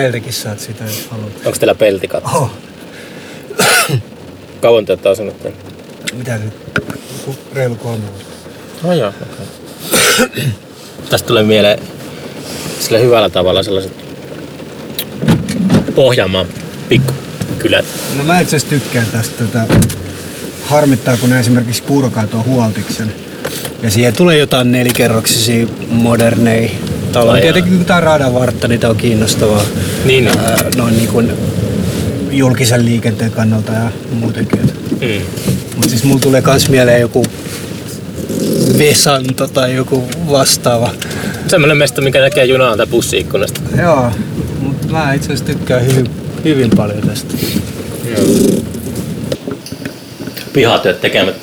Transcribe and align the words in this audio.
Peltikin 0.00 0.32
saat 0.32 0.60
sitä, 0.60 0.84
jos 0.84 1.08
haluat. 1.10 1.32
Onko 1.44 1.58
teillä 1.58 1.74
peltikatto? 1.74 2.30
Oh, 2.38 2.50
Kauan 4.62 4.86
te 4.86 4.92
olette 4.92 5.08
asunut 5.08 5.42
tänne? 5.42 5.58
mitä 6.12 6.38
nyt? 6.38 6.52
Reilu 7.54 7.74
kolme 7.74 8.04
vuotta. 8.04 8.34
No 8.82 8.92
joo, 8.92 9.12
okei. 9.22 10.44
Tästä 11.10 11.26
tulee 11.26 11.42
mieleen 11.42 11.78
sillä 12.80 12.98
hyvällä 12.98 13.30
tavalla 13.30 13.62
sellaiset 13.62 13.92
Pohjanmaan 15.94 16.46
pikkukylät. 16.88 17.84
No 18.16 18.24
mä 18.24 18.40
itse 18.40 18.60
tykkään 18.60 19.06
tästä. 19.06 19.44
Tätä. 19.44 19.66
Harmittaa, 20.64 21.16
kun 21.16 21.32
esimerkiksi 21.32 21.82
purkaa 21.82 22.26
tuon 22.26 22.44
huoltiksen. 22.44 23.14
Ja 23.82 23.90
siihen 23.90 24.16
tulee 24.16 24.38
jotain 24.38 24.72
nelikerroksisia 24.72 25.66
moderneja 25.88 26.70
taloja. 27.12 27.42
Tietenkin 27.42 27.76
kun 27.76 27.84
tää 27.84 27.96
on 27.96 28.02
radan 28.02 28.34
vartta, 28.34 28.68
niin 28.68 28.80
tää 28.80 28.90
on 28.90 28.96
kiinnostavaa. 28.96 29.62
Niin. 30.04 30.28
Ää, 30.28 30.64
noin 30.76 30.96
niin 30.96 31.08
kuin 31.08 31.32
julkisen 32.30 32.84
liikenteen 32.84 33.30
kannalta 33.30 33.72
ja 33.72 33.90
muutenkin. 34.12 34.60
Mm. 34.90 35.46
Mutta 35.74 35.90
siis 35.90 36.04
mulla 36.04 36.20
tulee 36.20 36.42
kans 36.42 36.68
mieleen 36.68 37.00
joku 37.00 37.26
Vesanto 38.78 39.48
tai 39.48 39.74
joku 39.74 40.04
vastaava. 40.30 40.90
Semmoinen 41.48 41.76
mesta, 41.76 42.00
mikä 42.00 42.20
näkee 42.20 42.44
junaa 42.44 42.76
tai 42.76 42.86
bussiikkunasta. 42.86 43.60
Joo, 43.82 44.10
mutta 44.60 44.88
mä 44.88 45.12
itse 45.12 45.26
asiassa 45.26 45.44
tykkään 45.44 45.86
hyvin, 45.86 46.10
hyvin 46.44 46.70
paljon 46.76 47.08
tästä. 47.08 47.34
Pihatyöt 50.52 51.00
tekemät. 51.00 51.36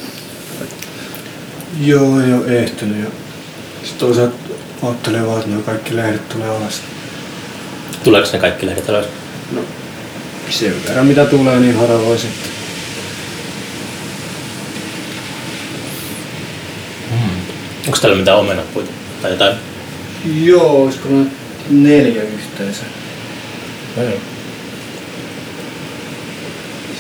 Joo, 1.82 2.22
jo 2.22 2.46
ehtinyt. 2.46 2.98
Ja 3.04 3.10
sitten 3.84 4.00
toisaalta 4.00 4.47
ottelee 4.88 5.28
vaan, 5.28 5.40
että 5.40 5.52
nuo 5.52 5.62
kaikki 5.62 5.96
lehdet 5.96 6.30
tulee 6.30 6.50
alas. 6.50 6.82
Tuleeko 8.04 8.30
ne 8.34 8.40
kaikki 8.40 8.66
lehdet 8.66 8.90
alas? 8.90 9.06
No, 9.52 9.62
sen 10.50 10.74
verran 10.88 11.06
mitä 11.06 11.26
tulee, 11.26 11.60
niin 11.60 11.76
harvoin 11.76 12.20
sitten. 12.20 12.52
Onko 17.86 17.98
täällä 18.02 18.18
mitään 18.18 18.38
omenapuita? 18.38 18.92
Tai 19.22 19.32
jotain? 19.32 19.56
Joo, 20.44 20.84
olisiko 20.84 21.10
noin 21.10 21.32
neljä 21.70 22.24
yhteensä. 22.24 22.84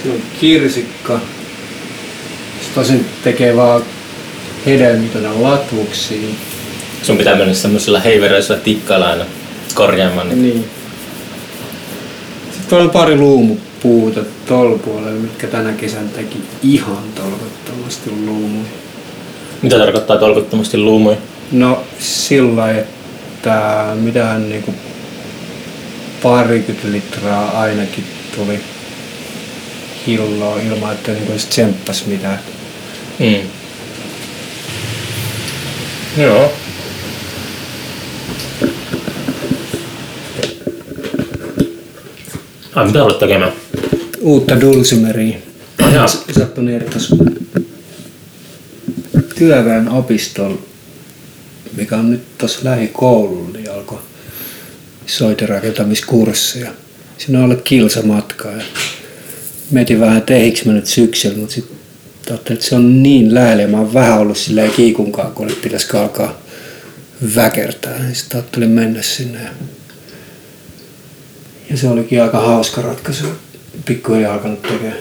Siinä 0.01 0.15
on 0.15 0.21
kirsikka. 0.39 1.19
Se 2.61 2.67
tosin 2.75 3.05
tekee 3.23 3.55
vaan 3.55 3.83
hedelmitönä 4.65 5.43
latvuksiin. 5.43 6.37
Sun 7.03 7.17
pitää 7.17 7.35
mennä 7.35 7.53
semmoisella 7.53 7.99
heivereisellä 7.99 8.61
tikkailla 8.61 9.09
aina 9.09 9.25
korjaamaan. 9.73 10.29
Niin. 10.29 10.41
Niin. 10.41 10.65
Sitten 12.51 12.69
tuolla 12.69 12.85
on 12.85 12.91
pari 12.91 13.15
luumupuuta 13.15 14.19
tuolla 14.47 14.77
puolella, 14.77 15.19
mitkä 15.19 15.47
tänä 15.47 15.71
kesänä 15.71 16.09
teki 16.15 16.37
ihan 16.63 17.03
tolkottomasti 17.15 18.11
luumuja. 18.11 18.69
Mitä 19.61 19.77
tarkoittaa 19.77 20.17
tolkuttomasti 20.17 20.77
luumuja? 20.77 21.17
No 21.51 21.83
sillä 21.99 22.71
että 22.71 23.85
mitähän 23.95 24.49
niinku 24.49 24.73
parikymmentä 26.23 26.91
litraa 26.91 27.61
ainakin 27.61 28.03
tuli 28.35 28.59
hilloa 30.07 30.59
ilman, 30.61 30.93
että 30.93 31.11
niinku 31.11 31.33
tsemppas 31.49 32.05
mitään. 32.05 32.39
Mm. 33.19 33.35
Joo. 36.23 36.51
Ai 42.77 42.85
mitä 42.85 43.03
olet 43.03 43.19
tekemään? 43.19 43.51
Uutta 44.21 44.61
Dulcimeria. 44.61 45.37
Jaa. 45.93 46.07
Sattui 46.07 46.79
tuossa 46.91 47.15
työväen 49.35 49.89
opistolla, 49.89 50.61
mikä 51.77 51.97
on 51.97 52.11
nyt 52.11 52.37
tuossa 52.37 52.59
lähikoululla, 52.63 53.49
niin 53.53 53.71
alkoi 53.71 53.99
soiterakentamiskursseja. 55.05 56.71
Siinä 57.17 57.39
on 57.39 57.45
alle 57.45 57.55
kilsa 57.55 58.01
matkaa 58.01 58.51
ja 58.51 58.63
mietin 59.71 59.99
vähän, 59.99 60.17
että 60.17 60.33
eiks 60.33 60.65
mä 60.65 60.73
nyt 60.73 60.87
syksyllä, 60.87 61.37
mutta 61.37 61.55
sitten 61.55 61.77
ajattelin, 62.29 62.57
että 62.57 62.69
se 62.69 62.75
on 62.75 63.03
niin 63.03 63.33
lähellä 63.33 63.61
ja 63.61 63.67
mä 63.67 63.77
oon 63.77 63.93
vähän 63.93 64.19
ollut 64.19 64.37
silleen 64.37 64.71
kiikunkaan, 64.71 65.31
kun 65.31 65.47
nyt 65.47 65.61
pitäisi 65.61 65.97
alkaa 65.97 66.41
väkertää. 67.35 67.99
Niin 67.99 68.15
Sitten 68.15 68.39
ajattelin 68.39 68.69
mennä 68.69 69.01
sinne. 69.01 69.43
Ja, 69.43 69.49
ja 71.69 71.77
se 71.77 71.87
olikin 71.87 72.23
aika 72.23 72.39
hauska 72.39 72.81
ratkaisu. 72.81 73.25
Pikkuhiljaa 73.85 74.33
alkanut 74.33 74.61
tekemään. 74.61 74.97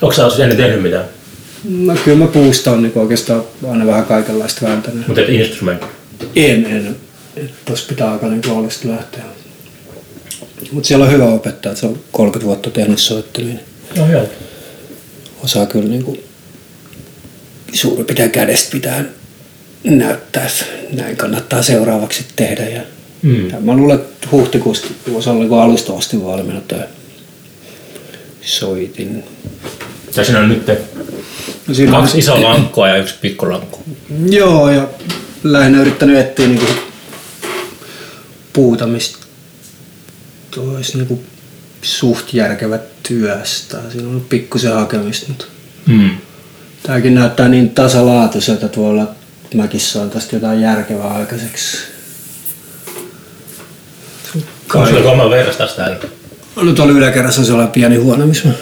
Onko 0.00 0.14
sä 0.14 0.42
ennen 0.42 0.56
tehnyt 0.56 0.82
mitään? 0.82 1.04
No 1.64 1.96
kyllä 2.04 2.18
mä 2.18 2.26
puusta 2.26 2.70
on 2.70 2.82
niin 2.82 2.92
oikeastaan 2.94 3.44
aina 3.70 3.86
vähän 3.86 4.04
kaikenlaista 4.04 4.66
vääntänyt. 4.66 5.06
Mutta 5.06 5.20
et 5.20 5.28
instrumentti. 5.28 5.86
En, 6.36 6.66
en. 6.66 6.96
Tuossa 7.64 7.88
pitää 7.88 8.12
aika 8.12 8.28
niin 8.28 8.50
alusta 8.50 8.88
lähteä. 8.88 9.22
Mutta 10.72 10.86
siellä 10.86 11.04
on 11.04 11.12
hyvä 11.12 11.24
opettaja, 11.24 11.70
että 11.72 11.80
se 11.80 11.86
on 11.86 12.00
30 12.12 12.46
vuotta 12.46 12.70
tehnyt 12.70 12.98
soitteluja. 12.98 13.54
niin 13.54 13.64
No 13.96 14.12
joo. 14.12 14.28
Osaa 15.44 15.66
kyllä 15.66 15.88
niin 15.88 16.04
kuin 16.04 16.24
suurin 17.72 18.06
piirtein 18.06 18.30
kädestä 18.30 18.72
pitää 18.72 19.04
näyttää, 19.84 20.48
näin 20.92 21.16
kannattaa 21.16 21.62
seuraavaksi 21.62 22.24
tehdä. 22.36 22.68
Ja, 22.68 22.82
Mm. 23.22 23.48
mä 23.60 23.76
luulen, 23.76 23.96
että 23.96 24.28
huhtikuusta 24.32 24.88
voisi 25.12 25.30
olla 25.30 25.44
niin 25.44 25.52
alusta 25.60 25.92
asti 25.96 26.24
valmiina 26.24 26.60
toi 26.60 26.78
soitin. 28.42 29.24
Ja 30.16 30.24
siinä 30.24 30.40
on 30.40 30.48
nyt 30.48 30.66
No, 31.66 31.74
siinä 31.74 31.96
on- 31.96 32.02
kaksi 32.02 32.18
isoa 32.18 32.42
lankkoa 32.42 32.88
ja 32.88 32.96
yksi 32.96 33.14
pikkulankku. 33.20 33.78
Joo, 34.30 34.70
ja 34.70 34.88
lähinnä 35.44 35.80
yrittänyt 35.80 36.16
etsiä 36.18 36.48
niinku 36.48 36.66
puuta, 38.52 38.86
mistä 38.86 39.18
olisi 40.56 40.96
niinku 40.98 41.22
suht 41.82 42.34
järkevä 42.34 42.78
työstä. 43.08 43.78
Siinä 43.92 44.08
on 44.08 44.24
pikkusen 44.28 44.72
hakemista, 44.74 45.26
mutta 45.28 45.44
Mm. 45.86 46.10
tämäkin 46.82 47.14
näyttää 47.14 47.48
niin 47.48 47.70
tasalaatuiselta 47.70 48.68
tuolla, 48.68 49.02
että 49.44 49.56
mäkin 49.56 49.80
saan 49.80 50.10
tästä 50.10 50.36
jotain 50.36 50.60
järkevää 50.60 51.08
aikaiseksi. 51.14 51.76
Onko 54.74 54.88
sulla 54.88 55.02
kolme 55.02 55.30
verrastas 55.30 55.74
täällä? 55.74 55.96
No 56.56 56.72
tuolla 56.72 56.92
yläkerrassa 56.92 57.40
on 57.40 57.46
sellainen 57.46 57.72
pieni 57.72 57.96
huone, 57.96 58.26
missä 58.26 58.48
mä 58.48 58.54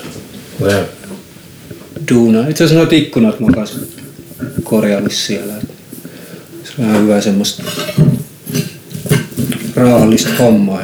duunaan. 2.10 2.50
Itse 2.50 2.64
asiassa 2.64 2.78
noita 2.78 2.94
ikkunat 2.94 3.40
mä 3.40 3.46
oon 3.46 3.54
kanssa 3.54 3.78
korjannut 4.64 5.12
siellä. 5.12 5.52
Se 6.64 6.72
on 6.78 6.84
ihan 6.84 7.02
hyvä 7.02 7.20
semmoista 7.20 7.62
raahallista 9.76 10.30
hommaa. 10.38 10.82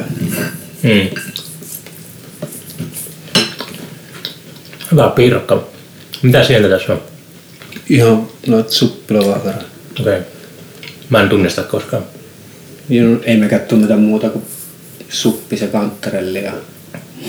Mm. 0.83 1.09
Hyvä 4.91 5.09
piirakka. 5.09 5.67
Mitä 6.21 6.43
sieltä 6.43 6.69
tässä 6.69 6.93
on? 6.93 7.01
Ihan 7.89 8.27
noita 8.47 8.71
suppilevaa 8.71 9.41
verran. 9.45 9.65
Okei. 9.99 10.19
Mä 11.09 11.21
en 11.21 11.29
tunnista 11.29 11.63
koskaan. 11.63 12.03
Niin 12.89 13.19
ei 13.23 13.37
mekään 13.37 13.61
tunneta 13.61 13.97
muuta 13.97 14.29
kuin 14.29 14.45
suppi, 15.09 15.57
se 15.57 15.67
kanttarelli 15.67 16.43
ja 16.43 16.53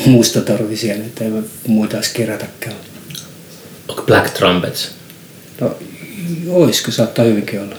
musta 0.06 0.41
torvi 0.41 0.77
siellä, 0.77 1.05
että 1.05 1.25
ei 1.25 1.31
muuta 1.66 1.97
edes 1.97 2.09
kerätäkään. 2.09 2.77
Onko 3.89 4.03
Black 4.03 4.31
Trumpets? 4.34 4.91
No, 5.61 5.77
oisko, 6.49 6.91
saattaa 6.91 7.25
hyvinkin 7.25 7.61
olla. 7.61 7.77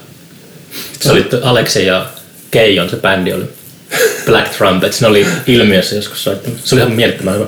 Se 1.02 1.12
oli 1.12 1.30
Alekse 1.42 1.84
ja 1.84 2.10
Keijon 2.52 2.90
se 2.90 2.96
bändi 2.96 3.34
oli. 3.34 3.46
Black 4.26 4.58
Trumpets, 4.58 5.02
ne 5.02 5.08
oli 5.08 5.26
ilmiössä 5.48 5.96
joskus 5.96 6.24
soittanut. 6.24 6.60
Se 6.64 6.76
oli 6.76 6.82
ihan 6.82 6.94
mielettömän 6.94 7.36
hyvä. 7.36 7.48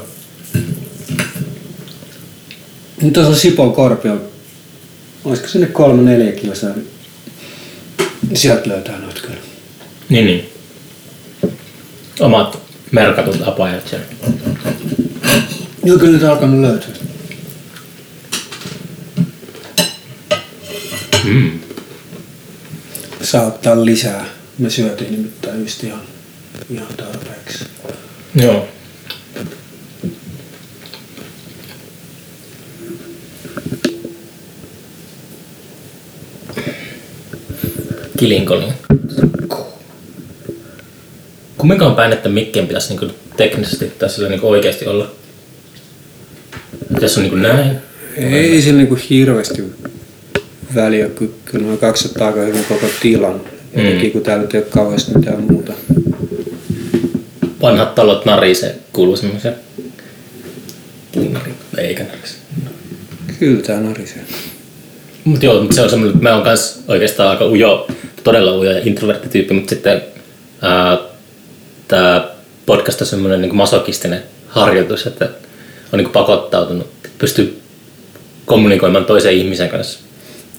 Mutta 3.02 3.14
tuossa 3.14 3.30
on 3.30 3.36
Sipon 3.36 3.74
Korpio, 3.74 4.31
olisiko 5.25 5.48
sinne 5.48 5.68
kolme 5.68 6.02
neljä 6.02 6.31
kilsaa, 6.31 6.74
niin 8.28 8.38
sieltä 8.38 8.70
löytää 8.70 9.00
noita 9.00 9.22
kyllä. 9.22 9.42
Niin, 10.10 10.25
niin. 10.25 10.50
Omat 12.22 12.60
merkatut 12.92 13.48
apajat 13.48 13.88
siellä. 13.88 14.06
Joo, 15.84 15.98
kyllä 15.98 16.14
nyt 16.14 16.24
alkanut 16.24 16.62
löytyä. 16.62 16.96
Mm. 21.24 21.60
Saa 23.22 23.48
ottaa 23.48 23.86
lisää. 23.86 24.26
Me 24.58 24.70
syötiin 24.70 25.12
nimittäin 25.12 25.60
just 25.60 25.84
ihan, 25.84 26.02
ihan 26.70 26.94
tarpeeksi. 26.98 27.66
Joo. 28.36 28.68
Kilinkoli. 38.18 38.91
Kumminkaan 41.62 41.96
päin, 41.96 42.13
että 42.13 42.30
mikkien 42.30 42.68
pitäisi 42.68 42.96
niin 42.96 43.12
teknisesti 43.38 43.92
tai 44.00 44.10
sillä 44.10 44.30
niin 44.30 44.42
oikeasti 44.44 44.88
olla? 44.88 45.12
Jos 47.02 47.18
on 47.18 47.24
niin 47.24 47.42
näin? 47.42 47.78
Ei 48.18 48.62
sillä 48.62 48.84
niin 48.84 48.98
hirveästi 49.10 49.63
väliä, 50.75 51.10
kyllä, 51.10 51.31
kyllä 51.46 51.66
noin 51.66 51.78
200 51.78 52.28
aika 52.28 52.40
hyvin 52.40 52.66
koko 52.69 52.86
tilan. 53.02 53.42
Jotenkin 53.74 54.08
mm. 54.08 54.12
kun 54.12 54.22
täällä 54.22 54.48
ei 54.54 54.60
ole 54.60 54.68
kauheasti 54.69 55.12
mitään 55.18 55.44
muuta. 55.44 55.74
Vanhat 57.62 57.96
talot 57.96 58.25
narisee, 58.25 58.75
kuuluu 58.94 59.16
semmoisia 59.16 59.52
puunari, 61.12 61.54
eikä 61.78 62.04
narise. 62.04 62.36
Kyllä 63.40 63.62
tää 63.62 63.80
narisee. 63.80 64.22
Mutta 65.24 65.46
joo, 65.46 65.62
mutta 65.62 65.75
se 65.75 65.81
on 65.81 65.90
semmoinen, 65.90 66.16
että 66.16 66.30
mä 66.30 66.36
oon 66.36 66.44
kans 66.44 66.84
oikeastaan 66.88 67.30
aika 67.30 67.46
ujo, 67.46 67.88
todella 68.24 68.58
ujo 68.58 68.72
ja 68.72 68.81
introverttityyppi, 68.86 69.54
mutta 69.54 69.69
sitten 69.69 70.02
tämä 71.92 72.28
podcast 72.66 73.02
on 73.02 73.08
semmoinen 73.08 73.42
niin 73.42 73.56
masokistinen 73.56 74.24
harjoitus, 74.48 75.08
että 75.08 75.30
on 75.94 76.00
niin 76.00 76.10
pakottautunut, 76.10 76.88
pystyy 77.18 77.62
kommunikoimaan 78.46 79.06
toisen 79.06 79.34
ihmisen 79.34 79.70
kanssa 79.70 80.00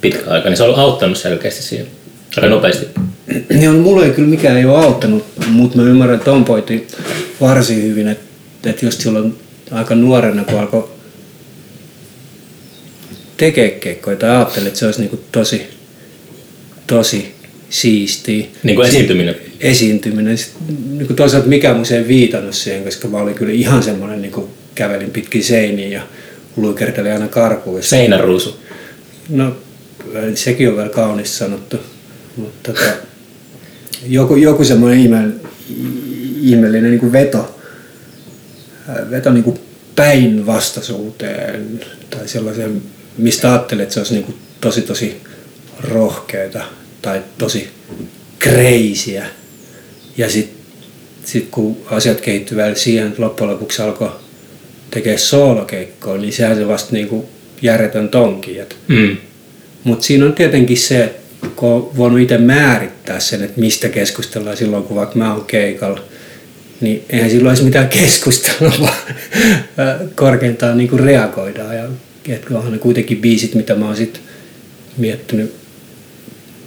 pitkä 0.01 0.31
aika, 0.31 0.49
niin 0.49 0.57
se 0.57 0.63
on 0.63 0.81
auttanut 0.81 1.19
selkeästi 1.19 1.63
siihen 1.63 1.87
aika 2.37 2.49
nopeasti. 2.49 2.87
Joo, 3.63 3.73
no, 3.73 3.79
mulla 3.79 4.05
ei 4.05 4.11
kyllä 4.11 4.29
mikään 4.29 4.57
ei 4.57 4.65
ole 4.65 4.85
auttanut, 4.85 5.25
mutta 5.49 5.79
mä 5.79 5.83
ymmärrän 5.83 6.21
Tom 6.21 6.45
pointin 6.45 6.87
varsin 7.41 7.83
hyvin, 7.83 8.09
että, 8.09 8.71
että 8.71 8.87
just 8.87 9.01
silloin 9.01 9.39
aika 9.71 9.95
nuorena, 9.95 10.45
kun 10.45 10.59
alkoi 10.59 10.91
tekee 13.37 13.71
keikkoja 13.71 14.17
tai 14.17 14.31
ajattelin, 14.31 14.67
että 14.67 14.79
se 14.79 14.87
olisi 14.87 15.01
niin 15.01 15.25
tosi, 15.33 15.67
tosi 16.87 17.32
siistiä. 17.73 18.47
Niin 18.63 18.77
kuin 18.77 18.89
esiintyminen? 18.89 19.37
Esiintyminen. 19.61 20.37
niin 20.91 21.07
kuin 21.07 21.17
toisaalta 21.17 21.49
mikä 21.49 21.75
mun 21.75 21.85
ei 21.95 22.09
viitannut 22.09 22.55
siihen, 22.55 22.85
koska 22.85 23.09
mä 23.09 23.19
olin 23.19 23.35
kyllä 23.35 23.53
ihan 23.53 23.83
semmoinen, 23.83 24.23
niin 24.23 24.33
kuin 24.33 24.47
kävelin 24.75 25.11
pitkin 25.11 25.45
seiniä 25.45 25.89
ja 25.89 26.03
luikertelin 26.57 27.13
aina 27.13 27.29
karkuissa. 27.29 27.91
Seinäruusu? 27.91 28.61
No, 29.29 29.57
sekin 30.35 30.69
on 30.69 30.77
vielä 30.77 30.89
kaunis 30.89 31.39
sanottu. 31.39 31.77
Mutta 32.37 32.73
tota, 32.73 32.91
joku, 34.07 34.37
joku 34.37 34.65
semmoinen 34.65 35.01
ihme, 35.01 35.29
ihmeellinen 36.41 36.91
niin 36.91 37.01
kuin 37.01 37.13
veto, 37.13 37.59
veto 39.11 39.33
niin 39.33 39.45
kuin 39.45 39.59
päinvastaisuuteen 39.97 41.81
tai 42.11 42.29
sellaiseen, 42.29 42.83
mistä 43.19 43.51
ajattelee, 43.51 43.83
että 43.83 43.95
se 43.95 44.01
olisi 44.01 44.15
niin 44.15 44.25
kuin 44.25 44.37
tosi 44.61 44.83
tosi 44.83 45.21
rohkeita 45.81 46.65
tai 47.03 47.23
tosi 47.39 47.69
kreisiä. 48.39 49.27
Ja 50.17 50.31
sitten 50.31 50.63
sit 51.25 51.49
kun 51.51 51.77
asiat 51.87 52.21
kehittyivät 52.21 52.77
siihen, 52.77 53.09
että 53.09 53.23
loppujen 53.23 53.53
lopuksi 53.53 53.83
alkoi 53.83 54.11
tekee 54.91 55.19
soolokeikkoa, 55.19 56.17
niin 56.17 56.33
sehän 56.33 56.57
se 56.57 56.69
vasta 56.69 56.93
niin 56.93 57.09
kuin 57.09 57.27
järjetön 57.63 58.09
tonki. 58.09 58.59
Mm. 58.89 59.17
Mutta 59.85 60.05
siinä 60.05 60.27
on 60.27 60.33
tietenkin 60.33 60.77
se, 60.77 61.15
kun 61.57 61.69
on 61.69 61.97
voinut 61.97 62.21
itse 62.21 62.39
määrittää 62.39 63.21
sen, 63.21 63.43
että 63.43 63.61
mistä 63.61 63.89
keskustellaan 63.89 64.57
silloin, 64.57 64.85
kun 64.85 64.97
vaikka 64.97 65.19
mä 65.19 65.35
oon 65.35 65.45
keikalla, 65.45 66.01
niin 66.81 67.05
eihän 67.11 67.31
silloin 67.31 67.49
olisi 67.49 67.65
mitään 67.65 67.89
keskustelua, 67.89 68.73
vaan 68.81 68.97
korkeintaan 70.15 70.79
niin 70.79 70.91
kuin 70.91 71.01
reagoidaan. 71.01 71.77
Ja 71.77 71.85
että 72.29 72.59
onhan 72.59 72.73
ne 72.73 72.79
kuitenkin 72.79 73.21
biisit, 73.21 73.55
mitä 73.55 73.75
mä 73.75 73.87
oon 73.87 73.97
sit 73.97 74.21
miettinyt 74.97 75.62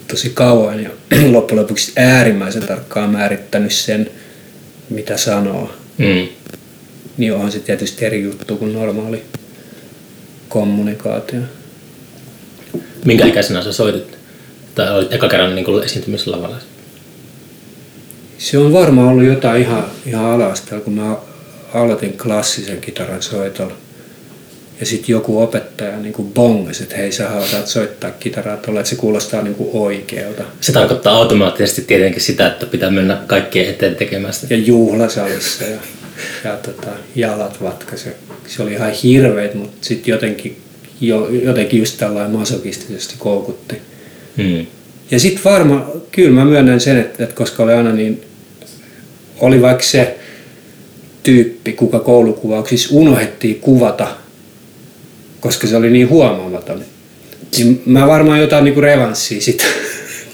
tosi 0.08 0.30
kauan 0.30 0.84
ja 0.84 0.90
loppujen 1.32 1.62
lopuksi 1.62 1.92
äärimmäisen 1.96 2.68
tarkkaan 2.68 3.10
määrittänyt 3.10 3.72
sen, 3.72 4.10
mitä 4.90 5.18
sanoo. 5.18 5.74
Mm. 5.98 6.28
Niin 7.18 7.34
onhan 7.34 7.52
se 7.52 7.60
tietysti 7.60 8.06
eri 8.06 8.24
juttu 8.24 8.58
kuin 8.58 8.74
normaali 8.74 9.24
kommunikaatio. 10.50 11.42
Minkä 13.06 13.26
ikäisenä 13.26 13.64
sä 13.64 13.74
soitit? 13.74 14.18
Tai 14.76 14.98
olit 14.98 15.14
eka 15.14 15.30
kerran 15.30 15.56
niin 15.56 15.84
esiintymislavalla? 15.84 16.58
Se 18.38 18.58
on 18.58 18.74
varmaan 18.74 19.08
ollut 19.08 19.26
jotain 19.26 19.62
ihan, 19.62 19.86
ihan 20.06 20.26
alasta, 20.26 20.80
kun 20.80 20.94
mä 20.94 21.18
aloitin 21.74 22.18
klassisen 22.18 22.82
kitaran 22.82 23.22
soitolla. 23.22 23.74
Ja 24.80 24.86
sitten 24.86 25.14
joku 25.14 25.42
opettaja 25.42 25.98
niin 25.98 26.14
kuin 26.14 26.32
bongasi, 26.34 26.84
että 26.84 26.96
hei 26.96 27.12
sä 27.12 27.32
osaat 27.32 27.68
soittaa 27.68 28.12
kitaraa 28.12 28.58
tuolla, 28.58 28.80
että 28.80 28.90
se 28.90 28.96
kuulostaa 28.96 29.42
niin 29.42 29.56
kuin 29.56 29.70
oikealta. 29.74 30.44
Se 30.62 30.72
tarkoittaa 30.72 31.16
automaattisesti 31.16 31.82
tietenkin 31.82 32.22
sitä, 32.22 32.48
että 32.48 32.66
pitää 32.66 32.92
mennä 32.92 33.18
kaikkien 33.28 33.70
eteen 33.70 33.96
tekemään 33.96 34.34
sitä. 34.34 34.54
Ja 34.54 34.60
juhlasalissa 34.60 35.64
ja, 35.64 35.80
ja 36.44 36.58
tota, 36.58 36.88
jalat 37.16 37.64
vatkaisi. 37.64 38.10
Se 38.48 38.64
oli 38.64 38.74
ihan 38.74 38.92
hirveet, 38.92 39.54
mutta 39.54 39.78
sitten 39.82 40.12
jotenkin, 40.12 40.58
jo, 41.02 41.30
jotenkin 41.30 41.80
just 41.80 41.98
tällainen 41.98 42.38
masokistisesti 42.38 43.16
koukutti. 43.18 43.82
Hmm. 44.38 44.66
Ja 45.12 45.20
sitten 45.20 45.44
varmaan, 45.44 45.86
kyllä 46.12 46.32
mä 46.32 46.46
myönnän 46.46 46.80
sen, 46.80 46.98
että, 46.98 47.24
että 47.24 47.36
koska 47.36 47.64
oli 47.64 47.74
aina 47.74 47.92
niin, 47.92 48.22
oli 49.40 49.62
vaikka 49.62 49.84
se 49.84 50.18
tyyppi, 51.24 51.74
kuka 51.74 52.00
koulukuvauksissa 52.00 52.96
unohdettiin 52.96 53.60
kuvata– 53.60 54.08
koska 55.46 55.68
se 55.68 55.76
oli 55.76 55.90
niin 55.90 56.10
huomaamaton. 56.10 56.82
Niin 57.58 57.82
mä 57.86 58.08
varmaan 58.08 58.42
jotain 58.42 58.64
niinku 58.64 58.82
revanssia 58.82 59.42
sitten. 59.42 59.68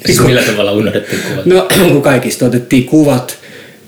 Siis 0.06 0.20
millä 0.20 0.42
tavalla 0.42 0.72
unohdettiin 0.72 1.22
kuvat? 1.22 1.46
No 1.46 1.68
kun 1.92 2.02
kaikista 2.02 2.46
otettiin 2.46 2.86
kuvat, 2.86 3.38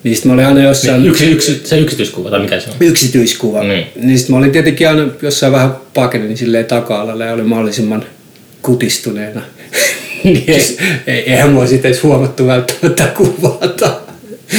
niin 0.03 0.15
sitten 0.15 0.29
mä 0.29 0.33
olin 0.33 0.45
aina 0.45 0.63
jossain... 0.63 1.01
Niin, 1.01 1.11
yksi, 1.11 1.31
yksi, 1.31 1.61
se 1.63 1.79
yksityiskuva 1.79 2.29
tai 2.29 2.39
mikä 2.39 2.59
se 2.59 2.69
on? 2.69 2.75
Yksityiskuva. 2.79 3.63
Niin. 3.63 3.85
niin 3.95 4.17
sitten 4.17 4.33
mä 4.33 4.37
olin 4.37 4.51
tietenkin 4.51 4.89
aina 4.89 5.07
jossain 5.21 5.51
vähän 5.51 5.75
pakenin 5.93 6.37
silleen 6.37 6.65
taka-alalla 6.65 7.25
ja 7.25 7.33
oli 7.33 7.43
mahdollisimman 7.43 8.05
kutistuneena. 8.61 9.41
niin 10.23 10.43
ei, 11.07 11.31
eihän 11.31 11.51
mua 11.51 11.67
sitten 11.67 11.91
edes 11.91 12.03
huomattu 12.03 12.47
välttämättä 12.47 13.07
kuvata. 13.17 13.99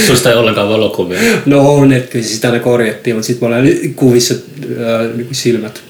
Susta 0.07 0.31
ei 0.31 0.37
ollenkaan 0.37 0.69
valokuvia? 0.69 1.21
No 1.47 1.75
on, 1.75 1.93
että 1.93 2.11
kyllä 2.11 2.25
sitä 2.25 2.49
aina 2.49 2.61
korjattiin, 2.61 3.17
mutta 3.17 3.27
sitten 3.27 3.49
mä 3.49 3.57
olin 3.57 3.95
kuvissa 3.95 4.35
äh, 4.35 5.27
silmät 5.33 5.83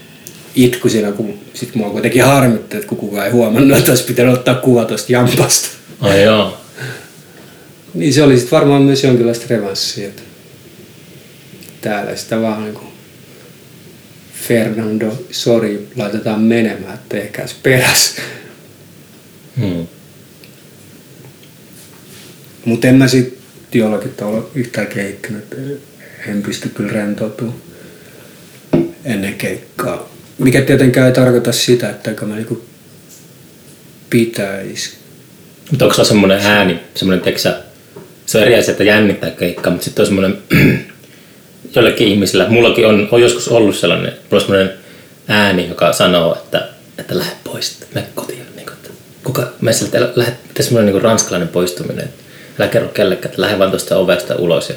itku 0.55 0.89
siinä, 0.89 1.13
kun 1.13 1.39
sit 1.55 1.75
mua 1.75 1.91
kuitenkin 1.91 2.25
harmitti, 2.25 2.77
että 2.77 2.89
kun 2.89 2.99
kukaan 2.99 3.27
ei 3.27 3.33
huomannut, 3.33 3.79
että 3.79 3.93
olisi 3.93 4.05
pitänyt 4.05 4.35
ottaa 4.35 4.55
kuva 4.55 4.85
tuosta 4.85 5.13
jampasta. 5.13 5.69
Ai 6.01 6.23
joo. 6.23 6.59
niin 7.95 8.15
se 8.15 8.23
oli 8.23 8.39
sitten 8.39 8.59
varmaan 8.59 8.83
myös 8.83 9.05
jonkinlaista 9.05 9.47
revanssia. 9.51 10.09
Että 10.09 10.23
täällä 11.81 12.17
sitä 12.17 12.41
vaan 12.41 12.63
niin 12.65 12.75
kuin 12.75 12.87
Fernando, 14.49 15.25
sori, 15.31 15.89
laitetaan 15.97 16.41
menemään, 16.41 16.95
että 16.95 17.17
ehkä 17.17 17.47
peräs. 17.63 18.17
Hmm. 19.61 19.87
Mutta 22.65 22.89
en 22.89 22.95
mä 22.95 23.09
sitten 23.09 23.39
jollakin 23.73 24.15
tavalla 24.15 24.51
yhtään 24.55 24.87
kehittynyt. 24.87 25.45
En 26.29 26.43
pysty 26.43 26.69
kyllä 26.69 26.93
rentoutumaan 26.93 27.59
ennen 29.05 29.35
keikkaa. 29.35 30.14
Mikä 30.39 30.63
tietenkään 30.63 31.07
ei 31.07 31.13
tarkoita 31.13 31.53
sitä, 31.53 31.91
että 31.91 32.27
mä 32.27 32.35
niinku 32.35 32.65
pitäisi. 34.11 34.95
Mutta 35.71 35.85
onko 35.85 35.95
se 35.95 36.05
semmoinen 36.05 36.41
ääni, 36.41 36.81
semmoinen 36.95 37.25
teksä, 37.25 37.57
se 38.27 38.39
on 38.39 38.45
eri 38.45 38.59
asia, 38.59 38.73
että 38.73 38.85
jännittää 38.85 39.31
keikkaa, 39.31 39.71
mutta 39.71 39.85
sitten 39.85 40.03
on 40.03 40.07
semmoinen 40.07 40.39
jollekin 41.77 42.09
ihmisillä, 42.09 42.49
mullakin 42.49 42.87
on, 42.87 43.09
on 43.11 43.21
joskus 43.21 43.49
ollut 43.49 43.77
sellainen, 43.77 44.13
mulla 44.13 44.23
on 44.33 44.41
semmoinen 44.41 44.73
ääni, 45.29 45.69
joka 45.69 45.93
sanoo, 45.93 46.35
että, 46.35 46.69
että 46.99 47.19
lähde 47.19 47.33
pois, 47.45 47.79
mene 47.95 48.07
kotiin. 48.15 48.47
Niin 48.57 48.67
kuin, 48.67 48.75
että 48.75 48.91
kuka, 49.25 49.53
mä 49.61 49.73
sieltä, 49.73 50.13
lähde, 50.17 50.37
semmoinen 50.61 50.95
niin 50.95 51.03
ranskalainen 51.03 51.49
poistuminen, 51.49 52.05
että 52.05 52.23
älä 52.59 52.69
kerro 52.69 52.89
kellekään, 52.89 53.31
että 53.31 53.43
lähde 53.43 53.59
vaan 53.59 53.71
tuosta 53.71 53.97
ovesta 53.97 54.37
ulos 54.37 54.69
ja 54.69 54.75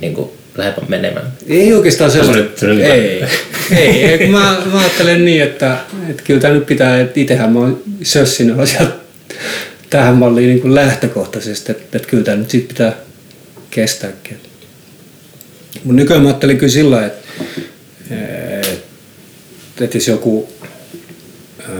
niin 0.00 0.14
kuin, 0.14 0.30
lähdepä 0.56 0.80
menemään. 0.88 1.32
Ei 1.48 1.74
oikeastaan 1.74 2.10
sellaista. 2.10 2.60
Se 2.60 2.70
ei, 2.70 2.82
ei, 2.82 3.24
ei, 3.70 4.04
ei 4.04 4.26
mä, 4.26 4.62
mä 4.72 4.78
ajattelen 4.80 5.24
niin, 5.24 5.42
että, 5.42 5.78
että 6.08 6.22
kyllä 6.22 6.40
tämä 6.40 6.54
nyt 6.54 6.66
pitää, 6.66 7.00
että 7.00 7.20
itsehän 7.20 7.52
mä 7.52 7.58
oon 7.58 7.82
sössinyt 8.02 8.58
asiat 8.58 8.94
tähän 9.90 10.14
malliin 10.14 10.48
niin 10.48 10.60
kuin 10.60 10.74
lähtökohtaisesti, 10.74 11.72
että, 11.72 11.98
että 11.98 12.08
kyllä 12.08 12.24
tämä 12.24 12.36
nyt 12.36 12.50
siitä 12.50 12.68
pitää 12.68 12.96
kestääkin. 13.70 14.36
Mutta 15.84 15.96
nykyään 15.96 16.22
mä 16.22 16.28
ajattelin 16.28 16.58
kyllä 16.58 16.72
sillä 16.72 17.06
että, 17.06 17.28
että 19.80 19.96
jos 19.96 20.08
joku 20.08 20.53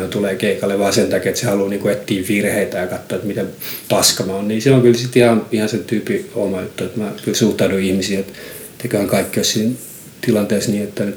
tulee 0.09 0.37
keikalle 0.37 0.79
vaan 0.79 0.93
sen 0.93 1.11
takia, 1.11 1.29
että 1.29 1.41
se 1.41 1.47
haluaa 1.47 1.69
niinku 1.69 1.89
etsiä 1.89 2.23
virheitä 2.29 2.79
ja 2.79 2.87
katsoa, 2.87 3.17
että 3.17 3.29
miten 3.29 3.49
paska 3.89 4.25
mä 4.25 4.33
oon, 4.33 4.49
niin 4.49 4.63
se 4.63 4.73
on 4.73 4.83
kyllä 4.83 4.99
sitten 4.99 5.23
ihan, 5.23 5.47
ihan 5.53 5.69
sen 5.69 5.85
tyypin 5.85 6.31
oma 6.35 6.61
juttu, 6.61 6.85
että 6.85 7.01
mä 7.01 7.13
kyllä 7.25 7.39
suhtaudun 7.39 7.81
ihmisiin, 7.81 8.21
että 8.21 8.33
tekemään 8.79 9.09
kaikki 9.09 9.41
jos 9.41 9.53
siinä 9.53 9.73
tilanteessa 10.21 10.71
niin, 10.71 10.85
että 10.85 11.05
nyt 11.05 11.17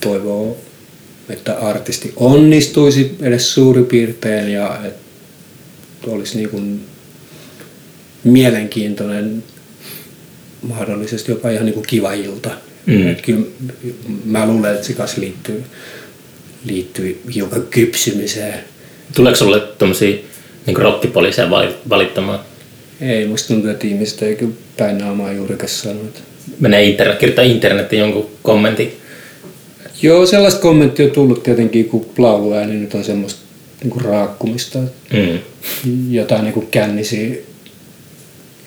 toivoo, 0.00 0.58
että 1.28 1.54
artisti 1.54 2.12
onnistuisi 2.16 3.16
edes 3.22 3.54
suurin 3.54 3.86
piirtein 3.86 4.52
ja 4.52 4.80
että 4.84 6.10
olisi 6.10 6.36
niin 6.36 6.48
kuin 6.48 6.80
mielenkiintoinen 8.24 9.44
mahdollisesti 10.62 11.32
jopa 11.32 11.50
ihan 11.50 11.64
niin 11.64 11.74
kuin 11.74 11.86
kiva 11.86 12.12
ilta. 12.12 12.50
Mm. 12.86 13.08
Et 13.08 13.22
kyllä 13.22 13.46
mä 14.24 14.46
luulen, 14.46 14.74
että 14.74 14.86
se 14.86 14.92
kanssa 14.92 15.20
liittyy, 15.20 15.64
liittyy 16.64 17.22
hiukan 17.34 17.62
kypsymiseen. 17.70 18.60
Tuleeko 19.16 19.36
sulle 19.36 19.60
tuommoisia 19.60 20.16
niin 20.66 20.76
rokkipoliiseja 20.76 21.50
vali- 21.50 21.74
valittamaan? 21.88 22.38
Ei, 23.00 23.26
musta 23.26 23.48
tuntuu, 23.48 23.70
että 23.70 23.86
ihmiset 23.86 24.22
ei 24.22 24.36
kyllä 24.36 24.52
päin 24.76 24.98
naamaa 24.98 25.32
juurikaan 25.32 25.68
sano. 25.68 26.00
Menee 26.60 26.84
internet, 26.84 27.18
kirjoittaa 27.18 27.44
internetin 27.44 27.98
jonkun 27.98 28.30
kommentin. 28.42 28.92
Joo, 30.02 30.26
sellaista 30.26 30.60
kommenttia 30.60 31.06
on 31.06 31.12
tullut 31.12 31.42
tietenkin, 31.42 31.84
kun 31.84 32.06
lauluääni 32.18 32.74
nyt 32.74 32.94
on 32.94 33.04
semmoista 33.04 33.40
niin 33.82 33.90
kuin 33.90 34.04
raakkumista. 34.04 34.78
Mm. 35.12 35.38
Jotain 36.10 36.44
niin 36.44 36.54
kuin 36.54 36.66
kännisiä 36.66 37.36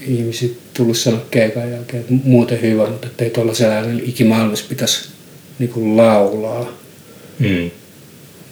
ihmisiä 0.08 0.50
tullut 0.74 0.98
sanoa 0.98 1.26
keikan 1.32 1.72
jälkeen, 1.72 2.02
että 2.02 2.14
muuten 2.24 2.62
hyvä, 2.62 2.90
mutta 2.90 3.08
että 3.08 3.24
ei 3.24 3.30
tuollaisella 3.30 3.74
äänellä 3.74 4.02
ikimaailmassa 4.06 4.66
pitäisi 4.70 5.10
niin 5.60 5.70
kuin 5.70 5.98
laulaa. 5.98 6.78
Mm. 7.40 7.72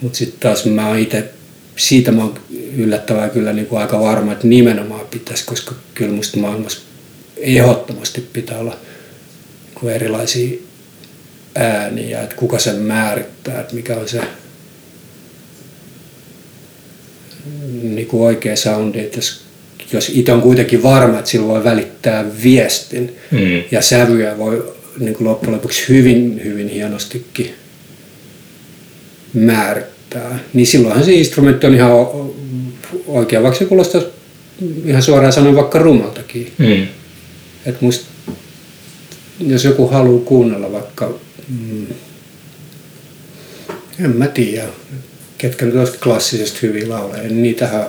Mutta 0.02 0.18
sitten 0.18 0.40
taas 0.40 0.66
mä 0.66 0.88
oon 0.88 1.00
itse, 1.00 1.30
siitä 1.76 2.12
mä 2.12 2.24
oon 2.24 2.40
yllättävää 2.78 3.30
kyllä 3.30 3.54
niin 3.54 3.68
kuin 3.68 3.82
aika 3.82 4.00
varma, 4.00 4.32
että 4.32 4.48
nimenomaan 4.48 5.08
pitäisi, 5.12 5.46
koska 5.46 5.76
kyllä 5.94 6.12
musta 6.12 6.38
maailmassa 6.38 6.80
ehdottomasti 7.38 8.22
pitää 8.34 8.60
olla 8.60 8.78
niin 9.66 9.76
kuin 9.80 9.94
erilaisia 9.94 10.60
ääniä, 11.56 12.22
että 12.22 12.36
kuka 12.36 12.60
sen 12.60 12.76
määrittää, 12.76 13.62
että 13.62 13.76
mikä 13.76 13.96
on 13.98 14.08
se 14.10 14.22
niin 17.82 18.08
kuin 18.08 18.24
oikea 18.24 18.56
soundi, 18.56 19.00
että 19.00 19.18
jos, 19.18 19.42
jos 19.94 20.10
itse 20.10 20.32
on 20.32 20.42
kuitenkin 20.42 20.84
varma, 20.84 21.20
että 21.20 21.32
sillä 21.32 21.48
voi 21.48 21.64
välittää 21.64 22.26
viestin 22.44 23.16
Mm. 23.32 23.64
ja 23.72 23.82
sävyjä 23.82 24.38
voi 24.38 24.76
niin 25.00 25.16
kuin 25.16 25.28
loppujen 25.28 25.56
lopuksi 25.56 25.90
hyvin, 25.90 26.42
hyvin 26.44 26.68
hienostikin 26.68 27.54
määrittää, 29.40 30.40
niin 30.54 30.68
silloinhan 30.68 31.06
se 31.06 31.12
instrumentti 31.12 31.68
on 31.68 31.76
ihan 31.76 31.92
oikea, 33.08 33.44
vaikka 33.44 33.60
se 33.60 33.66
kuulostaa 33.66 34.02
ihan 34.86 35.04
suoraan 35.04 35.34
sanoen 35.34 35.56
vaikka 35.56 35.80
rumaltakin. 35.80 36.52
Mm. 36.58 36.88
Et 37.66 37.82
musta, 37.82 38.06
jos 39.40 39.64
joku 39.66 39.88
haluaa 39.88 40.26
kuunnella 40.26 40.72
vaikka, 40.72 41.20
mm, 41.50 41.88
en 44.00 44.18
mä 44.18 44.28
tiedä, 44.28 44.68
ketkä 45.38 45.66
nyt 45.66 45.76
olisi 45.76 45.98
klassisesti 46.04 46.62
hyviä 46.62 46.90
lauleja, 46.90 47.24
niin 47.24 47.44
niitähän, 47.44 47.86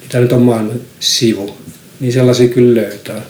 niitä 0.00 0.20
nyt 0.20 0.32
on 0.32 0.42
maailman 0.42 0.80
sivu, 1.00 1.56
niin 2.00 2.12
sellaisia 2.12 2.48
kyllä 2.48 2.80
löytää. 2.80 3.22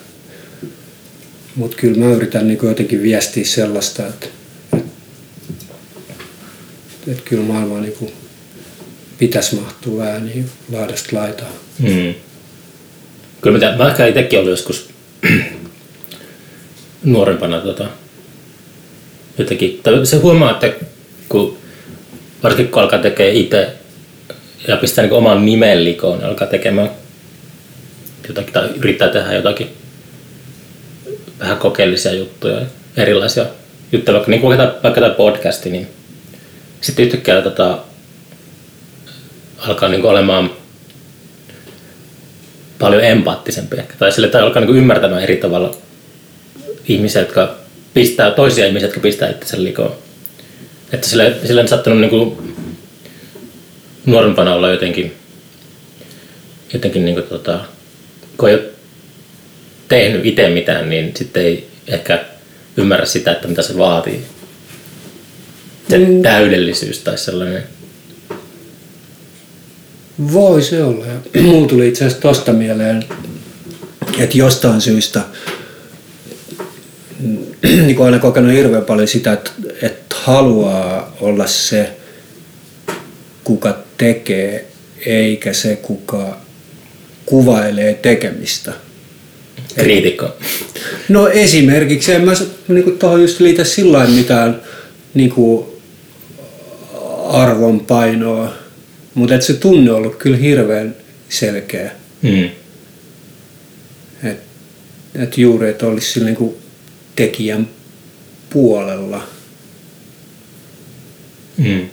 Mutta 1.55 1.77
kyllä 1.77 2.05
mä 2.05 2.13
yritän 2.13 2.47
niin 2.47 2.59
jotenkin 2.63 3.03
viestiä 3.03 3.45
sellaista, 3.45 4.07
että, 4.07 4.27
että 7.07 7.23
kyllä 7.25 7.43
maailmaa 7.43 7.81
niin 7.81 8.13
pitäisi 9.17 9.55
mahtua 9.55 10.03
ääniin 10.03 10.49
laidasta 10.71 11.15
laitaan. 11.15 11.51
Mm. 11.79 12.13
Kyllä 13.41 13.57
mitä, 13.57 13.75
mä 13.77 13.87
ehkä 13.87 14.05
itsekin 14.05 14.39
ollut 14.39 14.51
joskus 14.51 14.89
nuorempana 17.03 17.59
tota, 17.59 17.87
jotenkin, 19.37 19.79
tai 19.83 20.05
se 20.05 20.17
huomaa, 20.17 20.51
että 20.51 20.73
kun 21.29 21.57
varsinkin 22.43 22.71
kun 22.71 22.81
alkaa 22.81 22.99
tekemään 22.99 23.35
itse 23.35 23.69
ja 24.67 24.77
pistää 24.77 25.05
niin 25.05 25.13
oman 25.13 25.45
nimen 25.45 25.83
likoon, 25.83 26.17
niin 26.17 26.27
alkaa 26.27 26.47
tekemään 26.47 26.89
jotakin 28.27 28.53
tai 28.53 28.69
yrittää 28.77 29.09
tehdä 29.09 29.33
jotakin 29.33 29.69
vähän 31.39 31.57
kokeellisia 31.57 32.13
juttuja, 32.13 32.61
erilaisia 32.97 33.45
juttuja, 33.91 34.13
vaikka, 34.13 34.31
niin 34.31 34.41
kuin 34.41 34.57
vaikka 34.57 35.01
tämä 35.01 35.09
podcasti, 35.09 35.69
niin 35.69 35.87
sitten 36.85 37.05
yhtäkkiä 37.05 37.41
tota, 37.41 37.79
alkaa 39.57 39.89
niin 39.89 40.01
kuin 40.01 40.11
olemaan 40.11 40.51
paljon 42.79 43.03
empaattisempi 43.03 43.77
ehkä. 43.77 43.93
Tai 43.99 44.11
sille, 44.11 44.27
tai 44.27 44.41
alkaa 44.41 44.65
niin 44.65 44.75
ymmärtämään 44.75 45.23
eri 45.23 45.37
tavalla 45.37 45.75
ihmisiä, 46.87 47.21
jotka 47.21 47.55
pistää, 47.93 48.31
toisia 48.31 48.65
ihmisiä, 48.65 48.87
jotka 48.87 48.99
pistää 48.99 49.29
itsensä 49.29 49.63
likoon. 49.63 49.95
Että 50.93 51.07
sille, 51.07 51.35
sille 51.45 51.61
on 51.61 51.67
sattunut 51.67 51.99
niin 51.99 52.09
kuin 52.09 52.55
nuorempana 54.05 54.53
olla 54.53 54.69
jotenkin, 54.69 55.13
jotenkin 56.73 57.05
niin 57.05 57.15
kuin 57.15 57.27
tota, 57.27 57.59
kun 58.37 58.49
ei 58.49 58.55
ole 58.55 58.63
tehnyt 59.87 60.25
itse 60.25 60.49
mitään, 60.49 60.89
niin 60.89 61.11
sitten 61.15 61.43
ei 61.43 61.67
ehkä 61.87 62.25
ymmärrä 62.77 63.05
sitä, 63.05 63.31
että 63.31 63.47
mitä 63.47 63.61
se 63.61 63.77
vaatii. 63.77 64.25
Se 65.89 65.97
Mm. 65.97 66.21
täydellisyys 66.21 66.99
tai 66.99 67.17
sellainen. 67.17 67.63
Voi 70.33 70.61
se 70.61 70.83
olla. 70.83 71.05
Mulla 71.41 71.67
tuli 71.67 71.87
itse 71.87 72.05
asiassa 72.05 72.21
tosta 72.21 72.53
mieleen, 72.53 73.03
että 74.19 74.37
jostain 74.37 74.81
syystä 74.81 75.21
niin 77.63 77.95
kuin 77.95 78.05
aina 78.05 78.19
kokenut 78.19 78.51
hirveän 78.51 78.85
paljon 78.85 79.07
sitä, 79.07 79.33
että, 79.33 79.51
että 79.81 80.15
haluaa 80.23 81.15
olla 81.21 81.47
se, 81.47 81.89
kuka 83.43 83.77
tekee, 83.97 84.65
eikä 85.05 85.53
se, 85.53 85.75
kuka 85.75 86.37
kuvailee 87.25 87.93
tekemistä. 87.93 88.73
Kriitikko. 89.75 90.29
No 91.09 91.27
esimerkiksi, 91.27 92.13
en 92.13 92.21
mä 92.21 92.33
niin 92.67 92.99
tuohon 92.99 93.21
just 93.21 93.39
liitä 93.39 93.63
sillä 93.63 94.05
mitään 94.07 94.61
niin 95.13 95.29
kuin 95.29 95.65
arvon 97.25 97.79
painoa, 97.79 98.53
mutta 99.13 99.41
se 99.41 99.53
tunne 99.53 99.91
on 99.91 99.97
ollut 99.97 100.15
kyllä 100.15 100.37
hirveän 100.37 100.95
selkeä. 101.29 101.91
Mm. 102.21 102.49
Et, 104.23 104.37
et 105.15 105.37
juuri, 105.37 105.69
että 105.69 105.87
olisi 105.87 106.11
sillä 106.11 106.25
niin 106.25 106.35
kuin 106.35 106.55
tekijän 107.15 107.67
puolella. 108.49 109.23
Mm. 111.57 111.89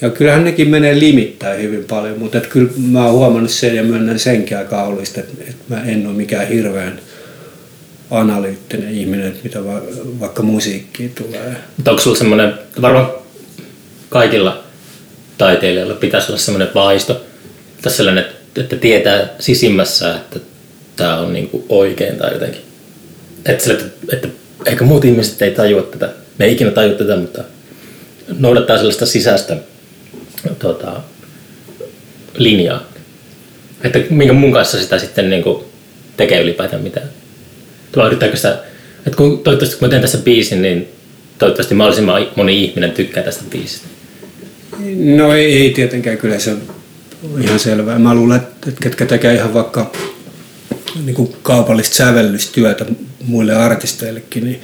Ja 0.00 0.10
kyllähän 0.10 0.44
nekin 0.44 0.68
menee 0.68 0.98
limittäin 0.98 1.62
hyvin 1.62 1.84
paljon, 1.84 2.18
mutta 2.18 2.38
et 2.38 2.46
kyllä 2.46 2.70
mä 2.76 3.04
oon 3.04 3.14
huomannut 3.14 3.50
sen 3.50 3.76
ja 3.76 3.82
myönnän 3.82 4.18
senkin 4.18 4.58
aika 4.58 4.92
että, 5.02 5.20
että 5.20 5.64
mä 5.68 5.82
en 5.82 6.06
ole 6.06 6.16
mikään 6.16 6.48
hirveän 6.48 7.00
analyyttinen 8.10 8.94
ihminen, 8.94 9.26
että 9.26 9.40
mitä 9.42 9.64
va, 9.64 9.82
vaikka 10.20 10.42
musiikkiin 10.42 11.10
tulee. 11.14 11.56
Mutta 11.76 11.90
onko 11.90 12.02
sulla 12.02 12.16
semmoinen, 12.16 12.54
varmaan 12.82 13.10
kaikilla 14.08 14.69
taiteilijoilla 15.40 15.94
pitäisi 15.94 16.32
olla 16.32 16.40
semmoinen 16.40 16.68
vaisto, 16.74 17.26
tai 17.82 17.92
sellainen, 17.92 18.24
että, 18.56 18.76
tietää 18.76 19.28
sisimmässä, 19.38 20.14
että 20.14 20.38
tämä 20.96 21.18
on 21.18 21.32
niinku 21.32 21.64
oikein 21.68 22.16
tai 22.16 22.32
jotenkin. 22.32 22.60
Että, 23.46 23.64
sille, 23.64 23.78
että, 23.78 23.88
että 24.12 24.28
ehkä 24.66 24.84
muut 24.84 25.04
ihmiset 25.04 25.42
ei 25.42 25.50
tajua 25.50 25.82
tätä, 25.82 26.08
me 26.38 26.44
ei 26.44 26.52
ikinä 26.52 26.70
tajua 26.70 26.94
tätä, 26.94 27.16
mutta 27.16 27.44
noudattaa 28.38 28.76
sellaista 28.76 29.06
sisäistä 29.06 29.56
tota, 30.58 31.00
linjaa. 32.36 32.92
Että 33.84 33.98
minkä 34.10 34.32
mun 34.32 34.52
kanssa 34.52 34.78
sitä 34.78 34.98
sitten 34.98 35.30
niinku 35.30 35.64
tekee 36.16 36.40
ylipäätään 36.40 36.82
mitään. 36.82 37.08
Tuolla 37.92 38.08
yrittääkö 38.08 38.36
sitä, 38.36 38.58
että 39.06 39.16
kun, 39.16 39.38
toivottavasti 39.38 39.78
kun 39.78 39.88
mä 39.88 39.90
teen 39.90 40.02
tässä 40.02 40.18
biisin, 40.18 40.62
niin 40.62 40.88
toivottavasti 41.38 41.74
mahdollisimman 41.74 42.26
moni 42.36 42.64
ihminen 42.64 42.92
tykkää 42.92 43.22
tästä 43.22 43.44
biisistä. 43.50 43.99
No 45.16 45.34
ei, 45.34 45.62
ei 45.62 45.70
tietenkään, 45.70 46.18
kyllä 46.18 46.38
se 46.38 46.50
on 46.50 47.42
ihan 47.42 47.58
selvää. 47.58 47.98
Mä 47.98 48.14
luulen, 48.14 48.36
että 48.36 48.82
ketkä 48.82 49.06
tekee 49.06 49.34
ihan 49.34 49.54
vaikka 49.54 49.92
niin 51.04 51.14
kuin 51.14 51.36
kaupallista 51.42 51.96
sävellystyötä 51.96 52.84
muille 53.26 53.54
artisteillekin, 53.54 54.44
niin 54.44 54.60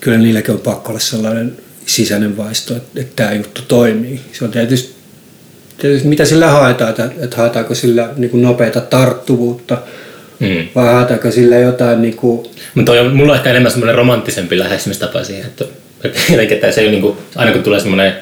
kyllä 0.00 0.18
niilläkin 0.18 0.54
on 0.54 0.60
pakko 0.60 0.88
olla 0.88 1.00
sellainen 1.00 1.56
sisäinen 1.86 2.36
vaisto, 2.36 2.76
että, 2.76 3.00
että 3.00 3.12
tämä 3.16 3.32
juttu 3.32 3.62
toimii. 3.68 4.20
Se 4.32 4.44
on 4.44 4.50
tietysti, 4.50 4.94
tietysti 5.78 6.08
mitä 6.08 6.24
sillä 6.24 6.50
haetaan, 6.50 6.90
että, 6.90 7.10
että 7.20 7.36
haetaanko 7.36 7.74
sillä 7.74 8.10
niin 8.16 8.30
kuin 8.30 8.42
nopeata 8.42 8.80
tarttuvuutta 8.80 9.78
Mm. 10.40 10.68
vai 10.74 10.92
haetaanko 10.94 11.30
sillä 11.30 11.56
jotain 11.56 12.02
niin 12.02 12.16
kuin, 12.16 12.46
Mutta 12.74 12.92
mulla 13.12 13.32
on 13.32 13.38
ehkä 13.38 13.50
enemmän 13.50 13.72
semmoinen 13.72 13.94
romanttisempi 13.94 14.58
lähestymistapa 14.58 15.24
siihen, 15.24 15.46
että 15.46 15.64
että 16.04 16.20
että 16.54 16.72
se 16.72 16.80
ei 16.80 16.86
ole 16.86 16.90
niin 16.90 17.02
kuin, 17.02 17.16
aina 17.36 17.52
kun 17.52 17.62
tulee 17.62 17.80
semmoinen 17.80 18.12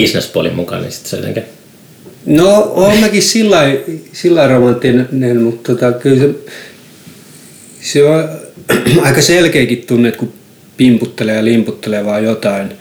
businesspuoli 0.00 0.50
mukaan, 0.50 0.82
niin 0.82 0.92
sitten 0.92 1.10
se 1.10 1.16
jotenkin... 1.16 1.42
No, 2.26 2.72
on 2.74 2.98
mäkin 2.98 3.22
sillä 3.22 3.62
sillä 4.12 4.48
romanttinen, 4.48 5.42
mutta 5.42 5.72
tota, 5.72 5.92
kyllä 5.92 6.18
se, 6.20 6.34
se 7.80 8.04
on 8.04 8.28
aika 9.06 9.22
selkeäkin 9.22 9.84
tunne, 9.86 10.08
että 10.08 10.18
kun 10.18 10.32
pimputtelee 10.76 11.36
ja 11.36 11.44
limputtelee 11.44 12.04
vaan 12.04 12.24
jotain, 12.24 12.72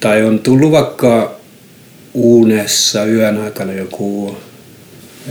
tai 0.00 0.22
on 0.22 0.38
tullut 0.38 0.70
vaikka 0.70 1.40
unessa 2.14 3.04
yön 3.04 3.38
aikana 3.38 3.72
joku, 3.72 4.36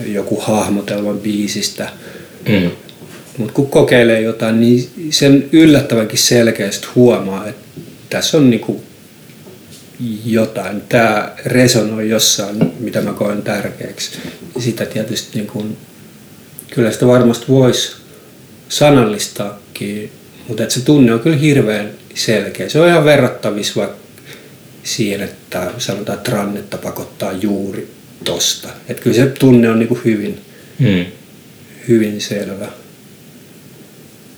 joku 0.05 0.39
hahmotelma 0.41 1.13
biisistä, 1.13 1.89
Mm. 2.49 2.71
Mutta 3.37 3.53
kun 3.53 3.69
kokeilee 3.69 4.21
jotain, 4.21 4.59
niin 4.59 4.89
sen 5.09 5.49
yllättävänkin 5.51 6.19
selkeästi 6.19 6.87
huomaa, 6.95 7.47
että 7.47 7.61
tässä 8.09 8.37
on 8.37 8.49
niinku 8.49 8.83
jotain. 10.25 10.81
Tämä 10.89 11.31
resonoi 11.45 12.09
jossain, 12.09 12.73
mitä 12.79 13.01
mä 13.01 13.13
koen 13.13 13.41
tärkeäksi. 13.41 14.11
Sitä 14.59 14.85
tietysti 14.85 15.29
niin 15.37 15.47
kuin, 15.47 15.77
kyllä 16.73 16.91
sitä 16.91 17.07
varmasti 17.07 17.45
voisi 17.47 17.95
sanallistaakin, 18.69 20.11
mutta 20.47 20.63
että 20.63 20.75
se 20.75 20.81
tunne 20.81 21.13
on 21.13 21.19
kyllä 21.19 21.37
hirveän 21.37 21.89
selkeä. 22.15 22.69
Se 22.69 22.79
on 22.79 22.87
ihan 22.87 23.05
verrattavissa 23.05 23.79
vaikka 23.79 23.97
siihen, 24.83 25.21
että 25.21 25.71
sanotaan, 25.77 26.17
että 26.17 26.31
rannetta 26.31 26.77
pakottaa 26.77 27.31
juuri 27.31 27.87
tosta. 28.23 28.69
Että 28.89 29.03
kyllä 29.03 29.15
se 29.15 29.25
tunne 29.25 29.69
on 29.69 29.79
niin 29.79 29.87
kuin 29.87 30.01
hyvin, 30.05 30.39
Hmm. 30.79 31.05
hyvin 31.87 32.21
selvä. 32.21 32.67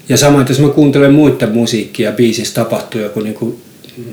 Ja 0.10 0.18
samoin, 0.18 0.42
että 0.42 0.54
jos 0.54 0.60
mä 0.60 0.70
kuuntelen 0.70 1.14
muiden 1.14 1.52
musiikkia, 1.52 2.12
biisissä 2.12 2.54
tapahtuu 2.54 3.02
joku 3.02 3.20
niin 3.20 3.34
kuin 3.34 3.62
mm, 3.98 4.04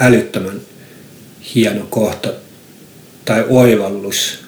älyttömän 0.00 0.60
hieno 1.54 1.86
kohta 1.90 2.28
tai 3.24 3.44
oivallus, 3.48 4.38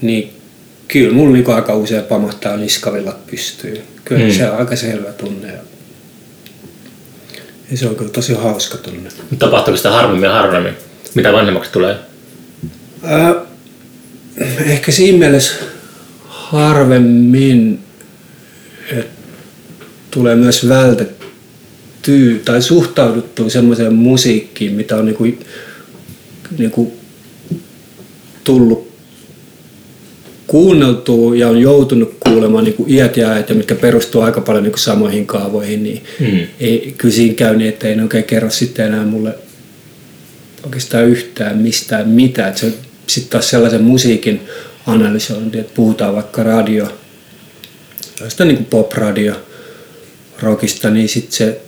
niin 0.00 0.32
kyllä 0.88 1.14
mulla 1.14 1.32
niin 1.32 1.50
aika 1.50 1.74
usein 1.74 2.04
pamahtaa 2.04 2.56
niskavillat 2.56 3.26
pystyy. 3.26 3.82
Kyllä 4.04 4.26
Mm. 4.26 4.32
se 4.32 4.50
on 4.50 4.58
aika 4.58 4.76
selvä 4.76 5.12
tunne. 5.12 5.52
Ja 7.70 7.76
se 7.76 7.88
on 7.88 7.96
kyllä 7.96 8.10
tosi 8.10 8.34
hauska 8.34 8.78
tunne. 8.78 9.10
Mutta 9.30 9.46
tapahtuuko 9.46 9.76
sitä 9.76 9.90
harvemmin 9.90 10.24
ja 10.28 10.32
harvemmin? 10.32 10.74
Mitä 11.14 11.32
vanhemmaksi 11.32 11.72
tulee? 11.72 11.96
Ää, 13.02 13.34
ehkä 14.66 14.92
siinä 14.92 15.18
mielessä 15.18 15.54
harvemmin 16.28 17.82
että 18.90 19.10
tulee 20.10 20.36
myös 20.36 20.68
vältettyä 20.68 21.19
tai 22.44 22.62
suhtauduttua 22.62 23.50
semmoiseen 23.50 23.94
musiikkiin, 23.94 24.72
mitä 24.72 24.96
on 24.96 25.06
niinku, 25.06 25.26
niinku 26.58 26.92
tullut 28.44 28.90
kuunneltua 30.46 31.36
ja 31.36 31.48
on 31.48 31.60
joutunut 31.60 32.16
kuulemaan 32.20 32.64
niinku 32.64 32.84
iät 32.88 33.16
ja 33.16 33.38
ja 33.38 33.54
mitkä 33.54 33.74
perustuu 33.74 34.20
aika 34.20 34.40
paljon 34.40 34.64
niinku 34.64 34.78
samoihin 34.78 35.26
kaavoihin, 35.26 35.82
niin 35.82 36.02
Mm. 36.20 36.46
ei, 36.60 36.94
kyllä 36.98 37.14
siinä 37.14 37.34
käy 37.34 37.56
niin, 37.56 37.68
että 37.68 37.88
ei 37.88 37.96
ne 37.96 38.02
oikein 38.02 38.24
kerro 38.24 38.50
sitten 38.50 38.86
enää 38.86 39.04
mulle 39.04 39.34
oikeastaan 40.64 41.04
yhtään 41.04 41.58
mistään 41.58 42.08
mitään. 42.08 42.56
Se 42.56 42.72
sitten 43.06 43.30
taas 43.30 43.50
sellaisen 43.50 43.82
musiikin 43.82 44.40
analysointi, 44.86 45.58
että 45.58 45.72
puhutaan 45.74 46.14
vaikka 46.14 46.42
radio, 46.42 46.98
jostain 48.20 48.48
niin 48.48 48.64
pop-radio, 48.64 49.34
rockista, 50.42 50.90
niin 50.90 51.08
sitten 51.08 51.32
se 51.32 51.60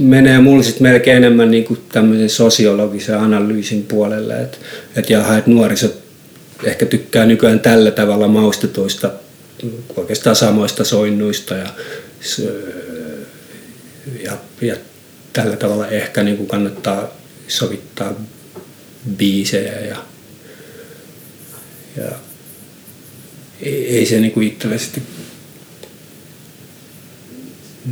menee 0.00 0.40
mulle 0.40 0.62
sitten 0.62 0.82
melkein 0.82 1.16
enemmän 1.16 1.50
niin 1.50 1.64
kuin 1.64 1.80
tämmöisen 1.92 2.30
sosiologisen 2.30 3.18
analyysin 3.18 3.82
puolelle, 3.82 4.40
että 4.40 4.58
et 4.96 5.10
jaha, 5.10 5.38
että 5.38 5.50
nuoriso 5.50 5.88
ehkä 6.64 6.86
tykkää 6.86 7.26
nykyään 7.26 7.60
tällä 7.60 7.90
tavalla 7.90 8.28
maustetuista 8.28 9.10
oikeastaan 9.96 10.36
samoista 10.36 10.84
soinnuista 10.84 11.54
ja, 11.54 11.68
ja, 14.24 14.38
ja 14.60 14.76
tällä 15.32 15.56
tavalla 15.56 15.88
ehkä 15.88 16.22
niin 16.22 16.36
kuin 16.36 16.48
kannattaa 16.48 17.08
sovittaa 17.48 18.14
biisejä 19.16 19.80
ja, 19.80 19.96
ja 21.96 22.10
ei, 23.62 23.96
ei 23.96 24.06
se 24.06 24.20
niin 24.20 24.32
kuin 24.32 24.48
itselle 24.48 24.78
sitten 24.78 25.02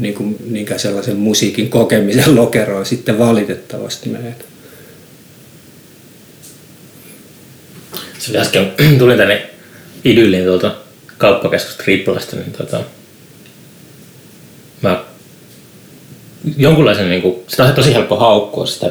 niin 0.00 0.14
kuin, 0.14 0.36
niinkään 0.50 0.80
sellaisen 0.80 1.16
musiikin 1.16 1.70
kokemisen 1.70 2.36
lokeroon 2.36 2.86
sitten 2.86 3.18
valitettavasti 3.18 4.08
mene. 4.08 4.34
Se 8.18 8.30
oli 8.30 8.38
äsken, 8.38 8.72
tulin 8.98 9.18
tänne 9.18 9.50
idylliin 10.04 10.44
tuolta 10.44 10.74
kauppakeskusta 11.18 11.82
Triplasta, 11.82 12.36
niin 12.36 12.52
tota, 12.52 12.80
mä 14.82 15.04
jonkunlaisen, 16.56 17.08
niin 17.08 17.22
kuin, 17.22 17.36
sitä 17.48 17.64
on 17.64 17.72
tosi 17.72 17.94
helppo 17.94 18.16
haukkua 18.16 18.66
sitä 18.66 18.90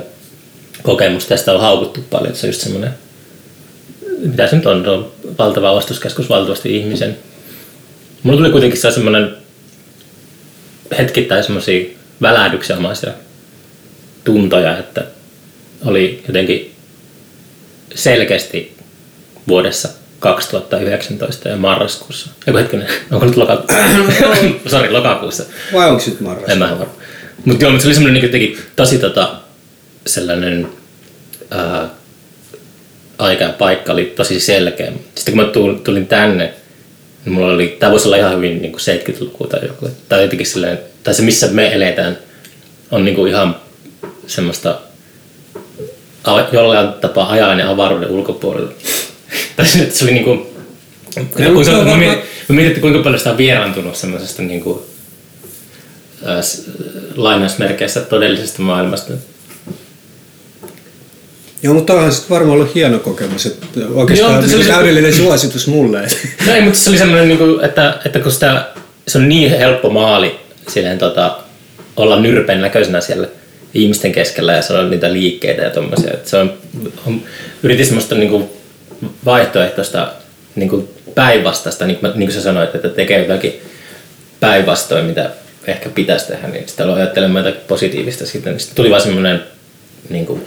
kokemusta 0.83 1.33
ja 1.33 1.37
sitä 1.37 1.53
on 1.53 1.61
haukuttu 1.61 2.01
paljon, 2.09 2.27
että 2.27 2.39
se 2.39 2.47
on 2.47 2.49
just 2.49 2.61
semmoinen, 2.61 2.91
mitä 4.17 4.47
se 4.47 4.55
nyt 4.55 4.65
on, 4.65 4.87
on 4.87 5.11
valtava 5.39 5.71
ostoskeskus 5.71 6.29
valtavasti 6.29 6.77
ihmisen. 6.77 7.17
Mulla 8.23 8.37
tuli 8.37 8.51
kuitenkin 8.51 8.81
se 8.81 8.91
semmoinen 8.91 9.44
hetkittäin 10.97 11.43
semmoisia 11.43 11.85
välähdyksenomaisia 12.21 13.11
tuntoja, 14.23 14.77
että 14.77 15.03
oli 15.85 16.23
jotenkin 16.27 16.75
selkeästi 17.95 18.77
vuodessa 19.47 19.89
2019 20.19 21.49
ja 21.49 21.55
marraskuussa. 21.55 22.29
Eiku 22.47 22.57
hetkinen, 22.57 22.87
onko 23.11 23.25
nyt 23.25 23.37
lokakuussa? 23.37 23.77
Sori, 24.71 24.91
lokakuussa. 24.91 25.43
Vai 25.73 25.89
onko 25.89 26.03
nyt 26.07 26.19
marras? 26.19 26.49
En 26.49 26.57
mä 26.57 26.69
varma. 26.79 26.93
Mutta 27.45 27.65
joo, 27.65 27.71
mutta 27.71 27.83
se 27.83 27.87
oli 27.87 27.93
semmoinen 27.93 28.13
niin 28.13 28.25
jotenkin 28.25 28.57
tosi 28.75 28.97
tota, 28.97 29.35
sellainen 30.07 30.67
ää, 31.51 31.89
aika 33.17 33.43
ja 33.43 33.49
paikka 33.49 33.93
oli 33.93 34.13
tosi 34.15 34.39
selkeä. 34.39 34.91
Sitten 35.15 35.35
kun 35.35 35.45
mä 35.45 35.51
tulin, 35.83 36.07
tänne, 36.07 36.53
mulla 37.25 37.47
oli, 37.53 37.77
tää 37.79 37.91
voisi 37.91 38.07
olla 38.07 38.17
ihan 38.17 38.35
hyvin 38.37 38.61
niin 38.61 38.73
70-luku 38.75 39.47
tai 39.47 39.59
joku. 39.67 39.89
Tai 40.09 40.21
jotenkin 40.21 40.47
silleen, 40.47 40.79
tai 41.03 41.13
se 41.13 41.21
missä 41.21 41.47
me 41.47 41.73
eletään 41.73 42.17
on 42.91 43.05
niin 43.05 43.15
kuin 43.15 43.31
ihan 43.31 43.55
semmoista 44.27 44.79
jollain 46.51 46.93
tapaa 46.93 47.29
ajainen 47.31 47.67
avaruuden 47.67 48.09
ulkopuolella. 48.09 48.71
tai 49.55 49.65
se, 49.65 49.91
se 49.91 50.03
oli 50.05 50.13
niinku, 50.13 50.55
No, 51.15 51.51
kuinka, 51.53 51.71
on 51.77 51.87
mä, 51.87 51.97
mietin, 51.97 52.17
mä 52.49 52.55
mietin, 52.55 52.67
että 52.71 52.81
kuinka 52.81 52.99
paljon 53.03 53.19
sitä 53.19 53.31
on 53.31 53.37
vieraantunut 53.37 53.95
semmoisesta 53.95 54.41
niinku, 54.41 54.85
ää, 56.25 56.41
s- 56.41 56.61
lainausmerkeissä 57.15 58.01
todellisesta 58.01 58.61
maailmasta. 58.61 59.13
Joo, 61.63 61.73
mutta 61.73 61.93
onhan 61.93 62.11
sitten 62.11 62.29
varmaan 62.29 62.59
ollut 62.59 62.75
hieno 62.75 62.99
kokemus. 62.99 63.45
Että 63.45 63.79
Joo, 63.79 63.89
oikeastaan 63.93 64.33
mutta 64.33 64.47
se 64.47 64.51
niin 64.51 64.57
oli 64.57 64.65
se- 64.65 64.71
täydellinen 64.71 65.13
suositus 65.13 65.67
mulle. 65.67 66.01
No 66.47 66.53
ei, 66.53 66.61
mutta 66.61 66.79
se 66.79 66.89
oli 66.89 66.97
semmoinen, 66.97 67.27
niinku, 67.27 67.59
että, 67.63 67.99
että 68.05 68.19
kun 68.19 68.31
sitä, 68.31 68.65
se 69.07 69.17
on 69.17 69.29
niin 69.29 69.49
helppo 69.51 69.89
maali 69.89 70.39
silleen, 70.67 70.97
tota, 70.97 71.37
olla 71.95 72.19
nyrpen 72.19 72.61
näköisenä 72.61 73.01
siellä 73.01 73.27
ihmisten 73.73 74.11
keskellä 74.11 74.53
ja 74.53 74.61
saada 74.61 74.87
niitä 74.87 75.13
liikkeitä 75.13 75.61
ja 75.61 75.69
tommosia. 75.69 76.13
Että 76.13 76.29
se 76.29 76.37
on, 76.37 76.53
on, 77.07 77.21
yritin 77.63 77.85
semmoista 77.85 78.15
niinku, 78.15 78.49
vaihtoehtoista 79.25 80.11
niinku, 80.55 80.89
päinvastaista, 81.15 81.85
niin 81.85 81.97
kuin, 81.97 82.11
niin 82.15 82.27
kuin 82.29 82.35
sä 82.35 82.41
sanoit, 82.41 82.75
että 82.75 82.89
tekee 82.89 83.21
jotakin 83.21 83.61
päinvastoin, 84.39 85.05
mitä 85.05 85.29
ehkä 85.67 85.89
pitäisi 85.89 86.27
tehdä, 86.27 86.47
niin 86.47 86.67
sitä 86.67 86.83
aloin 86.83 86.99
ajattelemaan 87.01 87.45
jotakin 87.45 87.67
positiivista 87.67 88.25
siitä. 88.25 88.49
Niin 88.49 88.59
sitten 88.59 88.75
tuli 88.75 88.89
vaan 88.89 89.01
semmoinen, 89.01 89.43
niin 90.09 90.25
kuin, 90.25 90.45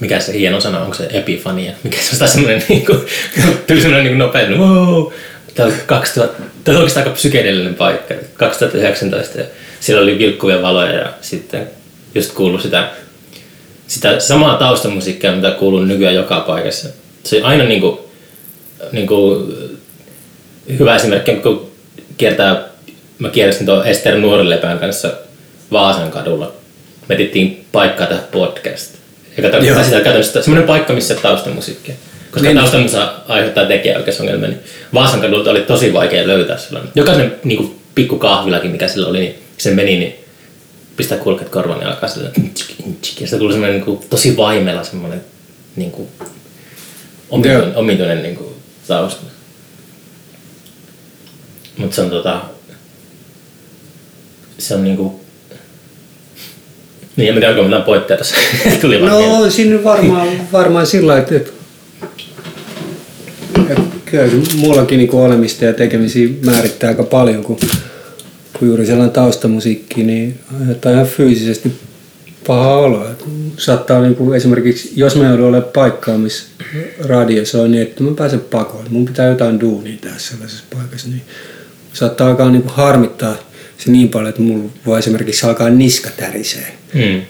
mikä 0.00 0.20
se 0.20 0.32
hieno 0.32 0.60
sana, 0.60 0.80
onko 0.80 0.94
se 0.94 1.08
epifania, 1.10 1.72
mikä 1.82 1.96
se 2.00 2.24
on 2.24 2.28
semmoinen, 2.28 2.62
niin 2.68 2.86
kuin, 2.86 2.98
tuli 3.66 3.80
semmoinen 3.80 4.04
niin 4.04 4.18
nopea, 4.18 4.48
niin 4.48 4.60
wow, 4.60 5.12
tämä 5.54 5.68
on 5.68 5.74
2000, 5.86 6.42
tämä 6.64 6.76
on 6.76 6.80
oikeastaan 6.80 7.06
aika 7.06 7.14
psykedeellinen 7.14 7.74
paikka, 7.74 8.14
2019, 8.34 9.38
ja 9.38 9.44
siellä 9.80 10.02
oli 10.02 10.18
vilkkuvia 10.18 10.62
valoja 10.62 10.92
ja 10.92 11.12
sitten 11.20 11.70
just 12.14 12.32
kuului 12.32 12.62
sitä, 12.62 12.88
sitä 13.86 14.20
samaa 14.20 14.56
taustamusiikkia, 14.56 15.32
mitä 15.32 15.50
kuuluu 15.50 15.80
nykyään 15.80 16.14
joka 16.14 16.40
paikassa. 16.40 16.88
Se 17.24 17.36
on 17.36 17.44
aina 17.44 17.64
niin 17.64 17.80
kuin, 17.80 17.98
niin 18.92 19.06
kuin, 19.06 19.54
hyvä 20.78 20.96
esimerkki, 20.96 21.34
kun 21.34 21.70
kiertää, 22.16 22.64
mä 23.18 23.28
kiersin 23.28 23.66
tuon 23.66 23.86
Ester 23.86 24.18
Nuorilepän 24.18 24.78
kanssa 24.78 25.12
Vaasan 25.72 26.10
kadulla. 26.10 26.52
Me 27.08 27.16
paikkaa 27.72 28.06
tähän 28.06 28.24
podcast. 28.32 28.99
Joo. 29.36 29.50
katsotaan 29.50 29.84
sitä 29.84 30.00
käytännössä 30.00 30.42
semmoinen 30.42 30.66
paikka, 30.66 30.92
missä 30.92 31.14
taustamusiikkia. 31.14 31.94
Koska 32.30 32.48
Niin. 32.48 32.56
taustamusa 32.56 33.14
aiheuttaa 33.28 33.66
tekijäoikeusongelmia, 33.66 34.48
niin 34.48 34.60
Vaasan 34.94 35.20
kadulta 35.20 35.50
oli 35.50 35.60
tosi 35.60 35.92
vaikea 35.92 36.26
löytää 36.26 36.58
sellainen. 36.58 36.92
Jokainen 36.94 37.36
niin 37.44 37.58
kuin, 37.58 37.80
pikku 37.94 38.18
kahvilakin, 38.18 38.70
mikä 38.70 38.88
sillä 38.88 39.08
oli, 39.08 39.18
niin 39.20 39.34
se 39.58 39.70
meni, 39.70 39.98
niin 39.98 40.14
pistää 40.96 41.18
kulket 41.18 41.48
korvaan 41.48 41.80
ja 41.80 41.88
alkaa 41.88 42.08
sillä 42.08 42.30
ja 43.20 43.26
sitä 43.26 43.38
tuli 43.38 43.52
semmoinen 43.52 43.76
niin 43.76 43.84
kuin, 43.84 44.00
tosi 44.10 44.36
vaimella 44.36 44.84
semmoinen 44.84 45.24
niin 45.76 45.90
kuin, 45.90 46.08
omituinen, 47.30 47.76
omituinen 47.76 48.22
niin 48.22 48.36
kuin, 48.36 48.54
tausta. 48.88 49.22
Mutta 51.76 51.96
se 51.96 52.02
on 52.02 52.10
tota... 52.10 52.40
Se 54.58 54.74
on 54.74 54.84
niinku... 54.84 55.19
Niin, 57.16 57.34
tiedä, 57.34 57.48
onko 57.48 57.62
mitään 57.62 57.82
pointteja 57.82 58.18
tässä. 58.18 58.36
Tuli 58.80 59.00
No 59.00 59.18
on 59.18 59.50
siinä 59.52 59.84
varmaan, 59.84 60.28
varmaan 60.52 60.86
sillä 60.86 61.12
lailla, 61.12 61.36
että 61.36 61.50
Kyllä 64.10 64.30
mullakin 64.56 64.98
niin 64.98 65.14
olemista 65.14 65.64
ja 65.64 65.72
tekemisiä 65.72 66.28
määrittää 66.44 66.88
aika 66.88 67.02
paljon, 67.02 67.44
kun, 67.44 67.58
kun 68.58 68.68
juuri 68.68 68.86
sellainen 68.86 69.12
taustamusiikki, 69.12 70.02
niin 70.02 70.38
aiheuttaa 70.60 70.92
ihan 70.92 71.06
fyysisesti 71.06 71.72
paha 72.46 72.76
olo. 72.76 73.06
Saattaa 73.56 74.02
niin 74.02 74.14
kuin 74.16 74.36
esimerkiksi, 74.36 74.92
jos 74.96 75.16
mä 75.16 75.26
joudun 75.26 75.46
olemaan 75.46 75.72
paikkaa, 75.74 76.18
missä 76.18 76.46
radio 77.04 77.44
soi, 77.44 77.68
niin 77.68 77.82
että 77.82 78.02
mä 78.02 78.10
pääsen 78.16 78.40
pakoon. 78.40 78.84
Mun 78.90 79.04
pitää 79.04 79.28
jotain 79.28 79.60
duunia 79.60 79.98
tehdä 80.00 80.18
sellaisessa 80.18 80.64
paikassa, 80.76 81.08
niin 81.08 81.22
saattaa 81.92 82.28
alkaa 82.28 82.50
niin 82.50 82.62
kuin 82.62 82.74
harmittaa 82.74 83.36
se 83.80 83.90
niin 83.90 84.08
paljon, 84.08 84.28
että 84.28 84.42
mulla 84.42 84.70
voi 84.86 84.98
esimerkiksi 84.98 85.46
alkaa 85.46 85.70
niska 85.70 86.10
tärisee. 86.16 86.76
Hmm. 86.94 87.22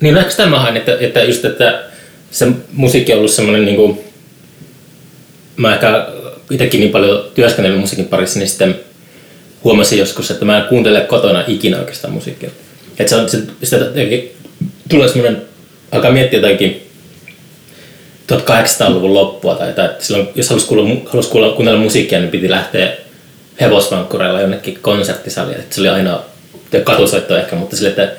Niin 0.00 0.14
no, 0.14 0.20
tämähän, 0.36 0.76
että, 0.76 0.96
että 1.00 1.24
just 1.24 1.44
että 1.44 1.82
se 2.30 2.46
musiikki 2.72 3.12
on 3.12 3.18
ollut 3.18 3.30
semmoinen 3.30 3.64
niin 3.64 3.76
kuin, 3.76 4.00
mä 5.56 5.74
ehkä 5.74 6.06
itsekin 6.50 6.80
niin 6.80 6.90
paljon 6.90 7.24
työskennellyt 7.34 7.80
musiikin 7.80 8.08
parissa, 8.08 8.38
niin 8.38 8.48
sitten 8.48 8.80
huomasin 9.64 9.98
joskus, 9.98 10.30
että 10.30 10.44
mä 10.44 10.58
en 10.58 10.68
kuuntele 10.68 11.00
kotona 11.00 11.44
ikinä 11.46 11.78
oikeastaan 11.78 12.12
musiikkia. 12.12 12.50
Että 12.98 13.10
se 13.10 13.16
on, 13.16 13.28
se, 13.28 13.42
sitä 13.62 13.76
tulee 14.88 15.08
semmoinen, 15.08 15.42
alkaa 15.92 16.12
miettiä 16.12 16.40
jotakin 16.40 16.82
1800-luvun 18.32 19.14
loppua 19.14 19.54
tai 19.54 19.68
jotain, 19.68 19.90
että 19.90 20.04
silloin, 20.04 20.28
jos 20.34 20.48
halusi 20.48 20.66
kuulla, 20.66 20.96
halusi 21.06 21.28
kuulla, 21.28 21.52
kuunnella 21.52 21.80
musiikkia, 21.80 22.18
niin 22.20 22.30
piti 22.30 22.50
lähteä 22.50 22.96
hevosvankkureilla 23.60 24.40
jonnekin 24.40 24.78
konserttisaliin. 24.82 25.58
Että 25.58 25.74
se 25.74 25.80
oli 25.80 25.88
aina 25.88 26.20
katusoitto 26.84 27.36
ehkä, 27.36 27.56
mutta 27.56 27.76
sille, 27.76 27.88
että 27.88 28.12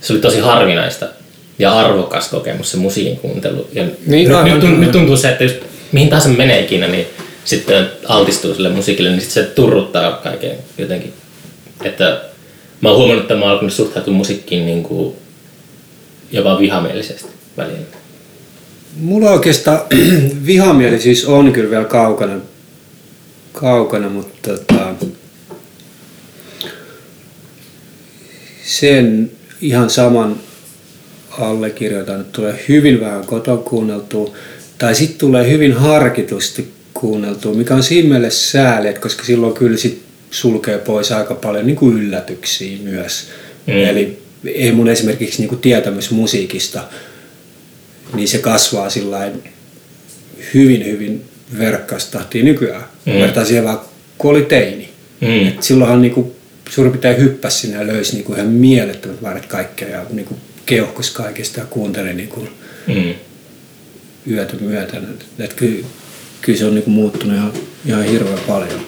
se 0.00 0.12
oli 0.12 0.20
tosi 0.20 0.40
harvinaista 0.40 1.06
ja 1.58 1.78
arvokas 1.78 2.28
kokemus 2.28 2.70
se 2.70 2.76
musiikin 2.76 3.16
kuuntelu. 3.16 3.68
Ja 3.72 3.82
Niin, 4.06 4.28
nyt, 4.30 4.44
nyt, 4.44 4.64
aivan. 4.64 4.80
nyt 4.80 4.92
tuntuu 4.92 5.16
se, 5.16 5.28
että 5.28 5.44
just 5.44 5.56
mihin 5.92 6.08
tahansa 6.08 6.28
menee 6.28 6.60
ikinä, 6.60 6.86
niin 6.88 7.06
sitten 7.44 7.88
altistuu 8.08 8.54
sille 8.54 8.68
musiikille, 8.68 9.10
niin 9.10 9.20
sitten 9.20 9.44
se 9.44 9.50
turruttaa 9.50 10.12
kaiken 10.12 10.56
jotenkin. 10.78 11.12
Että 11.84 12.20
mä 12.80 12.88
oon 12.88 12.98
huomannut, 12.98 13.24
että 13.24 13.34
mä 13.34 13.40
oon 13.40 13.50
alkanut 13.50 13.72
suhtautua 13.72 14.14
musiikkiin 14.14 14.66
niin 14.66 14.82
kuin 14.82 15.16
jopa 16.32 16.58
vihamielisesti 16.58 17.28
välillä. 17.56 17.78
Mulla 18.96 19.30
oikeastaan 19.30 19.80
vihamielisyys 20.46 21.24
on 21.24 21.52
kyllä 21.52 21.70
vielä 21.70 21.84
kaukana, 21.84 22.34
kaukana 23.52 24.08
mutta 24.08 24.50
tota, 24.50 24.94
sen 28.64 29.30
ihan 29.60 29.90
saman 29.90 30.36
allekirjoitan, 31.30 32.20
että 32.20 32.32
tulee 32.32 32.64
hyvin 32.68 33.00
vähän 33.00 33.26
koton 33.26 33.62
kuunneltua, 33.62 34.34
tai 34.78 34.94
sitten 34.94 35.18
tulee 35.18 35.50
hyvin 35.50 35.72
harkitusti 35.72 36.72
kuunneltua, 36.94 37.54
mikä 37.54 37.74
on 37.74 37.82
siinä 37.82 38.08
mielessä 38.08 38.50
sääli, 38.50 38.88
että 38.88 39.00
koska 39.00 39.24
silloin 39.24 39.54
kyllä 39.54 39.76
sit 39.76 40.02
sulkee 40.30 40.78
pois 40.78 41.12
aika 41.12 41.34
paljon 41.34 41.66
niin 41.66 41.76
kuin 41.76 41.98
yllätyksiä 41.98 42.78
myös. 42.82 43.28
Mm. 43.66 43.72
Eli 43.72 44.22
ei 44.44 44.72
mun 44.72 44.88
esimerkiksi 44.88 45.38
niin 45.38 45.48
kuin 45.48 45.60
tietämys 45.60 46.10
musiikista, 46.10 46.84
niin 48.14 48.28
se 48.28 48.38
kasvaa 48.38 48.90
sillä 48.90 49.16
lailla 49.16 49.36
hyvin, 50.54 51.24
verkkaustahtia 51.58 52.44
nykyään. 52.44 52.84
Mm. 53.06 53.12
Mm. 53.12 53.18
Vertaa 53.18 53.44
siihen 53.44 53.64
vaan, 53.64 53.80
kun 54.18 54.30
oli 54.30 54.42
teini. 54.42 54.88
Mm. 55.20 55.48
Et 55.48 55.62
silloinhan 55.62 56.02
niinku, 56.02 56.36
suurin 56.70 56.92
piirtein 56.92 57.18
hyppäsi 57.18 57.58
sinne 57.58 57.76
ja 57.78 57.86
löysi 57.86 58.14
niinku 58.14 58.34
ihan 58.34 58.46
mielettömät 58.46 59.20
määrät 59.20 59.46
kaikkea 59.46 59.88
ja 59.88 60.04
niinku 60.10 60.36
keuhkos 60.66 61.10
kaikesta 61.10 61.60
ja 61.60 61.66
kuunteli 61.66 62.14
niinku 62.14 62.48
Mm. 62.86 63.14
yötä 64.30 64.56
myöten. 64.60 65.08
Et 65.38 65.52
kyllä, 65.52 65.86
kyllä 66.40 66.58
se 66.58 66.64
on 66.64 66.74
niinku 66.74 66.90
muuttunut 66.90 67.36
ihan, 67.36 67.52
ihan 67.86 68.02
hirveän 68.04 68.38
paljon. 68.46 68.80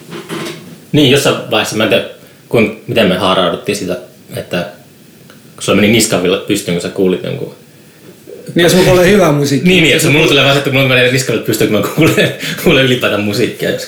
Niin, 0.92 1.11
jossain 1.11 1.50
vaiheessa, 1.50 1.77
mä 1.77 1.85
en 1.85 1.88
tiedä, 1.88 2.05
kun, 2.48 2.81
miten 2.87 3.09
me 3.09 3.16
haarauduttiin 3.16 3.77
sitä, 3.77 3.98
että 4.37 4.68
kun 5.55 5.62
sulla 5.62 5.81
meni 5.81 5.92
niskavilla 5.92 6.37
pystyyn, 6.37 6.74
kun 6.74 6.83
sä 6.83 6.88
kuulit 6.88 7.22
jonkun 7.24 7.55
Niin 8.55 8.65
jos 8.65 8.75
mulla 8.75 8.91
oli 8.91 9.11
hyvä 9.11 9.33
musiikki. 9.33 9.69
Niin, 9.69 9.83
niin, 9.83 9.97
että 9.97 10.09
mulla 10.09 10.27
tulee 10.27 10.45
vaan 10.45 10.59
että 10.59 10.71
mulla 10.71 10.89
menee 10.89 11.13
niskalle 11.13 11.43
pystyyn, 11.43 11.71
kun 11.71 11.81
mä 11.81 11.87
kuulen, 11.95 12.35
kuulen 12.65 12.85
ylipäätään 12.85 13.23
musiikkia. 13.23 13.71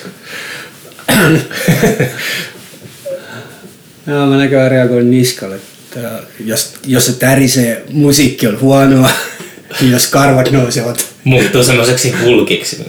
Joo, 4.07 4.27
mä 4.27 4.37
näköjään 4.37 4.71
reagoin 4.71 5.11
niskalle. 5.11 5.57
Että 5.57 6.11
jos, 6.45 6.75
jos 6.87 7.07
se 7.07 7.13
tärisee, 7.13 7.83
musiikki 7.93 8.47
on 8.47 8.61
huonoa. 8.61 9.11
jos 9.93 10.07
karvat 10.07 10.51
nousevat. 10.51 11.07
Muuttuu 11.25 11.65
semmoiseksi 11.65 12.15
hulkiksi. 12.25 12.87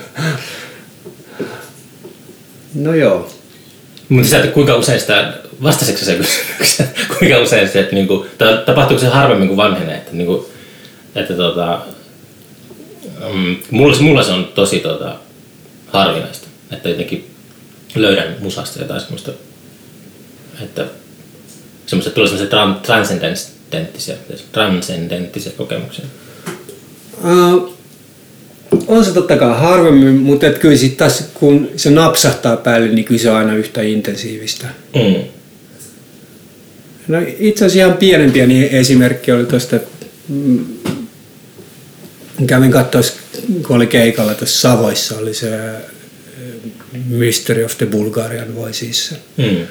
No 2.73 2.95
joo. 2.95 3.33
Mutta 4.09 4.29
sä, 4.29 4.47
kuinka 4.47 4.75
usein 4.75 4.99
sitä, 4.99 5.33
vastasitko 5.63 6.05
se 6.05 6.15
kysymykseen, 6.15 6.89
kuinka 7.19 7.37
usein 7.37 7.69
se, 7.69 7.79
että 7.79 7.95
niinku, 7.95 8.25
ta- 8.37 8.57
tapahtuuko 8.57 9.01
se 9.01 9.07
harvemmin 9.07 9.47
kuin 9.47 9.57
vanhenee, 9.57 9.95
että 9.95 10.11
niinku, 10.13 10.49
että 11.17 11.33
tota, 11.33 11.81
mm, 13.33 13.55
mulla, 13.71 13.97
mulla 13.99 14.23
se 14.23 14.31
on 14.31 14.45
tosi 14.55 14.79
tota, 14.79 15.15
harvinaista, 15.87 16.47
että 16.71 16.89
jotenkin 16.89 17.29
löydän 17.95 18.35
musasta 18.39 18.79
jotain 18.79 19.01
semmoista, 19.01 19.31
että 20.63 20.85
semmoista 21.85 22.11
tulee 22.11 22.29
semmoisia 22.29 22.59
tran- 22.59 22.81
transcendenttisia, 22.81 24.15
transcendenttisia 24.51 25.51
kokemuksia. 25.57 26.05
Uh, 27.23 27.77
on 28.87 29.05
se 29.05 29.13
totta 29.13 29.37
kai 29.37 29.59
harvemmin, 29.59 30.15
mutta 30.15 30.47
et 30.47 30.57
kyllä 30.57 30.77
sit 30.77 30.97
taas 30.97 31.23
kun 31.33 31.69
se 31.75 31.89
napsahtaa 31.89 32.57
päälle, 32.57 32.87
niin 32.87 33.05
kyllä 33.05 33.21
se 33.21 33.29
on 33.29 33.37
aina 33.37 33.55
yhtä 33.55 33.81
intensiivistä. 33.81 34.67
Mm. 34.95 35.23
No 37.07 37.17
itse 37.39 37.65
asiassa 37.65 37.87
ihan 37.87 37.97
pienen 37.97 38.31
pieni 38.31 38.69
esimerkki 38.71 39.31
oli 39.31 39.45
tuosta, 39.45 39.79
kävin 42.47 42.71
katsoa, 42.71 43.01
kun 43.67 43.75
oli 43.75 43.87
keikalla 43.87 44.33
tuossa 44.33 44.59
Savoissa, 44.69 45.17
oli 45.17 45.33
se 45.33 45.55
äh, 45.59 45.75
Mystery 47.07 47.63
of 47.63 47.77
the 47.77 47.85
Bulgarian 47.85 48.55
Voices 48.55 49.15
Mm. 49.37 49.67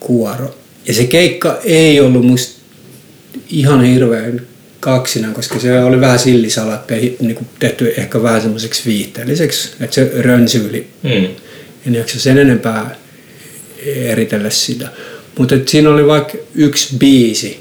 kuoro. 0.00 0.54
Ja 0.86 0.94
se 0.94 1.04
keikka 1.04 1.60
ei 1.64 2.00
ollut 2.00 2.26
musta 2.26 2.60
ihan 3.50 3.84
hirveän 3.84 4.40
kaksina, 4.80 5.32
koska 5.32 5.58
se 5.60 5.80
oli 5.84 6.00
vähän 6.00 6.18
sillisalatta 6.18 6.94
ja 6.94 7.00
niin 7.20 7.46
tehty 7.58 7.94
ehkä 7.96 8.22
vähän 8.22 8.40
semmoiseksi 8.42 8.82
viihteelliseksi, 8.86 9.68
että 9.80 9.94
se 9.94 10.12
rönsyyli 10.18 10.86
Mm. 11.02 11.28
en 11.86 11.94
jaksa 11.94 12.20
sen 12.20 12.38
enempää 12.38 12.96
eritellä 13.86 14.50
sitä. 14.50 14.88
Mutta 15.38 15.54
siinä 15.66 15.90
oli 15.90 16.06
vaikka 16.06 16.38
yksi 16.54 16.96
biisi 16.98 17.60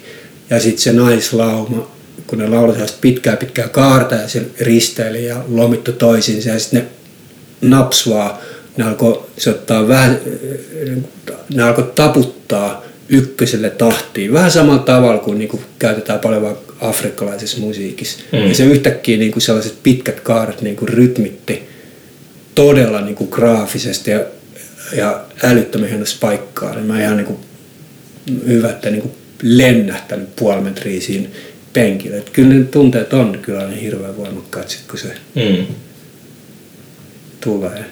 ja 0.50 0.60
sitten 0.60 0.82
se 0.82 0.94
naislauma, 0.94 1.92
kun 2.32 2.40
ne 2.40 2.48
lauloi 2.48 2.74
sellaista 2.74 2.98
pitkää 3.02 3.38
pitkää 3.38 3.68
kaarta 3.68 4.16
ja 4.16 4.28
se 4.28 4.46
risteili 4.60 5.26
ja 5.26 5.44
lomittu 5.48 5.92
toisiinsa 5.92 6.50
ja 6.50 6.60
sitten 6.60 6.82
ne 6.82 6.88
napsvaa, 7.70 8.42
ne 8.78 8.84
alkoi 8.84 9.24
soittaa 9.38 9.88
vähän, 9.88 10.20
ne 11.54 11.64
alkoi 11.64 11.92
taputtaa 11.96 12.84
ykköselle 13.10 13.70
tahtiin. 13.70 14.34
Vähän 14.34 14.52
samalla 14.52 14.84
tavalla 14.84 15.20
kuin 15.20 15.38
niinku 15.38 15.62
käytetään 15.80 16.20
paljon 16.20 16.42
vaikka 16.42 16.74
afrikkalaisessa 16.82 17.60
musiikissa. 17.60 18.20
Mm. 18.32 18.48
Ja 18.48 18.56
se 18.56 18.64
yhtäkkiä 18.64 19.18
niinku 19.18 19.40
sellaiset 19.40 19.76
pitkät 19.84 20.20
kaaret 20.20 20.62
niinku 20.62 20.86
rytmitti 20.86 21.70
todella 22.56 23.02
niinku 23.02 23.28
graafisesti 23.28 24.12
ja, 24.12 24.20
ja 24.98 25.24
älyttömän 25.44 25.90
hienossa 25.90 26.18
paikkaa. 26.22 26.76
Niin 26.76 26.86
mä 26.86 27.02
ihan 27.02 27.18
niinku 27.18 27.40
hyvä, 28.48 28.70
että 28.70 28.90
niinku 28.90 29.12
lennähtänyt 29.44 30.36
puoli 30.36 30.62
metriä 30.62 31.02
siinä 31.02 31.30
penkillä. 31.74 32.18
Et 32.18 32.30
kyllä 32.30 32.54
ne 32.54 32.64
tunteet 32.64 33.14
on 33.14 33.40
kyllä 33.42 33.68
niin 33.68 33.82
hirveän 33.82 34.18
voimakkaat 34.18 34.70
sit, 34.70 34.82
kun 34.90 35.00
se 35.00 35.14
Mm. 35.36 35.66
tulee. 37.44 37.86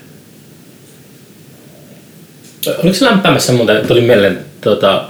Oliko 2.68 2.94
se 2.94 3.06
lämpimässä 3.06 3.54
muuten, 3.54 3.88
tuli 3.88 4.02
mieleen 4.02 4.40
tota, 4.62 5.10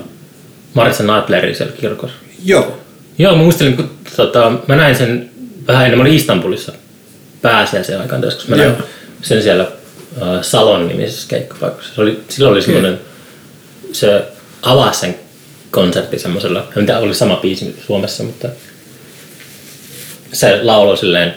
Maritsa 0.74 1.04
Nadleri 1.04 1.56
siellä 1.56 1.74
kirkossa? 1.82 2.18
Joo. 2.46 2.78
Joo, 3.18 3.36
mä 3.36 3.44
muistelin, 3.44 3.76
kun 3.76 3.90
tota, 4.16 4.52
mä 4.68 4.76
näin 4.76 4.96
sen 4.96 5.30
vähän 5.68 5.84
ennen, 5.86 5.98
mä 5.98 6.02
olin 6.02 6.14
Istanbulissa 6.14 6.72
pääsiäisen 7.42 8.02
aikaan 8.02 8.24
joskus. 8.24 8.48
Mä 8.48 8.56
näin 8.56 8.70
Joo. 8.70 8.78
sen 9.22 9.44
siellä 9.44 9.64
äh, 10.22 10.28
Salon 10.42 10.88
nimisessä 10.88 11.28
keikkapaikassa. 11.28 11.96
Se 11.96 12.02
oli, 12.02 12.20
silloin 12.30 12.52
oli 12.54 12.62
semmoinen, 12.62 13.00
se 13.92 14.24
avasi 14.62 15.00
sen 15.00 15.16
konsertti 15.72 16.20
semmoisella, 16.20 16.68
en 16.78 16.86
tiedä, 16.86 17.00
oli 17.00 17.16
sama 17.16 17.36
biisi 17.36 17.76
Suomessa, 17.88 18.24
mutta 18.24 18.50
se 20.34 20.64
lauloi 20.64 20.98
silleen, 20.98 21.34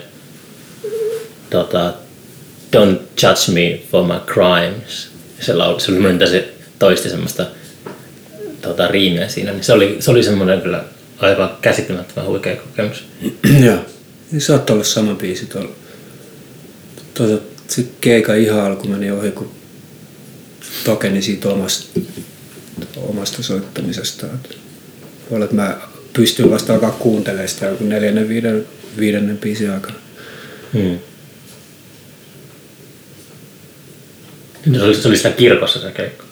tota, 1.50 1.94
don't 2.76 3.00
judge 3.22 3.52
me 3.52 3.80
for 3.90 4.06
my 4.06 4.20
crimes. 4.26 5.08
Se 5.40 5.54
lauloi, 5.54 5.80
se 5.80 5.92
oli 5.92 6.26
se 6.30 6.54
toisti 6.78 7.10
semmoista 7.10 7.46
tota, 8.62 8.88
riimiä 8.88 9.28
siinä, 9.28 9.52
niin 9.52 9.64
se 9.64 9.72
oli, 9.72 9.96
se 10.00 10.10
oli 10.10 10.22
semmoinen 10.22 10.60
kyllä 10.60 10.84
aivan 11.18 11.50
käsittämättömän 11.60 12.28
huikea 12.28 12.56
kokemus. 12.56 13.04
Joo. 13.66 13.78
Niin 14.30 14.42
Saattaa 14.42 14.74
olla 14.74 14.84
sama 14.84 15.14
biisi 15.14 15.46
tuolla 15.46 15.70
tuossa 17.14 17.38
se 17.68 17.86
keika 18.00 18.34
ihan 18.34 18.60
alku 18.60 18.88
meni 18.88 19.10
ohi, 19.10 19.30
kun 19.30 19.50
tokeni 20.84 21.22
siitä 21.22 21.48
omasta, 21.48 22.00
omasta 22.96 23.42
soittamisesta. 23.42 24.26
Voi 24.26 25.36
olla, 25.36 25.44
että 25.44 25.56
mä 25.56 25.78
pystyn 26.12 26.50
vasta 26.50 26.74
alkaa 26.74 26.90
kuuntelemaan 26.90 27.48
sitä 27.48 27.66
joku 27.66 27.84
neljännen, 27.84 28.28
viiden, 28.28 28.66
viidennen 28.98 29.38
biisin 29.38 29.70
aikana. 29.70 29.96
Hmm. 30.72 30.98
Se 34.74 34.82
oli, 34.82 34.94
se 34.94 35.08
oli 35.08 35.16
sitä 35.16 35.30
kirkossa 35.30 35.80
se 35.80 35.92
keikka. 35.92 36.24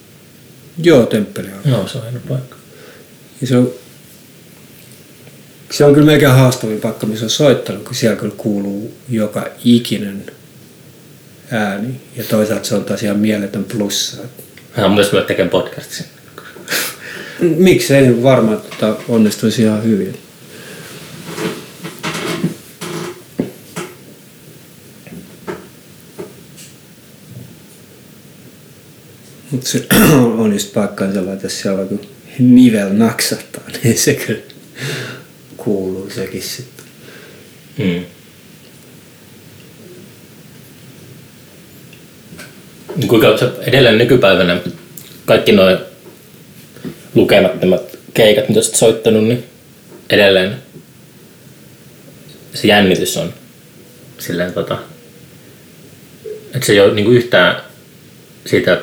Joo, 0.83 1.07
temppeli 1.07 1.49
on. 1.49 1.73
Joo, 1.73 1.89
se 1.89 1.99
on 1.99 2.05
hieno 2.05 2.21
paikka. 2.29 2.57
Ja 3.41 3.47
se 3.47 3.57
on, 3.57 3.71
se 5.71 5.85
on 5.85 5.95
kyllä 5.95 6.07
melkein 6.07 6.33
haastavin 6.33 6.81
paikka, 6.81 7.07
missä 7.07 7.27
on 7.27 7.31
soittanut, 7.31 7.85
kun 7.85 7.95
siellä 7.95 8.17
kyllä 8.17 8.35
kuuluu 8.37 8.95
joka 9.09 9.49
ikinen 9.65 10.27
ääni. 11.51 12.01
Ja 12.17 12.25
toisaalta 12.25 12.69
se 12.69 12.75
on 12.75 12.85
tosiaan 12.85 13.19
mieletön 13.19 13.65
plussa. 13.65 14.17
Hän 14.73 14.87
on 14.87 14.93
myös 14.93 15.11
tekee 15.27 15.49
podcastin. 15.49 16.07
Miksei 17.41 18.23
varmaan 18.23 18.59
että 18.59 18.95
onnistuisi 19.09 19.63
ihan 19.63 19.85
hyvin. 19.85 20.17
Mutta 29.51 29.69
se 29.71 29.87
on 30.39 30.53
just 30.53 30.73
paikkaansa 30.73 31.27
laita 31.27 31.49
siellä, 31.49 31.85
kun 31.85 32.01
nivel 32.39 32.89
naksahtaa, 32.93 33.65
niin 33.85 33.99
se 33.99 34.15
kyllä 34.15 34.41
kuuluu 35.57 36.11
sekin 36.11 36.43
sitten. 36.43 36.87
Hmm. 37.79 38.05
Kuinka 43.09 43.29
edelleen 43.61 43.99
nykypäivänä 43.99 44.61
kaikki 45.25 45.53
nuo 45.53 45.90
lukemattomat 47.21 47.99
keikat, 48.15 48.49
mitä 48.49 48.61
olet 48.61 48.75
soittanut, 48.75 49.25
niin 49.25 49.45
edelleen 50.11 50.55
se 52.55 52.69
jännitys 52.69 53.17
on 53.17 53.35
silleen 54.19 54.53
tota, 54.53 54.79
että 56.55 56.67
se 56.67 56.73
ei 56.73 56.81
ole 56.81 56.95
niinku 56.95 57.11
yhtään 57.11 57.63
siitä 58.47 58.81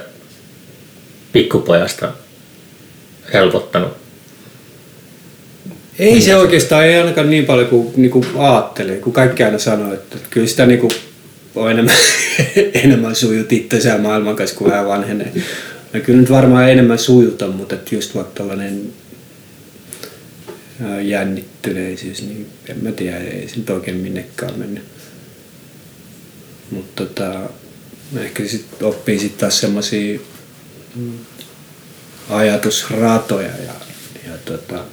pikkupojasta 1.34 2.14
helpottanut. 3.34 3.98
Ei 6.00 6.22
se 6.22 6.36
oikeastaan, 6.36 6.86
ei 6.86 6.96
ainakaan 6.96 7.30
niin 7.30 7.46
paljon 7.46 7.68
kuin, 7.68 7.94
niin 7.96 8.12
kuin 8.12 8.26
ajattelee, 8.38 9.00
kun 9.00 9.14
kaikki 9.14 9.44
aina 9.44 9.58
sanoo, 9.58 9.94
että 9.94 10.18
kyllä 10.30 10.48
sitä 10.48 10.66
niin 10.66 10.80
kuin 10.80 10.92
on 11.56 11.72
enemmän, 11.72 11.96
enemmän 12.84 13.16
sujut 13.16 13.52
itseään 13.52 14.02
maailman 14.02 14.36
kanssa, 14.36 14.58
kun 14.58 14.70
vähän 14.70 14.88
vanhenee. 14.88 15.34
Ja 15.94 16.00
kyllä 16.00 16.20
nyt 16.20 16.32
varmaan 16.32 16.72
enemmän 16.72 17.00
sujuta, 17.00 17.48
mutta 17.48 17.76
että 17.76 17.96
just 17.96 18.16
vaikka 18.16 18.34
tällainen 18.34 18.94
jännittyneisyys, 21.02 22.22
niin 22.22 22.50
en 22.70 22.84
mä 22.84 22.92
tiedä, 22.92 23.18
ei 23.18 23.50
se 23.50 23.56
nyt 23.56 23.70
oikein 23.70 23.98
minnekään 23.98 24.60
mennyt. 24.60 24.84
Mutta 26.72 27.06
tota, 27.06 27.50
ehkä 28.20 28.48
sitten 28.48 28.88
oppii 28.88 29.20
sitten 29.20 29.40
taas 29.40 29.60
semmoisia 29.60 30.20
ajatusratoja 32.30 33.48
ja, 33.48 33.74
ja 34.28 34.38
tota, 34.46 34.84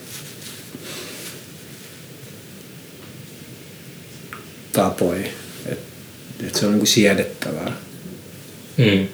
tapoja, 4.72 5.26
että 5.66 5.84
et 6.46 6.54
se 6.54 6.66
on 6.66 6.72
niinku 6.72 6.86
siedettävää. 6.86 7.76
Mm. 8.76 9.08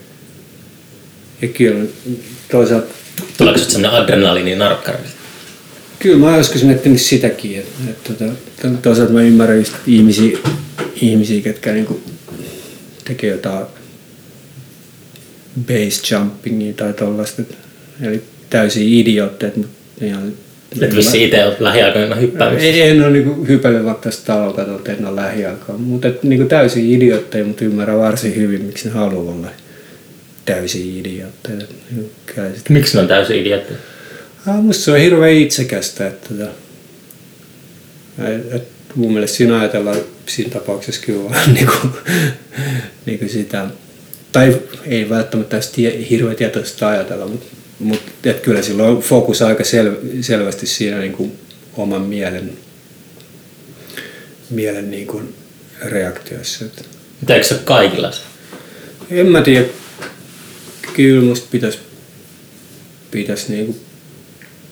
Ja 1.42 1.48
kyllä 1.48 1.86
toisaalta... 2.50 2.94
Tuleeko 3.38 3.58
se 3.58 3.64
sellainen 3.64 4.00
adrenaliini 4.00 4.56
narkkari? 4.56 4.98
Kyllä 5.98 6.18
mä 6.18 6.26
oon 6.26 6.38
joskus 6.38 6.64
miettinyt 6.64 7.00
sitäkin, 7.00 7.58
että, 7.58 7.90
että, 7.90 8.24
että 8.24 8.32
tota, 8.62 8.76
toisaalta 8.82 9.12
mä 9.12 9.22
ymmärrän 9.22 9.58
just 9.58 9.74
ihmisiä, 9.86 10.38
ihmisiä 11.02 11.42
ketkä 11.42 11.72
niinku 11.72 12.00
tekee 13.04 13.30
jotain 13.30 13.66
base 15.66 16.14
jumpingia 16.14 16.74
tai 16.74 16.92
tollaista. 16.92 17.42
Eli 18.02 18.22
täysin 18.50 18.88
idiootteet, 18.88 19.56
mutta 19.56 20.04
ihan 20.04 20.32
et 20.80 20.96
vissi 20.96 21.24
itse 21.24 21.44
olet 21.44 21.60
lähiaikoina 21.60 22.14
hyppäämässä. 22.14 22.66
Ei, 22.66 22.82
en 22.82 23.02
ole 23.02 23.10
niinku 23.10 23.44
hypännyt 23.44 23.84
vaikka 23.84 24.02
tästä 24.02 24.26
talokatolta, 24.26 24.92
en 24.92 25.06
ole 25.06 25.16
lähiaikaan. 25.16 25.80
Mutta 25.80 26.08
niinku 26.22 26.46
täysin 26.46 26.92
idiootteja, 26.92 27.44
mutta 27.44 27.64
ymmärrän 27.64 27.98
varsin 27.98 28.36
hyvin, 28.36 28.62
miksi 28.62 28.88
ne 28.88 28.94
haluaa 28.94 29.32
olla 29.32 29.50
täysin 30.50 30.98
idiootteja. 30.98 31.66
Miksi 32.68 32.94
ne 32.94 33.00
on 33.00 33.08
täysin 33.08 33.36
idiootteja? 33.36 33.78
Ah, 34.46 34.62
musta 34.62 34.84
se 34.84 34.92
on 34.92 34.98
hirveän 34.98 35.32
itsekästä, 35.32 36.06
että, 36.06 36.28
että, 38.18 38.56
että 38.56 38.94
mun 38.94 39.12
mielestä 39.12 39.36
siinä 39.36 39.58
ajatellaan 39.58 39.96
siinä 40.26 40.50
tapauksessa 40.50 41.00
kyllä 41.06 41.30
vaan 41.30 41.54
niin 41.54 41.66
kuin, 41.66 41.92
niin 43.06 43.18
kuin 43.18 43.28
sitä, 43.28 43.66
tai 44.32 44.60
ei 44.86 45.10
välttämättä 45.10 45.56
edes 45.56 45.70
tie, 45.70 46.06
hirveän 46.10 46.36
tietoista 46.36 46.88
ajatella, 46.88 47.26
mutta, 47.26 47.46
mutta 47.78 48.10
että 48.24 48.42
kyllä 48.42 48.62
sillä 48.62 48.82
on 48.82 49.00
fokus 49.00 49.42
aika 49.42 49.64
sel, 49.64 49.92
selvästi 50.20 50.66
siinä 50.66 50.98
niin 50.98 51.12
kuin 51.12 51.32
oman 51.76 52.02
mielen, 52.02 52.52
mielen 54.50 54.90
niin 54.90 55.06
kuin 55.06 55.34
reaktioissa. 55.84 56.64
Että. 56.64 56.82
Mutta 57.20 57.34
eikö 57.34 57.46
se 57.46 57.54
ole 57.54 57.62
kaikilla 57.64 58.12
se? 58.12 58.22
En 59.10 59.26
mä 59.26 59.42
tiedä. 59.42 59.66
Kyllä 61.00 61.24
musta 61.24 61.48
pitäisi 61.50 61.78
pitäis 63.10 63.48
niinku 63.48 63.76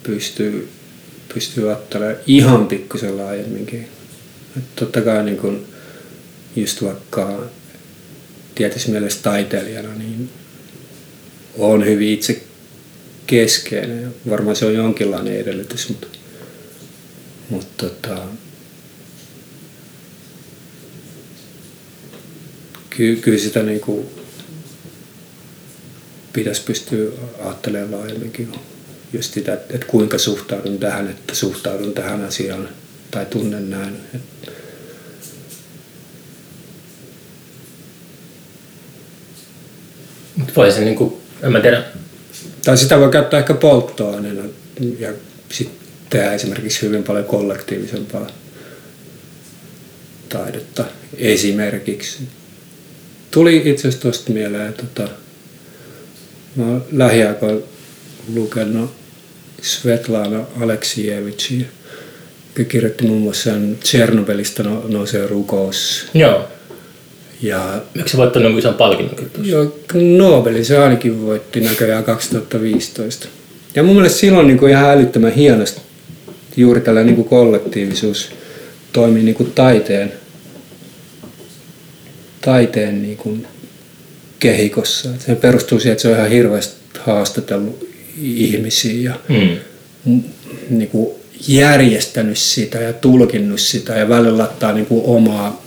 pystyä, 0.03 0.53
pystyä 1.35 1.73
ottamaan 1.73 2.15
ihan 2.27 2.67
pikkusen 2.67 3.17
laajemminkin. 3.17 3.89
Et 4.57 4.77
totta 4.77 5.01
kai 5.01 5.25
niin 5.25 5.37
kun 5.37 5.67
just 6.57 6.83
vaikka 6.83 7.43
tietysti 8.55 8.91
mielessä 8.91 9.23
taiteilijana, 9.23 9.95
niin 9.95 10.31
on 11.59 11.87
hyvin 11.87 12.09
itse 12.09 12.43
keskeinen. 13.27 14.15
Varmaan 14.31 14.57
se 14.57 14.67
on 14.67 14.75
jonkinlainen 14.75 15.41
edellytys, 15.41 15.89
mutta, 15.89 16.09
mutta 17.51 17.87
tota, 17.89 18.19
kyllä 22.97 23.39
sitä 23.39 23.63
niin 23.63 23.81
kuin 23.81 24.18
pitäisi 26.33 26.63
pystyä 26.63 27.13
ajattelemaan 27.45 27.93
laajemminkin 27.93 28.53
just 29.13 29.35
sitä, 29.35 29.53
että, 29.53 29.75
että 29.75 29.87
kuinka 29.87 30.19
suhtaudun 30.19 30.79
tähän, 30.79 31.11
että 31.11 31.35
suhtaudun 31.35 31.95
tähän 31.95 32.25
asiaan 32.25 32.69
tai 33.11 33.27
tunnen 33.27 33.71
näin. 33.71 33.97
Mutta 40.37 40.53
voi 40.57 40.73
se 40.73 40.81
niinku, 40.81 41.21
en 41.43 41.53
mä 41.53 41.61
tiedä. 41.61 41.85
Tai 42.65 42.79
sitä 42.79 42.99
voi 42.99 43.11
käyttää 43.11 43.41
ehkä 43.41 43.55
polttoaineena 43.55 44.45
ja 44.99 45.13
sitten 45.53 45.79
tehdä 46.11 46.33
esimerkiksi 46.33 46.83
hyvin 46.83 47.03
paljon 47.03 47.25
kollektiivisempaa 47.25 48.27
taidetta 50.29 50.85
esimerkiksi. 51.17 52.19
Tuli 53.31 53.57
itse 53.57 53.89
asiassa 53.89 54.03
tuosta 54.03 54.33
mieleen, 54.33 54.69
että 54.69 54.83
tota, 54.83 55.11
mä 56.57 56.65
oon 56.65 56.85
lähiaikoina 56.93 57.61
lukenut 58.35 58.91
Svetlana 59.63 60.45
Aleksijevitsia, 60.61 61.67
joka 62.59 62.71
kirjoitti 62.71 63.07
muun 63.07 63.23
muassa 63.23 63.51
Tsernobylista 63.81 64.63
nousee 64.89 65.27
rukous. 65.27 66.07
Joo. 66.15 66.49
Ja 67.43 67.83
Miksi 67.95 68.11
se 68.11 68.17
voittanut 68.17 68.59
ison 68.59 68.75
palkinnon? 68.75 69.17
Joo, 69.43 69.79
Nobelin 69.95 70.65
se 70.65 70.79
ainakin 70.79 71.27
voitti 71.27 71.61
näköjään 71.61 72.05
2015. 72.05 73.29
Ja 73.75 73.83
mun 73.83 73.95
mielestä 73.95 74.19
silloin 74.19 74.47
niin 74.47 74.59
kuin 74.59 74.71
ihan 74.71 74.91
älyttömän 74.91 75.33
hienosti 75.33 75.81
juuri 76.57 76.81
tällä 76.81 77.03
niin 77.03 77.15
kuin 77.17 77.29
kollektiivisuus 77.29 78.31
toimii 78.93 79.23
niin 79.23 79.35
kuin 79.35 79.53
taiteen, 79.53 80.13
taiteen 82.41 83.03
niin 83.03 83.17
kuin 83.17 83.47
kehikossa. 84.39 85.09
Se 85.19 85.35
perustuu 85.35 85.81
siihen, 85.81 85.93
että 85.93 86.03
se 86.03 86.09
on 86.09 86.17
ihan 86.17 86.31
hirveästi 86.31 86.75
haastatellut 86.99 87.89
ihmisiä 88.23 89.11
ja 89.11 89.37
Mm. 90.05 90.23
niin 90.71 90.89
kuin 90.89 91.11
järjestänyt 91.49 92.39
sitä 92.39 92.79
ja 92.79 92.93
tulkinnut 92.93 93.61
sitä 93.61 93.97
ja 93.97 94.09
välillä 94.09 94.39
laittaa 94.39 94.73
niin 94.73 94.87
kuin 94.87 95.05
omaa 95.05 95.65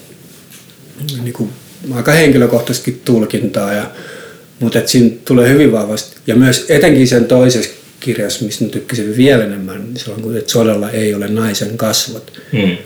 niin 1.23 1.33
kuin 1.33 1.49
aika 1.93 2.11
henkilökohtaisesti 2.11 3.01
tulkintaa, 3.05 3.73
ja, 3.73 3.91
mutta 4.59 4.79
et 4.79 4.87
siinä 4.87 5.15
tulee 5.25 5.49
hyvin 5.49 5.71
vahvasti. 5.71 6.17
Ja 6.27 6.35
myös 6.35 6.65
etenkin 6.69 7.07
sen 7.07 7.25
toisessa 7.25 7.69
kirjassa, 7.99 8.45
mistä 8.45 8.65
tykkäsin 8.65 9.17
vielä 9.17 9.43
enemmän, 9.43 9.83
niin 9.83 9.99
se 9.99 10.11
on 10.11 10.37
että 10.37 10.51
sodalla 10.51 10.89
ei 10.89 11.13
ole 11.13 11.27
naisen 11.27 11.77
kasvot. 11.77 12.41
Mm. 12.51 12.77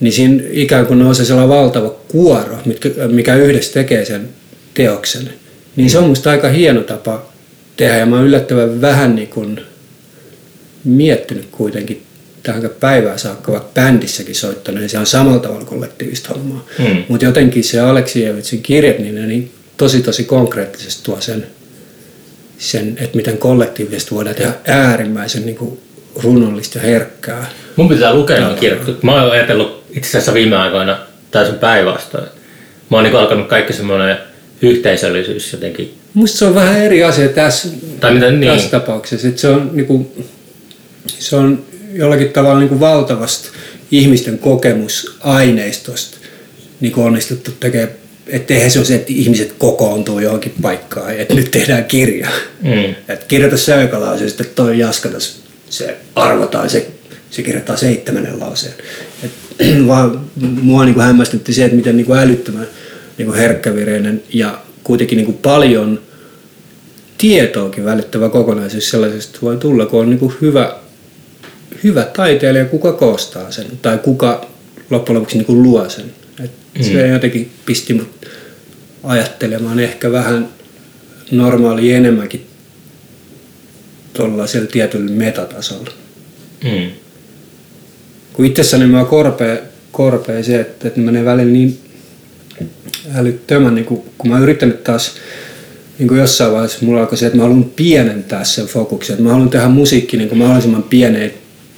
Niin 0.00 0.12
siinä 0.12 0.42
ikään 0.50 0.86
kuin 0.86 0.98
nousee 0.98 1.24
sellainen 1.24 1.56
valtava 1.56 1.90
kuoro, 2.08 2.58
mikä 3.08 3.34
yhdessä 3.34 3.72
tekee 3.72 4.04
sen 4.04 4.28
teoksen. 4.76 5.30
Niin 5.76 5.90
se 5.90 5.98
on 5.98 6.08
musta 6.08 6.30
aika 6.30 6.48
hieno 6.48 6.80
tapa 6.80 7.22
tehdä 7.76 7.96
ja 7.96 8.06
mä 8.06 8.16
oon 8.16 8.26
yllättävän 8.26 8.80
vähän 8.80 9.14
niin 9.14 9.28
kuin 9.28 9.60
miettinyt 10.84 11.48
kuitenkin 11.50 12.02
tähän 12.42 12.70
päivään 12.80 13.18
saakka, 13.18 13.52
vaikka 13.52 13.70
bändissäkin 13.74 14.34
soittanut, 14.34 14.80
niin 14.80 14.90
se 14.90 14.98
on 14.98 15.06
samalla 15.06 15.38
tavalla 15.38 15.64
kollektiivista 15.64 16.34
hommaa. 16.34 16.66
Mm. 16.78 17.04
Mutta 17.08 17.24
jotenkin 17.24 17.64
se 17.64 17.80
Aleksijevitsin 17.80 18.62
kirjat, 18.62 18.98
niin 18.98 19.14
ne 19.14 19.26
niin 19.26 19.52
tosi 19.76 20.02
tosi 20.02 20.24
konkreettisesti 20.24 21.04
tuo 21.04 21.20
sen, 21.20 21.46
sen 22.58 22.96
että 23.00 23.16
miten 23.16 23.38
kollektiivisesti 23.38 24.14
voidaan 24.14 24.36
tehdä 24.36 24.52
äärimmäisen 24.66 25.46
niin 25.46 25.56
kuin 25.56 25.78
runollista 26.22 26.78
ja 26.78 26.84
herkkää. 26.84 27.50
Mun 27.76 27.88
pitää 27.88 28.14
lukea 28.14 28.48
ne 28.48 28.56
kirjat. 28.60 29.02
Mä 29.02 29.22
oon 29.22 29.30
ajatellut 29.30 29.84
itse 29.90 30.08
asiassa 30.08 30.34
viime 30.34 30.56
aikoina 30.56 30.98
täysin 31.30 31.54
päinvastoin. 31.54 32.26
Mä 32.90 32.96
oon 32.96 33.04
niin 33.04 33.16
alkanut 33.16 33.48
kaikki 33.48 33.72
semmoinen 33.72 34.16
yhteisöllisyys 34.62 35.52
jotenkin. 35.52 35.94
Musta 36.14 36.38
se 36.38 36.44
on 36.44 36.54
vähän 36.54 36.80
eri 36.80 37.04
asia 37.04 37.28
tässä, 37.28 37.68
tai 38.00 38.14
mitä, 38.14 38.30
niin. 38.30 38.52
tässä 38.52 38.70
tapauksessa. 38.70 39.28
Että 39.28 39.40
se, 39.40 39.48
on, 39.48 39.70
niin 39.72 39.86
kuin, 39.86 40.08
se 41.06 41.36
on 41.36 41.64
jollakin 41.92 42.28
tavalla 42.28 42.58
niin 42.58 42.68
kuin 42.68 42.80
valtavasta 42.80 43.48
ihmisten 43.90 44.38
kokemusaineistosta 44.38 46.16
niin 46.80 46.92
kuin 46.92 47.06
onnistuttu 47.06 47.50
tekemään 47.60 47.90
että 48.26 48.54
eihän 48.54 48.70
se 48.70 48.78
ole 48.78 48.86
se, 48.86 48.94
että 48.94 49.12
ihmiset 49.12 49.52
kokoontuu 49.58 50.18
johonkin 50.18 50.52
paikkaan, 50.62 51.16
että 51.16 51.34
nyt 51.34 51.50
tehdään 51.50 51.84
kirja. 51.84 52.28
Mm. 52.62 52.94
Että 53.08 53.26
kirjoita 53.28 53.56
se 53.56 53.88
lause 53.92 54.24
ja 54.24 54.28
sitten 54.28 54.46
toi 54.54 54.78
jaskatas 54.78 55.40
se 55.70 55.96
arvotaan, 56.14 56.70
se, 56.70 56.86
se 57.30 57.42
kirjoittaa 57.42 57.76
seitsemännen 57.76 58.40
lauseen. 58.40 58.74
Et, 59.24 59.30
vaan 59.86 60.30
mua 60.40 60.84
niin 60.84 60.94
kuin 60.94 61.06
hämmästytti 61.06 61.52
se, 61.52 61.64
että 61.64 61.76
miten 61.76 61.96
niin 61.96 62.06
kuin 62.06 62.18
älyttömän 62.18 62.66
niin 63.18 63.26
kuin 63.26 63.38
herkkävireinen 63.38 64.22
ja 64.32 64.58
kuitenkin 64.84 65.16
niin 65.16 65.26
kuin 65.26 65.38
paljon 65.38 66.00
tietoakin 67.18 67.84
välittävä 67.84 68.28
kokonaisuus 68.28 68.90
sellaisesta 68.90 69.38
voi 69.42 69.56
tulla, 69.56 69.86
kun 69.86 70.00
on 70.00 70.10
niin 70.10 70.18
kuin 70.18 70.34
hyvä, 70.40 70.74
hyvä 71.84 72.02
taiteilija, 72.04 72.64
kuka 72.64 72.92
koostaa 72.92 73.50
sen 73.50 73.66
tai 73.82 73.98
kuka 73.98 74.46
loppujen 74.90 75.16
lopuksi 75.16 75.36
niin 75.36 75.46
kuin 75.46 75.62
luo 75.62 75.88
sen. 75.88 76.04
Et 76.44 76.50
mm. 76.78 76.84
Se 76.84 77.06
jotenkin 77.06 77.50
pisti 77.66 77.94
mut 77.94 78.28
ajattelemaan 79.04 79.78
ehkä 79.78 80.12
vähän 80.12 80.48
normaali 81.30 81.92
enemmänkin 81.92 82.46
tuollaisella 84.12 84.66
tietyllä 84.66 85.10
metatasolla. 85.10 85.90
Mm. 86.64 86.90
Kun 88.32 88.44
itsessäni 88.44 88.86
mä 88.86 89.04
korpea, 89.04 89.56
korpea 89.92 90.42
se, 90.42 90.60
että, 90.60 90.88
että 90.88 91.00
menee 91.00 91.24
välillä 91.24 91.52
niin 91.52 91.78
älyttömän, 93.14 93.74
niin 93.74 93.84
kun, 93.84 94.04
kun 94.18 94.30
mä 94.30 94.38
yrittänyt 94.38 94.84
taas 94.84 95.14
niin 95.98 96.08
kuin 96.08 96.20
jossain 96.20 96.52
vaiheessa 96.52 96.78
mulla 96.86 97.00
alkoi 97.00 97.18
se, 97.18 97.26
että 97.26 97.36
mä 97.36 97.42
haluan 97.42 97.64
pienentää 97.64 98.44
sen 98.44 98.66
fokuksen, 98.66 99.14
että 99.14 99.22
mä 99.22 99.30
haluan 99.30 99.50
tehdä 99.50 99.68
musiikki 99.68 100.16
niin 100.16 100.28
kuin 100.28 100.38
mahdollisimman 100.38 100.82
pieneen 100.82 101.34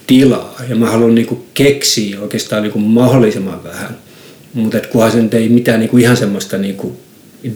tilaa 0.07 0.63
ja 0.69 0.77
mä 0.77 0.91
haluan 0.91 1.15
niin 1.15 1.27
kuin 1.27 1.41
keksiä 1.55 2.21
oikeastaan 2.21 2.63
niin 2.63 2.73
kuin 2.73 2.83
mahdollisimman 2.83 3.65
vähän. 3.65 3.97
Mutta 4.55 4.81
kunhan 4.81 5.13
se 5.13 5.29
ei 5.33 5.49
mitään 5.49 5.81
niin 5.81 5.91
kuin 5.91 6.03
ihan 6.03 6.17
semmoista 6.17 6.59
niin 6.59 6.77
kuin 6.77 6.97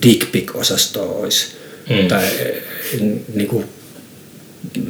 dick 0.02 0.32
pic-osastoa 0.32 1.12
olisi. 1.12 1.46
Mm. 1.90 2.08
Tai 2.08 2.24
niin 3.34 3.48
kuin 3.48 3.64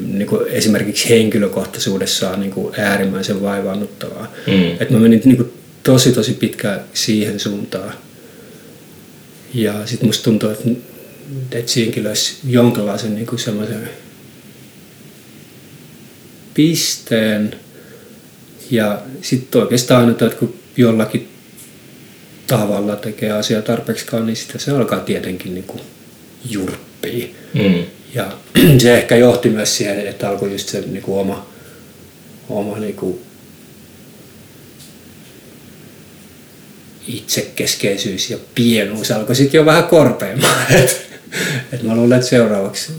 niin 0.07 0.27
kuin 0.27 0.49
esimerkiksi 0.49 1.09
henkilökohtaisuudessaan 1.09 2.41
niin 2.41 2.53
kuin 2.53 2.75
äärimmäisen 2.81 3.43
vaivaannuttavaa. 3.43 4.33
Mm. 4.47 4.77
Et 4.81 4.91
mä 4.91 4.99
menin 4.99 5.23
niin 5.25 5.37
kuin 5.37 5.53
tosi 5.83 6.13
tosi 6.13 6.33
pitkään 6.33 6.81
siihen 6.95 7.41
suuntaan. 7.41 7.93
Ja 9.55 9.87
sitten 9.87 10.09
musta 10.09 10.25
tuntuu, 10.25 10.51
että, 10.51 10.71
että 11.53 11.73
siinäkin 11.73 12.05
löysi 12.05 12.37
jonkinlaisen 12.49 13.15
niin 13.15 13.39
semmoisen 13.39 13.91
pisteen. 16.55 17.57
Ja 18.71 19.03
sitten 19.23 19.63
oikeastaan 19.63 20.01
aina, 20.01 20.13
että 20.13 20.39
kun 20.39 20.55
jollakin 20.77 21.29
tavalla 22.47 22.97
tekee 22.97 23.31
asiaa 23.31 23.63
tarpeeksikaan, 23.63 24.27
niin 24.27 24.37
sitten 24.37 24.61
se 24.61 24.71
alkaa 24.71 25.01
tietenkin 25.01 25.55
niin 25.55 25.65
kuin 25.65 25.81
jurppia. 26.51 27.27
Mm. 27.55 27.85
Ja 28.15 28.33
se 28.83 28.99
ehkä 28.99 29.17
johti 29.17 29.49
myös 29.49 29.77
siihen, 29.77 30.07
että 30.07 30.29
alkoi 30.29 30.53
just 30.53 30.69
se 30.69 30.81
niin 30.81 31.03
kuin 31.03 31.21
oma, 31.21 31.47
oma 32.49 32.79
niin 32.79 32.97
kuin 32.97 33.21
itsekeskeisyys 37.07 38.31
ja 38.31 38.39
pienuus 38.55 39.11
alkoi 39.11 39.37
sitten 39.37 39.59
jo 39.59 39.65
vähän 39.65 39.85
korpeamaan. 39.85 40.67
Et, 40.83 41.07
et 41.73 41.83
mä 41.83 41.97
luulen, 41.97 42.19
että 42.19 42.29
seuraavaksi 42.29 42.93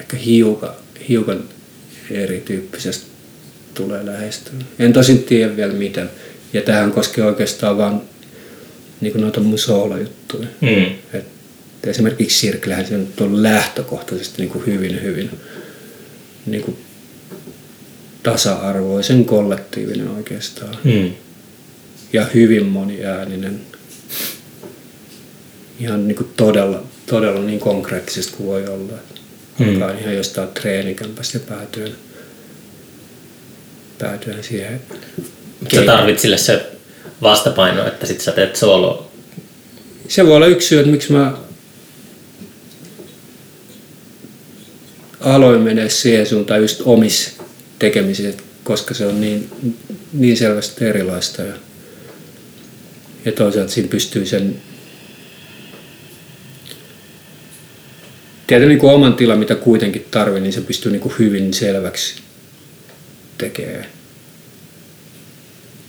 ehkä 0.00 0.16
hiukan, 0.16 0.70
hiukan 1.08 1.44
erityyppisestä 2.10 3.06
tulee 3.74 4.06
lähestyä. 4.06 4.54
En 4.78 4.92
tosin 4.92 5.22
tiedä 5.22 5.56
vielä 5.56 5.72
miten. 5.72 6.10
Ja 6.52 6.62
tähän 6.62 6.92
koskee 6.92 7.24
oikeastaan 7.24 7.78
vain 7.78 8.00
niin 9.00 9.20
noita 9.20 9.40
mun 9.40 9.58
soolojuttuja. 9.58 10.48
Mm. 10.60 10.84
Et 11.12 11.24
esimerkiksi 11.86 12.38
Sirklehän 12.38 12.86
se 12.86 12.94
on 13.20 13.42
lähtökohtaisesti 13.42 14.42
niin 14.42 14.50
kuin 14.50 14.66
hyvin, 14.66 15.02
hyvin 15.02 15.30
niin 16.46 16.62
kuin 16.62 16.76
tasa-arvoisen 18.22 19.24
kollektiivinen 19.24 20.08
oikeastaan. 20.08 20.76
Mm. 20.84 21.10
Ja 22.12 22.26
hyvin 22.34 22.66
moniääninen. 22.66 23.60
Ihan 25.80 26.08
niin 26.08 26.16
kuin 26.16 26.30
todella, 26.36 26.82
todella 27.06 27.40
niin 27.40 27.60
konkreettisesti 27.60 28.32
kuin 28.36 28.46
voi 28.46 28.66
olla. 28.66 28.92
Mm. 29.58 29.68
Alkaa 29.68 29.98
ihan 29.98 30.14
jostain 30.14 30.48
treenikämpästä 30.48 31.38
päätyen, 31.38 31.94
päätyen 33.98 34.44
siihen. 34.44 34.80
Sä 35.74 35.82
tarvit 35.82 36.18
sille 36.18 36.38
se 36.38 36.66
vastapaino, 37.22 37.86
että 37.86 38.06
sit 38.06 38.20
sä 38.20 38.32
teet 38.32 38.56
solo. 38.56 39.10
Se 40.08 40.26
voi 40.26 40.36
olla 40.36 40.46
yksi 40.46 40.68
syy, 40.68 40.78
että 40.78 40.90
miksi 40.90 41.12
mä 41.12 41.32
aloin 45.20 45.60
mennä 45.60 45.88
siihen 45.88 46.26
suuntaan 46.26 46.60
just 46.60 46.82
omissa 46.84 47.30
tekemisissä, 47.78 48.42
koska 48.64 48.94
se 48.94 49.06
on 49.06 49.20
niin, 49.20 49.50
niin 50.12 50.36
selvästi 50.36 50.84
erilaista. 50.84 51.42
Ja, 51.42 51.54
ja 53.24 53.32
toisaalta 53.32 53.72
siinä 53.72 53.88
pystyy 53.88 54.26
sen 54.26 54.62
tietysti 58.46 58.68
niin 58.68 58.78
kuin 58.78 58.92
oman 58.92 59.14
tilan, 59.14 59.38
mitä 59.38 59.54
kuitenkin 59.54 60.06
tarvii, 60.10 60.40
niin 60.40 60.52
se 60.52 60.60
pystyy 60.60 60.92
niin 60.92 61.00
kuin 61.00 61.14
hyvin 61.18 61.54
selväksi 61.54 62.14
tekemään. 63.38 63.86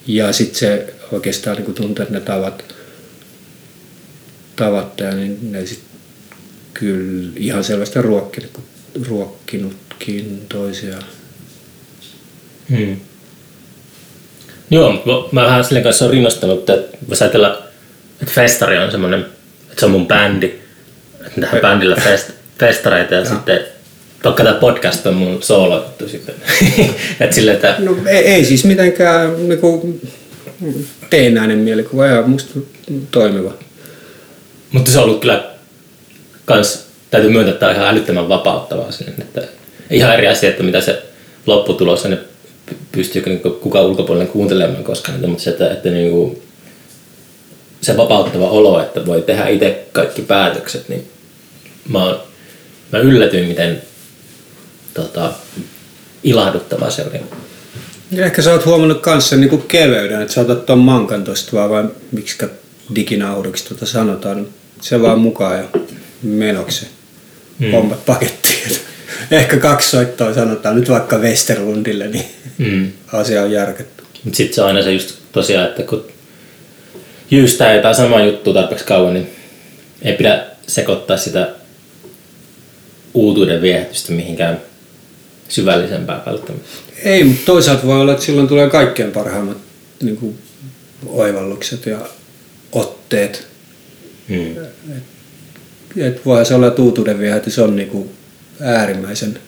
Ja 0.07 0.33
sitten 0.33 0.59
se 0.59 0.93
oikeastaan 1.11 1.57
niin 1.57 1.65
kuin 1.65 1.91
että 1.91 2.13
ne 2.13 2.19
tavat, 2.19 2.75
tavat 4.55 4.93
niin 5.15 5.51
ne 5.51 5.65
sitten 5.65 5.99
kyllä 6.73 7.31
ihan 7.35 7.63
selvästi 7.63 8.01
ruokkinut, 8.01 8.59
ruokkinutkin 9.07 10.45
toisiaan. 10.49 11.03
Hmm. 12.69 12.97
Joo, 14.73 15.29
mä 15.31 15.45
vähän 15.45 15.63
sille 15.63 15.81
kanssa 15.81 16.05
on 16.05 16.11
rinnastanut, 16.11 16.59
että 16.59 16.97
voisi 17.09 17.23
ajatella, 17.23 17.63
että 18.21 18.33
festari 18.33 18.77
on 18.77 18.91
semmoinen, 18.91 19.19
että 19.69 19.79
se 19.79 19.85
on 19.85 19.91
mun 19.91 20.07
bändi, 20.07 20.45
että 21.27 21.41
tähän 21.41 21.61
bändillä 21.61 21.95
fest, 21.95 22.31
festareita 22.59 23.13
ja, 23.13 23.19
ja 23.19 23.25
sitten 23.25 23.59
Vaikka 24.23 24.43
tämä 24.43 24.55
podcast 24.55 25.05
on 25.05 25.13
mun 25.13 25.43
soolo 25.43 25.85
sitten. 26.07 26.35
Et 27.19 27.33
sille, 27.33 27.51
että... 27.51 27.75
No 27.79 27.97
ei, 28.05 28.17
ei 28.17 28.45
siis 28.45 28.65
mitenkään 28.65 29.49
niinku, 29.49 29.99
teennäinen 31.09 31.57
mielikuva, 31.57 32.07
ihan 32.07 32.29
musta 32.29 32.59
toimiva. 33.11 33.53
Mutta 34.71 34.91
se 34.91 34.97
on 34.97 35.03
ollut 35.03 35.21
kyllä 35.21 35.43
kans, 36.45 36.87
täytyy 37.11 37.29
myöntää, 37.29 37.53
että 37.53 37.71
ihan 37.71 37.87
älyttömän 37.87 38.29
vapauttavaa 38.29 38.91
sinne, 38.91 39.13
että 39.19 39.41
ihan 39.89 40.13
eri 40.13 40.27
asia, 40.27 40.49
että 40.49 40.63
mitä 40.63 40.81
se 40.81 41.03
lopputulos 41.45 42.05
on, 42.05 42.17
pystyykö 42.95 43.29
niin 43.29 43.41
kukaan 43.61 43.85
ulkopuolinen 43.85 44.27
kuuntelemaan 44.27 44.83
koskaan 44.83 45.15
niitä, 45.15 45.27
mutta 45.27 45.43
se, 45.43 45.49
että, 45.49 45.71
että 45.71 45.89
niin 45.89 46.11
kuin, 46.11 46.41
se 47.81 47.97
vapauttava 47.97 48.49
olo, 48.49 48.81
että 48.81 49.05
voi 49.05 49.21
tehdä 49.21 49.47
itse 49.47 49.85
kaikki 49.91 50.21
päätökset, 50.21 50.89
niin 50.89 51.07
mä, 51.89 52.19
mä 52.91 52.99
yllätyin, 52.99 53.47
miten 53.47 53.81
tota, 54.93 55.33
ilahduttava 56.23 56.89
se 56.89 57.01
oli. 57.01 57.21
Ja 58.11 58.25
ehkä 58.25 58.41
sä 58.41 58.51
oot 58.51 58.65
huomannut 58.65 59.01
kanssa 59.01 59.35
niin 59.35 59.49
kuin 59.49 59.61
keveyden, 59.67 60.21
että 60.21 60.33
sä 60.33 60.41
otat 60.41 60.65
ton 60.65 60.79
mankan 60.79 61.23
tosta 61.23 61.51
vaan, 61.53 61.69
vai 61.69 61.83
miksi 62.11 62.45
diginauruksi 62.95 63.67
tuota 63.67 63.85
sanotaan. 63.85 64.47
Se 64.81 65.01
vaan 65.01 65.19
mukaan 65.19 65.57
ja 65.57 65.63
menoksi 66.23 66.87
mm. 67.59 67.71
hommat 67.71 68.05
pakettiin. 68.05 68.42
Ehkä 69.31 69.57
kaksi 69.57 69.89
soittoa 69.89 70.33
sanotaan 70.33 70.75
nyt 70.75 70.89
vaikka 70.89 71.17
Westerlundille, 71.17 72.07
niin 72.07 72.25
mm. 72.57 72.91
asia 73.13 73.43
on 73.43 73.51
järketty. 73.51 74.03
Sitten 74.31 74.53
se 74.55 74.61
on 74.61 74.67
aina 74.67 74.81
se 74.81 74.91
just 74.91 75.15
tosiaan, 75.31 75.67
että 75.67 75.83
kun 75.83 76.05
jyystää 77.31 77.73
jotain 77.73 77.95
samaa 77.95 78.23
juttua 78.23 78.53
tarpeeksi 78.53 78.85
kauan, 78.85 79.13
niin 79.13 79.29
Ei 80.01 80.13
pidä 80.13 80.45
sekoittaa 80.67 81.17
sitä 81.17 81.49
uutuuden 83.13 83.61
viehätystä 83.61 84.11
mihinkään 84.11 84.61
syvällisempään 85.49 86.21
välttämättä. 86.25 86.69
Ei, 87.03 87.23
mutta 87.23 87.45
toisaalta 87.45 87.87
voi 87.87 88.01
olla, 88.01 88.11
että 88.11 88.25
silloin 88.25 88.47
tulee 88.47 88.69
kaikkein 88.69 89.11
parhaimmat 89.11 89.57
niin 90.01 90.17
kuin, 90.17 90.37
oivallukset 91.07 91.85
ja 91.85 91.97
otteet. 92.71 93.47
Hmm. 94.29 94.55
Et 95.97 96.25
voihan 96.25 96.45
se 96.45 96.55
olla, 96.55 96.67
että 96.67 96.81
uutuuden 96.81 97.19
viehätys 97.19 97.59
on 97.59 97.75
niin 97.75 97.87
kuin, 97.87 98.09
äärimmäisen 98.63 99.39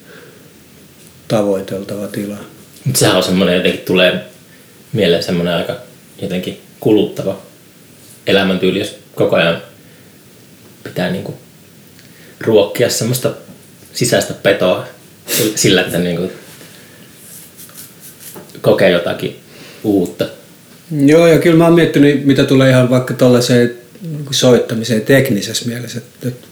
tavoiteltava 1.27 2.07
tila. 2.07 2.37
Mutta 2.85 2.99
sehän 2.99 3.17
on 3.17 3.23
semmoinen 3.23 3.55
jotenkin 3.55 3.81
tulee 3.81 4.25
mieleen 4.93 5.23
semmoinen 5.23 5.53
aika 5.53 5.75
jotenkin 6.21 6.61
kuluttava 6.79 7.41
elämäntyyli, 8.27 8.79
jos 8.79 8.97
koko 9.15 9.35
ajan 9.35 9.61
pitää 10.83 11.11
niinku 11.11 11.33
ruokkia 12.41 12.89
semmoista 12.89 13.33
sisäistä 13.93 14.33
petoa 14.33 14.87
sillä, 15.55 15.81
että 15.81 15.97
niinku 15.97 16.31
kokee 18.61 18.89
jotakin 18.89 19.39
uutta. 19.83 20.25
Joo, 21.05 21.27
ja 21.27 21.39
kyllä 21.39 21.57
mä 21.57 21.63
oon 21.63 21.73
miettinyt, 21.73 22.25
mitä 22.25 22.43
tulee 22.43 22.69
ihan 22.69 22.89
vaikka 22.89 23.13
tuollaiseen 23.13 23.75
soittamiseen 24.31 25.01
teknisessä 25.01 25.65
mielessä, 25.65 26.01
että, 26.23 26.47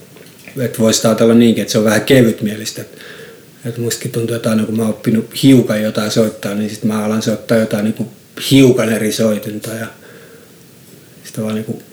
että, 0.58 0.80
voisi 0.80 1.08
ajatella 1.08 1.34
niinkin, 1.34 1.62
että 1.62 1.72
se 1.72 1.78
on 1.78 1.86
vähän 1.86 2.02
kevytmielistä. 2.02 2.82
Että, 3.66 3.82
mustakin 3.82 4.12
tuntuu, 4.12 4.36
että 4.36 4.50
aina 4.50 4.66
kun 4.66 4.78
mä 4.78 4.82
oon 4.82 4.92
oppinut 4.92 5.44
hiukan 5.44 5.82
jotain 5.82 6.12
soittaa, 6.12 6.54
niin 6.54 6.70
sitten 6.70 6.88
mä 6.88 7.06
alan 7.06 7.22
soittaa 7.22 7.58
jotain 7.58 7.84
niin 7.84 7.94
kuin 7.94 8.10
hiukan 8.52 8.94
eri 8.94 9.12
soitinta 9.12 9.74
ja 9.74 9.88
sitä 11.24 11.42
vaan 11.42 11.56
niin 11.56 11.66
kuin 11.66 11.84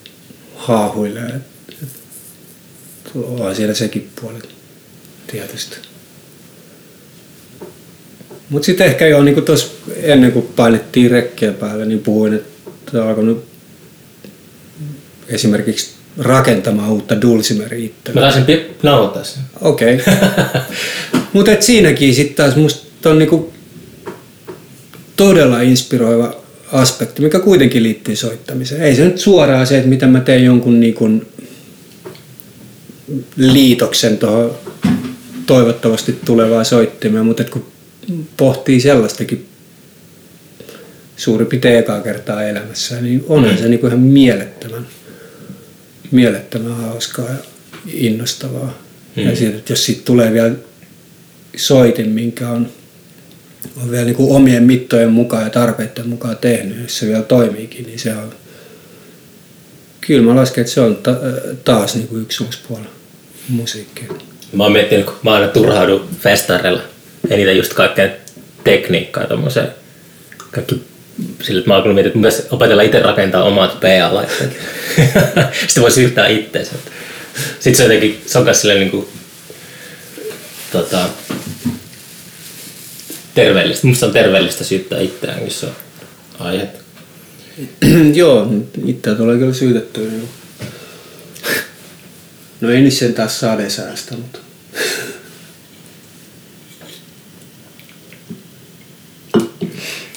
haahuilee. 0.54 1.40
Et, 1.82 1.92
on 3.14 3.56
siellä 3.56 3.74
sekin 3.74 4.10
puoli 4.20 4.38
tietysti. 5.26 5.76
Mutta 8.50 8.66
sitten 8.66 8.86
ehkä 8.86 9.06
jo 9.06 9.22
niin 9.22 9.44
tuossa 9.44 9.68
ennen 9.96 10.32
kuin 10.32 10.46
painettiin 10.56 11.10
rekkeä 11.10 11.52
päälle, 11.52 11.86
niin 11.86 12.00
puhuin, 12.00 12.34
että 12.34 13.02
on 13.02 13.08
alkanut 13.08 13.44
esimerkiksi 15.28 15.99
rakentamaan 16.18 16.90
uutta 16.90 17.20
dulcimeria 17.20 17.84
itse. 17.84 18.12
Mä 18.12 18.20
taisin 18.20 18.44
pi- 18.44 18.66
nauhoittaa 18.82 19.24
sen. 19.24 19.42
Okei. 19.60 20.00
Okay. 20.02 20.60
Mutta 21.32 21.50
siinäkin 21.60 22.14
sitten 22.14 22.36
taas 22.36 22.56
musta 22.56 23.10
on 23.10 23.18
niinku 23.18 23.52
todella 25.16 25.60
inspiroiva 25.60 26.36
aspekti, 26.72 27.22
mikä 27.22 27.40
kuitenkin 27.40 27.82
liittyy 27.82 28.16
soittamiseen. 28.16 28.82
Ei 28.82 28.96
se 28.96 29.04
nyt 29.04 29.18
suoraan 29.18 29.66
se, 29.66 29.76
että 29.76 29.88
mitä 29.88 30.06
mä 30.06 30.20
teen 30.20 30.44
jonkun 30.44 30.80
niinku 30.80 31.10
liitoksen 33.36 34.18
tuohon 34.18 34.54
toivottavasti 35.46 36.18
tulevaan 36.24 36.64
soittimeen, 36.64 37.26
mutta 37.26 37.44
kun 37.44 37.66
pohtii 38.36 38.80
sellaistakin 38.80 39.46
suurin 41.16 41.46
piirtein 41.46 41.78
ekaa 41.78 42.00
kertaa 42.00 42.42
elämässä, 42.42 43.00
niin 43.00 43.24
onhan 43.28 43.58
se 43.58 43.68
niin 43.68 43.80
kuin 43.80 43.92
ihan 43.92 44.00
mielettömän, 44.04 44.86
mielettömän 46.10 46.76
hauskaa 46.76 47.28
ja 47.28 47.34
innostavaa. 47.92 48.78
Mm. 49.16 49.22
Ja 49.22 49.36
siitä, 49.36 49.56
että 49.56 49.72
jos 49.72 49.86
siitä 49.86 50.02
tulee 50.04 50.32
vielä 50.32 50.54
soitin, 51.56 52.08
minkä 52.08 52.48
on, 52.48 52.68
on 53.82 53.90
vielä 53.90 54.04
niin 54.04 54.16
kuin 54.16 54.36
omien 54.36 54.62
mittojen 54.62 55.12
mukaan 55.12 55.44
ja 55.44 55.50
tarpeiden 55.50 56.08
mukaan 56.08 56.36
tehnyt, 56.36 56.82
jos 56.82 56.98
se 56.98 57.06
vielä 57.06 57.22
toimiikin, 57.22 57.86
niin 57.86 57.98
se 57.98 58.16
on, 58.16 58.34
kyllä 60.00 60.22
mä 60.22 60.40
lasken, 60.40 60.62
että 60.62 60.74
se 60.74 60.80
on 60.80 60.96
ta- 60.96 61.20
taas 61.64 61.94
niin 61.94 62.08
kuin 62.08 62.22
yksi 62.22 62.44
uusi 62.44 62.58
puoli 62.68 62.84
musiikkia. 63.48 64.12
Mä 64.52 64.62
oon 64.62 64.72
miettinyt, 64.72 65.06
kun 65.06 65.14
mä 65.22 65.34
aina 65.34 65.48
turhaudun 65.48 66.08
festareilla 66.20 66.82
eniten 67.30 67.56
just 67.56 67.74
kaikkea 67.74 68.08
tekniikkaa 68.64 69.26
tommoseen. 69.26 69.68
Kaikki 70.50 70.82
sillä, 71.42 71.58
että 71.58 71.70
mä 71.70 71.76
oon 71.76 71.94
miettinyt, 71.94 72.06
että 72.06 72.18
pitäisi 72.18 72.54
opetella 72.54 72.82
itse 72.82 73.00
rakentaa 73.00 73.42
omat 73.42 73.80
PA-laitteet. 73.80 74.56
Sitten 75.66 75.82
voi 75.82 75.90
syyttää 75.90 76.26
itteensä. 76.26 76.72
Sitten 77.54 77.76
se 77.76 77.82
on 77.82 77.94
jotenkin, 77.94 78.22
se 78.26 78.38
on 78.38 78.44
myös 78.44 78.60
silleen 78.60 78.80
niin 78.80 78.90
kuin, 78.90 79.08
tota, 80.72 81.08
terveellistä. 83.34 83.86
Musta 83.86 84.06
on 84.06 84.12
terveellistä 84.12 84.64
syyttää 84.64 85.00
itseään, 85.00 85.44
jos 85.44 85.60
se 85.60 85.66
on 85.66 85.72
aihetta. 86.38 86.80
Joo, 88.14 88.52
itseä 88.86 89.14
tulee 89.14 89.38
kyllä 89.38 89.54
syytettyä. 89.54 90.04
Niin. 90.10 90.28
No 92.60 92.70
ei 92.70 92.80
nyt 92.80 92.92
sen 92.92 93.14
taas 93.14 93.40
sadesäästä, 93.40 94.14
mutta... 94.16 94.38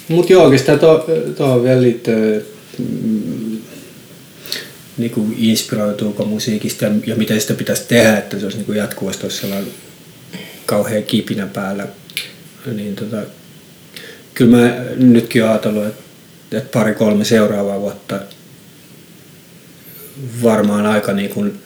Mutta 0.08 0.34
joo, 0.34 0.44
oikeastaan 0.44 0.80
tuohon 1.38 1.64
vielä 1.64 1.82
liittyy, 1.82 2.56
mm, 2.80 3.58
niin 4.98 5.12
kuin 5.12 5.36
inspiroituuko 5.38 6.26
musiikista 6.26 6.86
ja, 6.86 6.92
ja 7.06 7.16
miten 7.16 7.42
sitä 7.42 7.54
pitäisi 7.54 7.84
tehdä, 7.88 8.18
että 8.18 8.40
se 8.40 8.46
olisi 8.46 8.58
niin 8.58 8.66
kuin 8.66 8.78
jatkuvasti 8.78 9.26
olisi 9.26 9.38
sellainen 9.38 9.70
kauhea 10.66 11.02
kipinä 11.02 11.48
päällä. 11.48 11.88
Niin 12.76 12.96
tota, 12.96 13.18
kyllä 14.34 14.58
mä 14.58 14.76
nytkin 14.96 15.42
olen 15.42 15.52
ajatellut, 15.52 15.86
että, 15.86 16.04
että 16.52 16.80
pari-kolme 16.80 17.26
seuraavaa 17.26 17.80
vuotta 17.82 18.20
varmaan 20.44 20.86
aika 20.86 21.14
niin 21.14 21.30
kuin 21.30 21.60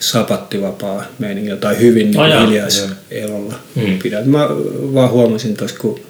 sapattivapaa 0.00 1.04
meiningillä 1.18 1.56
tai 1.56 1.78
hyvin 1.78 2.10
niin 2.10 2.40
hiljaisella 2.46 2.94
elolla 3.10 3.54
mm. 3.74 3.98
pidän. 3.98 4.28
Mä 4.28 4.48
vaan 4.94 5.10
huomasin 5.10 5.56
tuossa, 5.56 5.78
kun 5.78 6.00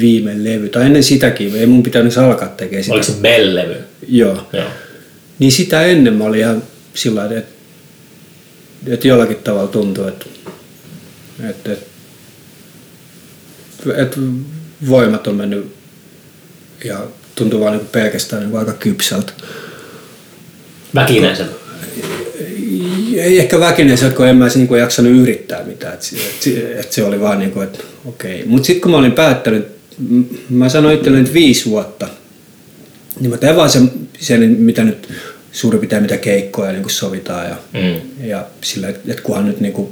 viime 0.00 0.44
levy, 0.44 0.68
tai 0.68 0.86
ennen 0.86 1.02
sitäkin, 1.02 1.56
ei 1.56 1.66
mun 1.66 1.82
pitänyt 1.82 2.18
alkaa 2.18 2.48
tekemään 2.48 2.84
sitä. 2.84 2.94
Oliko 2.94 3.06
se 3.06 3.12
Bell-levy? 3.12 3.76
Joo. 4.08 4.46
Joo. 4.52 4.70
Niin 5.38 5.52
sitä 5.52 5.82
ennen 5.82 6.14
mä 6.14 6.24
olin 6.24 6.40
ihan 6.40 6.62
sillä 6.94 7.20
tavalla, 7.20 7.38
että, 7.38 7.52
että 8.86 9.08
jollakin 9.08 9.36
tavalla 9.36 9.68
tuntui, 9.68 10.08
että, 10.08 10.26
että, 11.48 11.72
että, 11.72 11.86
että 14.02 14.16
voimat 14.88 15.26
on 15.26 15.34
mennyt 15.34 15.74
ja 16.84 17.06
tuntuu 17.34 17.60
vaan 17.60 17.76
niin 17.76 17.88
pelkästään 17.92 18.42
niin 18.42 18.58
aika 18.58 18.72
kypsältä. 18.72 19.32
Väkinäiseltä? 20.94 21.54
Ei 23.16 23.38
ehkä 23.38 23.60
väkinäiseltä, 23.60 24.16
kun 24.16 24.26
en 24.26 24.36
mä 24.36 24.48
niin 24.54 24.68
kuin 24.68 24.80
jaksanut 24.80 25.12
yrittää 25.12 25.64
mitään. 25.64 25.94
Että, 25.94 26.06
että, 26.16 26.80
että 26.80 26.94
se 26.94 27.04
oli 27.04 27.20
vaan 27.20 27.38
niin 27.38 27.50
kuin, 27.50 27.64
että 27.64 27.78
okei. 28.04 28.42
Mutta 28.46 28.66
sitten 28.66 28.80
kun 28.80 28.90
mä 28.90 28.96
olin 28.96 29.12
päättänyt, 29.12 29.73
mä 30.50 30.68
sanoin 30.68 30.94
itselleni, 30.94 31.22
että 31.22 31.34
viisi 31.34 31.70
vuotta, 31.70 32.08
niin 33.20 33.30
mä 33.30 33.36
teen 33.36 33.56
vaan 33.56 33.70
sen, 33.70 33.90
sen 34.18 34.50
mitä 34.50 34.84
nyt 34.84 35.08
suurin 35.52 35.80
pitää 35.80 36.00
mitä 36.00 36.16
keikkoja 36.16 36.72
niin 36.72 36.82
kuin 36.82 36.92
sovitaan 36.92 37.48
ja, 37.48 37.56
mm. 37.72 38.26
ja 38.26 38.46
sillä, 38.60 38.88
että 38.88 39.22
kunhan 39.22 39.46
nyt 39.46 39.60
niin 39.60 39.72
kuin, 39.72 39.88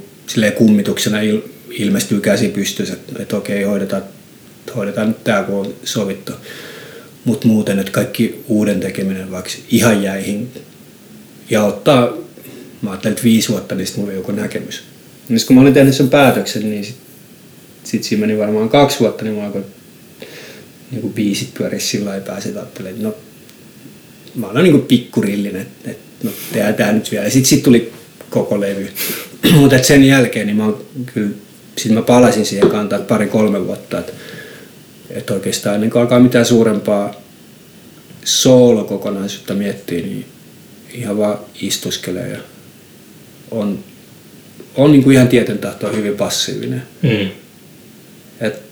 kummituksena 0.57 1.20
il, 1.20 1.40
ilmestyy 1.70 2.20
käsi 2.20 2.48
pystyssä, 2.48 2.94
että, 2.94 3.22
että 3.22 3.36
okei, 3.36 3.62
hoidetaan, 3.62 4.03
hoidetaan 4.76 5.09
nyt 5.09 5.24
tämä, 5.24 5.42
kun 5.42 5.55
on 5.55 5.74
sovittu. 5.84 6.32
Mutta 7.24 7.48
muuten, 7.48 7.78
että 7.78 7.92
kaikki 7.92 8.44
uuden 8.48 8.80
tekeminen 8.80 9.30
vaikka 9.30 9.50
ihan 9.70 10.03
jäihin 10.03 10.48
ja 11.50 11.64
ottaa, 11.64 12.16
mä 12.82 12.90
ajattelin, 12.90 13.12
että 13.12 13.24
viisi 13.24 13.48
vuotta, 13.48 13.74
niin 13.74 13.86
sitten 13.86 14.00
mulla 14.05 14.12
on 14.12 14.18
joku 14.18 14.32
näkemys. 14.32 14.82
Ja 15.28 15.36
kun 15.46 15.57
mä 15.57 15.62
olin 15.62 15.74
tehnyt 15.74 15.94
sen 15.94 16.11
päätöksen, 16.11 16.70
niin 16.70 16.84
sitten 16.84 17.07
sit 17.84 18.05
siinä 18.05 18.26
meni 18.26 18.38
varmaan 18.38 18.68
kaksi 18.68 19.00
vuotta, 19.00 19.24
niin 19.24 19.34
mulla 19.34 19.46
alkoi 19.46 19.64
niin 20.93 21.01
kuin 21.01 21.12
biisit 21.12 21.55
pyöriä 21.55 21.80
sillä 21.80 22.11
lailla 22.11 22.26
pääsi 22.26 22.49
että 22.49 22.82
no 23.01 23.14
mä 24.34 24.47
olen 24.47 24.64
niin 24.64 24.72
kuin 24.72 24.86
pikkurillinen, 24.86 25.62
että, 25.62 25.90
että 25.90 26.26
no 26.26 26.30
tehdään 26.53 26.74
tää 26.74 26.93
nyt 26.93 27.11
vielä. 27.11 27.24
Ja 27.24 27.30
sitten 27.30 27.49
sit 27.49 27.62
tuli 27.62 27.93
koko 28.30 28.61
levy. 28.61 28.88
Mutta 29.61 29.82
sen 29.82 30.05
jälkeen 30.05 30.47
niin 30.47 30.57
mä 30.57 30.64
oon 30.64 30.86
kyllä, 31.14 31.30
sit 31.78 31.93
mä 31.93 32.03
palasin 32.03 32.47
siihen 32.47 32.70
kantaan 32.70 33.05
pari-kolme 33.05 33.66
vuotta, 33.66 33.99
että, 33.99 34.12
että 35.11 35.34
oikeastaan 35.34 35.74
ennen 35.74 35.90
kuin 35.90 36.03
alkaa 36.03 36.20
mitään 36.20 36.47
suurempaa 36.47 37.14
soolokokonaisuutta 38.24 39.55
miettiä, 39.55 39.99
niin 39.99 40.26
ihan 40.93 41.18
vaan 41.18 41.38
istuskelee 41.61 42.28
ja 42.28 42.38
on, 43.51 43.84
on 44.74 44.93
niin 44.93 45.03
kuin 45.03 45.14
ihan 45.14 45.28
tieten 45.28 45.59
tahtoa 45.59 45.93
hyvin 45.93 46.16
passiivinen. 46.16 46.82
Mm. 47.03 47.28
Et 48.40 48.72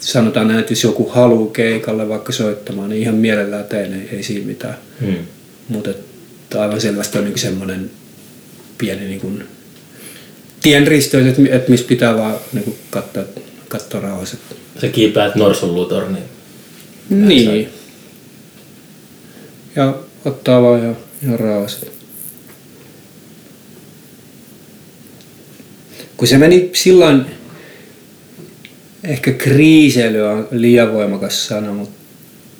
sanotaan 0.00 0.48
näin, 0.48 0.60
että 0.60 0.72
jos 0.72 0.82
joku 0.82 1.08
haluaa 1.08 1.50
keikalle 1.50 2.08
vaikka 2.08 2.32
soittamaan, 2.32 2.88
niin 2.88 3.02
ihan 3.02 3.14
mielellään 3.14 3.64
teen, 3.64 3.94
ei, 3.94 4.16
ei 4.16 4.22
siinä 4.22 4.46
mitään. 4.46 4.78
Hmm. 5.00 5.16
Mutta 5.68 5.90
aivan 6.58 6.80
selvästi 6.80 7.18
on 7.18 7.24
niin 7.24 7.38
semmoinen 7.38 7.90
pieni 8.78 9.04
niin 9.04 9.20
kuin 9.20 9.44
tienristeys, 10.62 11.26
että, 11.26 11.56
että 11.56 11.70
missä 11.70 11.86
pitää 11.86 12.16
vaan 12.16 12.36
niin 12.52 12.64
kuin 12.64 12.76
katsoa, 12.90 13.24
katsoa 13.68 14.00
rauhassa. 14.00 14.36
Sä 14.80 14.88
kiipäät 14.88 15.34
norsunluutorniin. 15.34 16.24
Niin. 17.10 17.50
niin. 17.50 17.68
Ja 19.76 19.94
ottaa 20.24 20.62
vaan 20.62 20.80
ihan, 20.80 20.96
ihan 21.22 21.40
rauhassa. 21.40 21.86
Kun 26.16 26.28
se 26.28 26.38
meni 26.38 26.70
silloin, 26.72 27.26
ehkä 29.04 29.32
kriiseily 29.32 30.20
on 30.20 30.48
liian 30.50 30.92
voimakas 30.92 31.46
sana, 31.46 31.72
mutta 31.72 32.00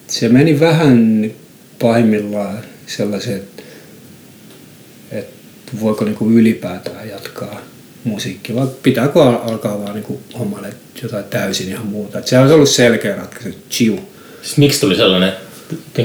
se 0.08 0.28
meni 0.28 0.60
vähän 0.60 1.30
pahimmillaan 1.78 2.58
sellaiseen, 2.86 3.36
että, 3.36 3.62
että 5.12 5.32
voiko 5.80 6.04
niinku 6.04 6.30
ylipäätään 6.30 7.08
jatkaa 7.08 7.60
musiikkia, 8.04 8.54
vai 8.56 8.66
pitääkö 8.82 9.22
alkaa 9.22 9.78
vaan 9.78 9.94
niinku 9.94 10.20
hommalle 10.38 10.68
jotain 11.02 11.24
täysin 11.24 11.68
ihan 11.68 11.86
muuta. 11.86 12.18
Että 12.18 12.30
se 12.30 12.38
olisi 12.38 12.54
ollut 12.54 12.68
selkeä 12.68 13.16
ratkaisu, 13.16 13.58
chiu. 13.70 14.00
Siis 14.42 14.56
miksi 14.56 14.80
tuli 14.80 14.96
sellainen... 14.96 15.32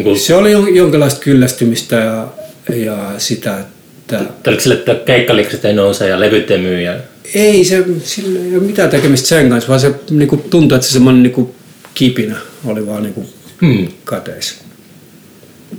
Kuin, 0.04 0.20
Se 0.20 0.36
oli 0.36 0.54
jon- 0.54 0.76
jonkinlaista 0.76 1.20
kyllästymistä 1.20 1.96
ja, 1.96 2.28
ja 2.76 3.12
sitä, 3.18 3.60
että 3.60 4.26
oliko 4.48 4.62
sille, 4.62 4.76
että 4.76 4.96
keikkalikset 5.06 5.66
ei 5.66 5.74
nouse 5.74 6.08
ja 6.08 6.20
levyt 6.20 6.52
ei 6.52 6.58
myy 6.58 6.82
ja... 6.82 7.00
ei 7.34 7.66
se, 7.66 7.86
sillä 8.04 8.40
ei 8.40 8.56
ole 8.58 8.64
mitään 8.64 8.90
tekemistä 8.90 9.28
sen 9.28 9.50
kanssa, 9.50 9.68
vaan 9.70 9.80
se 9.80 9.96
niinku, 10.10 10.38
tuntui, 10.38 10.76
että 10.76 10.88
se 10.88 10.94
semmoinen 10.94 11.24
niinku, 11.24 11.56
kipinä 11.94 12.38
oli 12.66 12.88
vaan 12.88 13.04
niinku, 13.04 13.26
Hmm. 13.62 13.88
kateissa. 14.04 14.56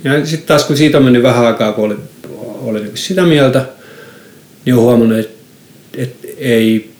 Ja 0.05 0.27
sitten 0.27 0.47
taas 0.47 0.65
kun 0.65 0.77
siitä 0.77 0.99
on 0.99 1.05
mennyt 1.05 1.23
vähän 1.23 1.47
aikaa, 1.47 1.73
kun 1.73 1.85
oli, 1.85 1.97
oli 2.61 2.81
niinku 2.81 2.97
sitä 2.97 3.25
mieltä, 3.25 3.67
niin 4.65 4.75
on 4.75 4.81
huomannut, 4.83 5.19
että, 5.19 5.37
että 5.97 6.29
ei 6.39 6.91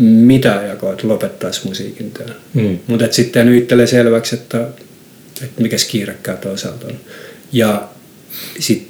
mitään 0.00 0.68
jakoa, 0.68 0.92
että 0.92 1.08
lopettaisi 1.08 1.60
musiikin 1.68 2.10
teon. 2.10 2.30
Hmm. 2.54 2.78
Mutta 2.86 3.06
sitten 3.10 3.54
itselleen 3.54 3.88
selväksi, 3.88 4.34
että, 4.34 4.68
että 5.42 5.62
mikä 5.62 5.76
kiirekkää 5.90 6.36
toisaalta 6.36 6.86
on. 6.86 6.96
Ja 7.52 7.88
sit 8.58 8.88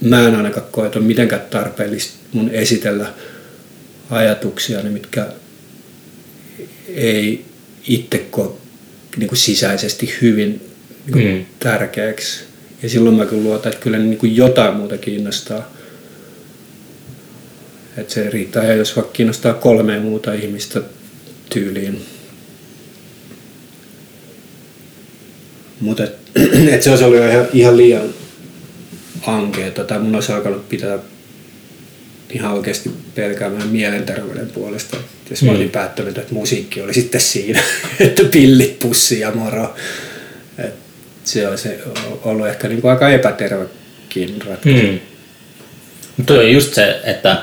mä 0.00 0.28
en 0.28 0.34
ainakaan 0.34 0.66
koe, 0.70 0.86
että 0.86 0.98
on 0.98 1.04
mitenkään 1.04 1.42
tarpeellista 1.50 2.14
mun 2.32 2.50
esitellä 2.50 3.14
ajatuksia, 4.10 4.82
mitkä 4.82 5.26
ei 6.94 7.44
itse 7.88 8.18
koe 8.18 8.50
niin 9.16 9.28
kuin 9.28 9.38
sisäisesti 9.38 10.14
hyvin 10.22 10.48
niin 11.06 11.12
kuin 11.12 11.34
Mm. 11.34 11.44
tärkeäksi. 11.58 12.40
Ja 12.82 12.88
silloin 12.88 13.16
mä 13.16 13.26
kyllä 13.26 13.42
luotan, 13.42 13.72
että 13.72 13.82
kyllä 13.84 13.98
niin 13.98 14.18
kuin 14.18 14.36
jotain 14.36 14.74
muuta 14.76 14.98
kiinnostaa. 14.98 15.72
Että 17.96 18.14
se 18.14 18.30
riittää, 18.30 18.64
ja 18.64 18.74
jos 18.74 18.96
vaikka 18.96 19.12
kiinnostaa 19.12 19.54
kolme 19.54 19.98
muuta 19.98 20.32
ihmistä 20.32 20.82
tyyliin. 21.50 22.02
Mutta 25.80 26.04
et, 26.04 26.16
et 26.74 26.82
se 26.82 26.90
olisi 26.90 27.04
ollut 27.04 27.20
ihan, 27.20 27.46
ihan 27.52 27.76
liian 27.76 28.14
ankeeta, 29.36 29.84
tai 29.84 29.98
mun 29.98 30.14
olisi 30.14 30.32
alkanut 30.32 30.68
pitää 30.68 30.98
ihan 32.30 32.52
oikeasti 32.52 32.90
pelkäämään 33.14 33.68
mielenterveyden 33.68 34.50
puolesta. 34.50 34.96
Jos 35.30 35.42
mä 35.42 35.50
Mm. 35.50 35.56
olin 35.56 35.70
päättänyt, 35.70 36.18
että 36.18 36.34
musiikki 36.34 36.80
oli 36.82 36.94
sitten 36.94 37.20
siinä, 37.20 37.62
että 38.00 38.22
pillit, 38.24 38.78
pussi 38.78 39.20
ja 39.20 39.30
moro. 39.30 39.74
Et 40.58 40.74
se 41.24 41.48
olisi 41.48 41.68
ollut 42.24 42.46
ehkä 42.48 42.68
niin 42.68 42.80
kuin 42.80 42.90
aika 42.90 43.08
epätervekin 43.08 44.42
ratkaisu. 44.46 44.80
Hmm. 44.86 44.98
Mutta 46.16 46.34
on 46.34 46.52
just 46.52 46.74
se, 46.74 47.00
että 47.04 47.42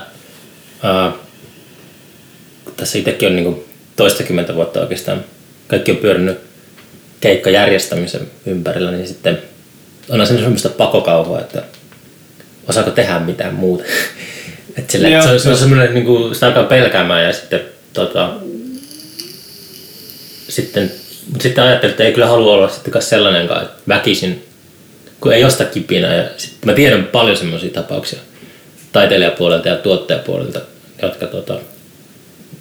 kun 2.65 2.73
tässä 2.77 2.97
itsekin 2.97 3.29
on 3.29 3.35
niinku 3.35 3.65
toistakymmentä 3.95 4.55
vuotta 4.55 4.81
oikeastaan, 4.81 5.23
kaikki 5.67 5.91
on 5.91 5.97
pyörinyt 5.97 6.37
keikkajärjestämisen 7.21 8.21
ympärillä, 8.45 8.91
niin 8.91 9.07
sitten 9.07 9.37
on 10.09 10.27
se 10.27 10.33
semmoista 10.37 10.69
pakokauhua, 10.69 11.39
että 11.39 11.63
osaako 12.67 12.91
tehdä 12.91 13.19
mitään 13.19 13.53
muuta. 13.53 13.83
Et 14.77 14.89
sille, 14.89 15.09
Joo, 15.09 15.23
se, 15.23 15.29
on, 15.29 15.39
se 15.39 15.49
on 15.49 15.57
semmoinen, 15.57 15.93
niin 15.93 16.05
kuin, 16.05 16.33
sitä 16.33 16.47
alkaa 16.47 16.63
pelkäämään 16.63 17.23
ja 17.23 17.33
sitten, 17.33 17.61
tota, 17.93 18.29
sitten, 20.49 20.91
sitten 21.41 21.63
ajattelin, 21.63 21.91
että 21.91 22.03
ei 22.03 22.13
kyllä 22.13 22.27
halua 22.27 22.53
olla 22.53 22.69
sittenkaan 22.69 23.03
sellainenkaan, 23.03 23.63
että 23.63 23.81
väkisin, 23.87 24.45
kun 25.19 25.33
ei 25.33 25.43
osta 25.43 25.65
kipinää. 25.65 26.15
Ja 26.15 26.29
sit, 26.37 26.53
mä 26.65 26.73
tiedän 26.73 27.03
paljon 27.03 27.37
semmoisia 27.37 27.69
tapauksia 27.69 28.19
taiteilijapuolelta 28.91 29.69
ja 29.69 29.75
tuottajapuolelta, 29.75 30.61
jotka 31.01 31.27
tota, 31.27 31.59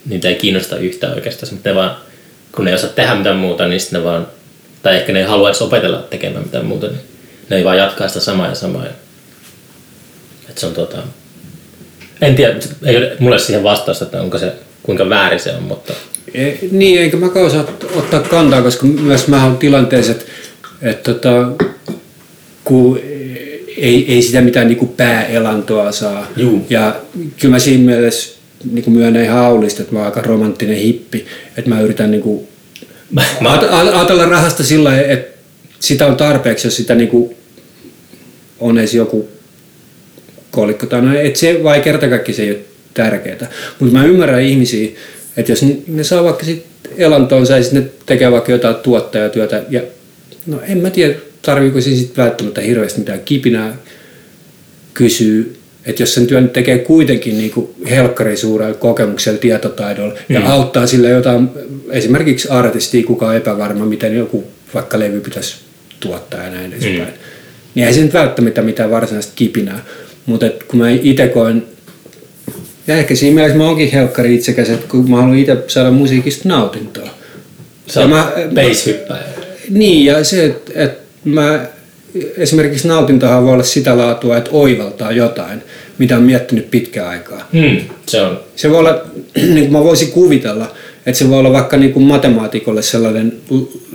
niitä 0.05 0.27
ei 0.27 0.35
kiinnosta 0.35 0.77
yhtään 0.77 1.13
oikeastaan, 1.13 1.53
mutta 1.53 1.69
ne 1.69 1.75
vaan, 1.75 1.95
kun 2.51 2.65
ne 2.65 2.71
ei 2.71 2.75
osaa 2.75 2.89
tehdä 2.89 3.15
mitään 3.15 3.35
muuta, 3.35 3.67
niin 3.67 3.79
sitten 3.79 3.99
ne 3.99 4.05
vaan, 4.05 4.27
tai 4.83 4.95
ehkä 4.95 5.13
ne 5.13 5.19
ei 5.19 5.25
halua 5.25 5.49
edes 5.49 5.61
opetella 5.61 5.97
tekemään 5.97 6.43
mitään 6.43 6.65
muuta, 6.65 6.87
niin 6.87 7.01
ne 7.49 7.57
ei 7.57 7.63
vaan 7.63 7.77
jatkaa 7.77 8.07
sitä 8.07 8.19
samaa 8.19 8.47
ja 8.47 8.55
samaa. 8.55 8.85
Ja, 8.85 8.91
että 10.55 10.61
se 10.61 10.67
on 10.67 10.73
tota, 10.73 10.97
en 12.21 12.35
tiedä, 12.35 12.55
ei 12.85 12.97
ole 12.97 13.15
mulle 13.19 13.39
siihen 13.39 13.63
vastausta, 13.63 14.05
että 14.05 14.21
onko 14.21 14.37
se, 14.37 14.53
kuinka 14.83 15.09
väärin 15.09 15.39
se 15.39 15.51
on, 15.51 15.63
mutta 15.63 15.93
E, 16.33 16.53
niin, 16.71 17.01
eikä 17.01 17.17
mä 17.17 17.29
osaa 17.35 17.65
ottaa 17.95 18.19
kantaa, 18.19 18.61
koska 18.61 18.85
myös 18.85 19.27
mä 19.27 19.43
oon 19.43 19.57
tilanteessa, 19.57 20.11
että, 20.11 20.25
että 20.81 21.13
tota, 21.13 21.51
kun 22.63 22.99
ei, 23.77 24.13
ei 24.13 24.21
sitä 24.21 24.41
mitään 24.41 24.67
niin 24.67 24.77
kuin 24.77 24.91
pääelantoa 24.91 25.91
saa. 25.91 26.27
Juu. 26.37 26.65
Ja 26.69 26.95
kyllä 27.41 27.55
mä 27.55 27.59
siinä 27.59 27.85
mielessä 27.85 28.35
niin 28.71 28.83
kuin 28.83 28.93
myönnän 28.93 29.23
ihan 29.23 29.37
aulista, 29.37 29.81
että 29.81 29.93
mä 29.93 29.99
oon 29.99 30.05
aika 30.05 30.21
romanttinen 30.21 30.77
hippi, 30.77 31.25
että 31.57 31.69
mä 31.69 31.81
yritän 31.81 32.11
niin 32.11 32.23
kuin 32.23 32.47
mä, 33.11 33.23
mä, 33.41 33.59
ajatella 33.93 34.25
rahasta 34.25 34.63
sillä 34.63 35.01
että 35.01 35.37
sitä 35.79 36.07
on 36.07 36.15
tarpeeksi, 36.15 36.67
jos 36.67 36.75
sitä 36.75 36.95
niinku 36.95 37.35
on 38.59 38.77
edes 38.77 38.93
joku 38.93 39.34
kolikko. 40.55 40.85
Tai 40.85 41.01
no, 41.01 41.19
et 41.19 41.35
se 41.35 41.63
vai 41.63 41.81
kerta 41.81 42.07
kaikki 42.07 42.33
se 42.33 42.43
ei 42.43 42.49
ole 42.49 42.59
tärkeää. 42.93 43.49
Mutta 43.79 43.97
mä 43.97 44.05
ymmärrän 44.05 44.41
ihmisiä, 44.41 44.89
että 45.37 45.51
jos 45.51 45.65
ne, 45.87 46.03
saa 46.03 46.23
vaikka 46.23 46.45
sit 46.45 46.65
elantoonsa 46.97 47.57
ja 47.57 47.63
sitten 47.63 47.83
ne 47.83 47.89
tekee 48.05 48.31
vaikka 48.31 48.51
jotain 48.51 48.75
tuottajatyötä. 48.75 49.63
Ja, 49.69 49.81
no 50.45 50.61
en 50.67 50.77
mä 50.77 50.89
tiedä, 50.89 51.13
tarviiko 51.41 51.81
siinä 51.81 51.99
sitten 51.99 52.23
välttämättä 52.23 52.61
hirveästi 52.61 52.99
mitään 52.99 53.19
kipinää 53.25 53.77
kysyy, 54.93 55.57
että 55.85 56.01
jos 56.03 56.13
sen 56.13 56.27
työn 56.27 56.49
tekee 56.49 56.77
kuitenkin 56.77 57.37
niin 57.37 57.51
kuin 57.51 57.69
helkkari 57.89 58.37
suurella 58.37 58.73
kokemuksella, 58.73 59.39
tietotaidolla 59.39 60.13
ja 60.29 60.39
Mm. 60.39 60.45
auttaa 60.45 60.87
sille 60.87 61.09
jotain, 61.09 61.49
esimerkiksi 61.89 62.49
artistia, 62.49 63.05
kuka 63.05 63.27
on 63.27 63.35
epävarma, 63.35 63.85
miten 63.85 64.17
joku 64.17 64.43
vaikka 64.73 64.99
levy 64.99 65.19
pitäisi 65.19 65.55
tuottaa 65.99 66.43
ja 66.43 66.49
näin 66.49 66.73
edespäin. 66.73 66.99
Mm. 66.99 67.13
Niin 67.75 67.87
ei 67.87 67.93
se 67.93 68.01
nyt 68.01 68.13
välttämättä 68.13 68.61
mitään 68.61 68.91
varsinaista 68.91 69.33
kipinää, 69.35 69.85
mutta 70.25 70.45
et 70.45 70.63
kun 70.63 70.79
mä 70.79 70.89
itse 70.89 71.27
koen, 71.27 71.63
ja 72.87 72.97
ehkä 72.97 73.15
siinä 73.15 73.35
mielessä 73.35 73.57
mä 73.57 73.65
oonkin 73.67 73.91
helkkari 73.91 74.35
itsekäs, 74.35 74.69
että 74.69 74.87
kun 74.87 75.09
mä 75.11 75.17
haluan 75.17 75.37
itse 75.37 75.57
saada 75.67 75.91
musiikista 75.91 76.49
nautintoa. 76.49 77.09
se 77.87 78.01
Ja 78.01 78.07
mä- 78.07 78.31
bass-hyppäjä. 78.55 79.23
Niin, 79.69 80.05
ja 80.05 80.23
se, 80.23 80.45
että, 80.45 80.71
että 80.75 80.99
mä 81.23 81.65
esimerkiksi 82.37 82.87
nautintohan 82.87 83.43
voi 83.43 83.53
olla 83.53 83.63
sitä 83.63 83.97
laatua, 83.97 84.37
että 84.37 84.49
oivaltaa 84.53 85.11
jotain, 85.11 85.61
mitä 85.97 86.17
on 86.17 86.23
miettinyt 86.23 86.71
pitkään 86.71 87.07
aikaa. 87.09 87.47
Hmm, 87.53 87.77
se 88.07 88.21
on. 88.21 88.39
Se 88.55 88.69
voi 88.69 88.79
olla, 88.79 89.01
niin 89.35 89.59
kuin 89.59 89.71
mä 89.71 89.83
voisin 89.83 90.11
kuvitella, 90.11 90.71
että 91.05 91.19
se 91.19 91.29
voi 91.29 91.39
olla 91.39 91.51
vaikka 91.53 91.77
niin 91.77 91.93
kuin 91.93 92.05
matemaatikolle 92.05 92.81
sellainen 92.81 93.33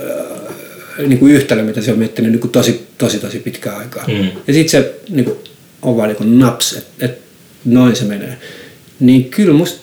äh, 0.00 1.06
niin 1.06 1.18
kuin 1.18 1.32
yhtälö, 1.32 1.62
mitä 1.62 1.80
se 1.80 1.92
on 1.92 1.98
miettinyt 1.98 2.30
niin 2.32 2.40
kuin 2.40 2.50
tosi, 2.50 2.86
tosi, 2.98 3.18
tosi 3.18 3.38
pitkään 3.38 3.76
aikaa. 3.76 4.04
Mm. 4.08 4.28
Ja 4.46 4.54
sitten 4.54 4.68
se 4.82 4.94
niin 5.10 5.24
kuin, 5.24 5.36
on 5.82 5.96
vaan 5.96 6.16
niin 6.20 6.38
naps, 6.38 6.72
että 6.72 7.06
et, 7.06 7.18
noin 7.64 7.96
se 7.96 8.04
menee. 8.04 8.38
Niin 9.00 9.24
kyllä 9.24 9.54
musta 9.54 9.80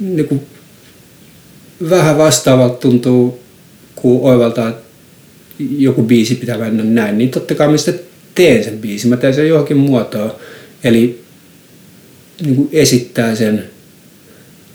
niin 0.00 0.28
kuin, 0.28 0.46
vähän 1.90 2.18
vastaavalta 2.18 2.76
tuntuu, 2.76 3.40
kun 3.94 4.20
oivaltaa, 4.22 4.68
että 4.68 4.82
joku 5.58 6.02
biisi 6.02 6.34
pitää 6.34 6.58
mennä 6.58 6.84
näin, 6.84 7.18
niin 7.18 7.30
totta 7.30 7.54
kai 7.54 7.68
mä 7.68 7.76
teen 8.34 8.64
sen 8.64 8.78
biisin. 8.78 9.10
Mä 9.10 9.16
teen 9.16 9.34
sen 9.34 9.48
johonkin 9.48 9.76
muotoon. 9.76 10.32
Eli 10.84 11.20
niin 12.42 12.56
kuin 12.56 12.68
esittää 12.72 13.34
sen 13.34 13.64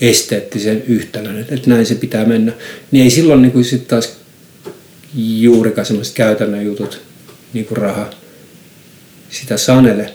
esteettisen 0.01 0.83
yhtälön, 0.87 1.39
että, 1.39 1.69
näin 1.69 1.85
se 1.85 1.95
pitää 1.95 2.25
mennä. 2.25 2.51
Niin 2.91 3.03
ei 3.03 3.09
silloin 3.09 3.41
niin 3.41 3.51
kuin 3.51 3.65
taas 3.87 4.17
juurikaan 5.15 5.85
semmoiset 5.85 6.15
käytännön 6.15 6.65
jutut, 6.65 7.01
niin 7.53 7.65
kuin 7.65 7.77
raha, 7.77 8.09
sitä 9.33 9.57
sanele. 9.57 10.13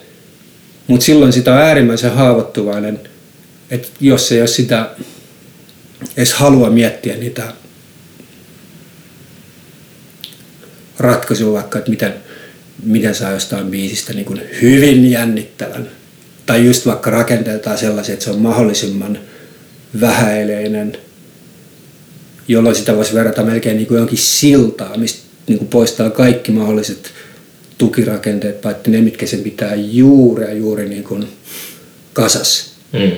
Mutta 0.87 1.05
silloin 1.05 1.33
sitä 1.33 1.53
on 1.53 1.61
äärimmäisen 1.61 2.11
haavoittuvainen, 2.11 2.99
että 3.71 3.87
jos 3.99 4.31
ei 4.31 4.39
ole 4.39 4.47
sitä 4.47 4.89
edes 6.17 6.33
halua 6.33 6.69
miettiä 6.69 7.15
niitä 7.15 7.53
ratkaisua 10.99 11.53
vaikka, 11.53 11.79
että 11.79 11.91
miten, 11.91 12.13
miten 12.83 13.15
saa 13.15 13.31
jostain 13.31 13.67
biisistä 13.67 14.13
niin 14.13 14.25
kuin 14.25 14.41
hyvin 14.61 15.11
jännittävän. 15.11 15.89
Tai 16.45 16.65
just 16.65 16.85
vaikka 16.85 17.09
rakenteeltaan 17.09 17.77
sellaisia, 17.77 18.13
että 18.13 18.25
se 18.25 18.31
on 18.31 18.39
mahdollisimman 18.39 19.19
vähäileinen, 20.01 20.97
jolloin 22.47 22.75
sitä 22.75 22.95
voisi 22.95 23.13
verrata 23.13 23.43
melkein 23.43 23.77
niin 23.77 23.87
kuin 23.87 23.95
johonkin 23.95 24.17
siltaan, 24.17 24.99
mistä 24.99 25.19
niin 25.47 25.57
kuin 25.57 25.69
poistaa 25.69 26.09
kaikki 26.09 26.51
mahdolliset 26.51 27.11
tukirakenteet, 27.79 28.61
paitsi 28.61 28.91
ne, 28.91 29.01
mitkä 29.01 29.27
sen 29.27 29.39
pitää 29.39 29.75
juuri 29.75 30.43
ja 30.43 30.53
juuri 30.53 30.89
niin 30.89 31.03
kuin 31.03 31.27
kasas. 32.13 32.73
Mm. 32.93 33.11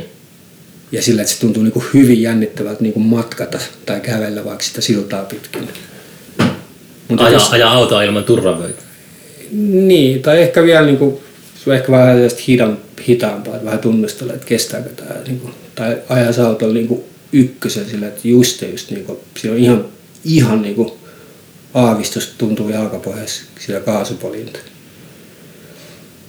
Ja 0.92 1.02
sillä, 1.02 1.22
että 1.22 1.34
se 1.34 1.40
tuntuu 1.40 1.64
niin 1.64 1.72
kuin 1.72 1.86
hyvin 1.94 2.22
jännittävältä 2.22 2.84
niin 2.84 2.94
kuin 2.94 3.06
matkata 3.06 3.60
tai 3.86 4.00
kävellä 4.00 4.46
vaikka 4.46 4.64
sitä 4.64 4.82
siltaa 4.82 5.24
pitkin. 5.24 5.68
Mutta 7.08 7.24
Ajaa, 7.26 7.34
jos- 7.34 7.52
ajaa 7.52 7.72
autoa 7.74 8.04
ilman 8.04 8.24
turvavöitä. 8.24 8.82
Niin, 9.72 10.22
tai 10.22 10.42
ehkä 10.42 10.64
vielä 10.64 10.86
niin 10.86 10.98
kuin, 10.98 11.18
se 11.64 11.70
on 11.70 11.76
ehkä 11.76 11.92
vähän 11.92 12.18
hidan, 12.48 12.78
hitaampaa, 13.08 13.54
että 13.54 13.66
vähän 13.66 13.80
tunnustella, 13.80 14.34
että 14.34 14.46
kestääkö 14.46 14.90
tämä, 14.90 15.16
niin 15.28 15.40
kuin, 15.40 15.54
tai 15.76 15.98
ajaa 16.10 16.32
se 16.34 16.42
autolla 16.42 16.74
niin 16.74 16.88
kuin 16.88 17.04
ykkösen 17.34 17.86
sillä, 17.90 18.08
että 18.08 18.22
just 18.24 18.62
ja 18.62 18.70
just, 18.70 18.92
niin 18.92 19.06
kuin, 19.06 19.20
siinä 19.38 19.56
on 19.56 19.62
ihan, 19.62 19.86
ihan 20.26 20.62
niin 20.62 20.76
kuin 20.76 20.92
aavistus 21.74 22.28
tuntuu 22.38 22.70
jalkapohjassa 22.70 23.44
sillä 23.60 23.80
kaasupoljinta. 23.80 24.60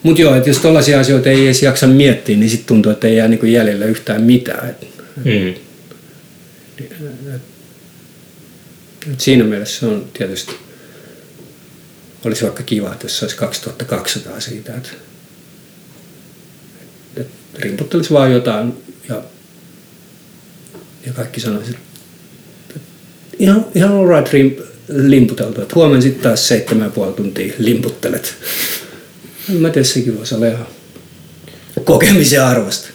Mutta 0.03 0.23
joo, 0.23 0.35
että 0.35 0.51
jos 0.51 0.59
tällaisia 0.59 1.01
asioita 1.01 1.31
ei 1.31 1.45
edes 1.45 1.63
jaksa 1.63 1.87
miettiä, 1.87 2.37
niin 2.37 2.51
sitten 2.51 2.67
tuntuu, 2.67 2.93
että 2.93 3.07
ei 3.09 3.17
jää 3.17 3.29
niin 3.29 3.41
kuin 3.41 3.53
jäljellä 3.53 3.85
yhtään 3.85 4.23
mitään. 4.23 4.71
Et, 4.71 4.93
Mm. 5.25 5.55
et 9.13 9.21
siinä 9.21 9.45
mielessä 9.45 9.81
se 9.81 9.87
on 9.87 10.09
tietysti, 10.13 10.53
olisi 12.25 12.43
vaikka 12.45 12.63
kiva, 12.63 12.93
että 12.93 13.05
jos 13.05 13.23
olisi 13.23 13.37
2200 13.37 14.41
siitä, 14.41 14.75
että, 14.77 14.89
että 17.17 17.33
rimputtelisi 17.59 18.11
vaan 18.13 18.33
jotain 18.33 18.73
ja, 19.09 19.23
ja 21.07 21.13
kaikki 21.13 21.41
sanoisi, 21.41 21.71
että 21.71 22.81
ihan, 23.39 23.67
ihan 23.75 23.93
all 23.93 24.09
right 24.09 24.33
rim, 24.33 24.51
limputeltu, 24.95 25.63
että 25.63 25.75
huomenna 25.75 26.03
sitten 26.03 26.23
taas 26.23 26.49
seitsemän 26.49 26.85
ja 26.85 26.91
puoli 26.91 27.13
tuntia 27.13 27.55
limputtelet. 27.59 28.35
En 29.51 29.57
mä 29.57 29.71
tiedä, 29.71 29.85
sekin 29.87 30.19
voisi 30.19 30.35
olla 30.35 30.47
ihan 30.47 30.67
kokemisen 31.85 32.45
arvosta. 32.45 32.89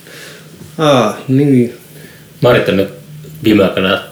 Aa, 0.77 1.21
niin. 1.27 1.73
Mä 2.41 2.49
oon 2.49 2.55
yrittänyt 2.55 2.89
viime 3.43 3.63
aikoina 3.63 4.03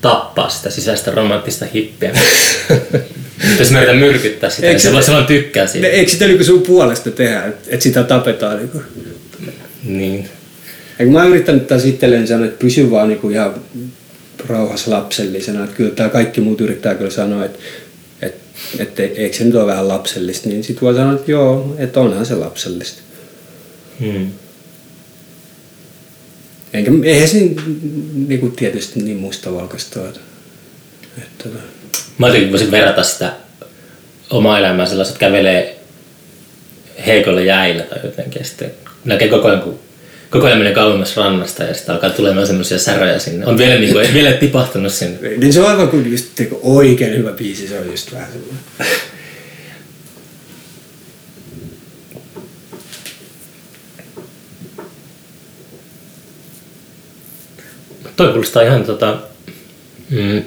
tappaa 0.00 0.48
sitä 0.48 0.70
sisäistä 0.70 1.10
romanttista 1.10 1.66
hippiä. 1.74 2.10
Jos 3.58 3.70
mä 3.70 3.78
yritän 3.78 3.96
myrkyttää 3.96 4.50
sitä, 4.50 4.66
Eikö 4.66 4.72
niin 4.72 4.80
se- 4.80 4.86
silloin, 4.88 5.04
silloin 5.04 5.26
tykkää 5.26 5.66
siitä. 5.66 5.86
Eikö 5.88 6.10
sitä 6.10 6.26
niinku 6.26 6.44
sun 6.44 6.62
puolesta 6.62 7.10
tehdä, 7.10 7.44
että 7.44 7.68
et 7.68 7.82
sitä 7.82 8.02
tapetaan? 8.02 8.56
Niinku? 8.56 8.82
Niin. 9.84 10.28
Ja 10.98 11.04
kun 11.04 11.12
mä 11.12 11.22
oon 11.22 11.30
yrittänyt 11.30 11.66
taas 11.66 11.84
itselleen 11.84 12.28
sanoa, 12.28 12.46
että 12.46 12.58
pysy 12.58 12.90
vaan 12.90 13.08
niinku 13.08 13.28
ihan 13.28 13.54
rauhassa 14.46 14.90
lapsellisena. 14.90 15.64
Että 15.64 15.76
kyllä 15.76 15.90
tää 15.90 16.08
kaikki 16.08 16.40
muut 16.40 16.60
yrittää 16.60 16.94
kyllä 16.94 17.10
sanoa, 17.10 17.44
että 17.44 17.58
et, 18.22 18.34
et, 18.78 19.00
et, 19.00 19.18
eikö 19.18 19.36
se 19.36 19.44
nyt 19.44 19.54
ole 19.54 19.66
vähän 19.66 19.88
lapsellista. 19.88 20.48
Niin 20.48 20.64
sit 20.64 20.82
voi 20.82 20.94
sanoa, 20.94 21.14
että 21.14 21.30
joo, 21.30 21.76
että 21.78 22.00
onhan 22.00 22.26
se 22.26 22.34
lapsellista. 22.34 23.02
Mm. 24.00 24.30
Enkä, 26.72 26.90
eihän 27.04 27.28
se 27.28 27.50
niinku 28.14 28.50
tietysti 28.50 29.02
niin 29.02 29.16
mustavalkoista 29.16 30.00
ole. 30.00 30.08
Että, 30.08 31.44
tota, 31.44 31.58
Mä 32.18 32.26
jotenkin 32.26 32.50
voisin 32.50 32.70
verrata 32.70 33.02
sitä 33.02 33.32
omaa 34.30 34.58
elämää 34.58 34.86
sellaiset, 34.86 35.14
että 35.14 35.26
kävelee 35.26 35.78
heikoilla 37.06 37.40
jäillä 37.40 37.82
tai 37.82 37.98
jotenkin. 38.04 38.40
Ja 38.40 38.44
sitten 38.44 38.70
näkee 39.04 39.28
koko 39.28 39.48
ajan, 39.48 39.60
kun 39.60 39.78
koko 40.30 40.46
ajan 40.46 40.58
menee 40.58 40.74
kauemmas 40.74 41.16
rannasta 41.16 41.64
ja 41.64 41.74
sitten 41.74 41.94
alkaa 41.94 42.10
tulemaan 42.10 42.46
semmoisia 42.46 42.78
säröjä 42.78 43.18
sinne. 43.18 43.46
On 43.46 43.58
vielä, 43.58 43.74
niin 43.74 43.92
kuin, 43.92 44.14
vielä 44.14 44.32
tipahtunut 44.32 44.92
sinne. 44.92 45.28
niin 45.36 45.52
se 45.52 45.60
on 45.60 45.70
aivan 45.70 45.88
kuin 45.88 46.10
just 46.12 46.38
niinku 46.38 46.60
oikein 46.62 47.16
hyvä 47.16 47.32
biisi, 47.32 47.68
se 47.68 47.78
on 47.78 47.86
just 47.86 48.12
vähän 48.12 48.28
semmoinen. 48.32 48.58
Toi 58.16 58.28
kuulostaa 58.28 58.62
ihan 58.62 58.84
tota, 58.84 59.18
mm, 60.10 60.42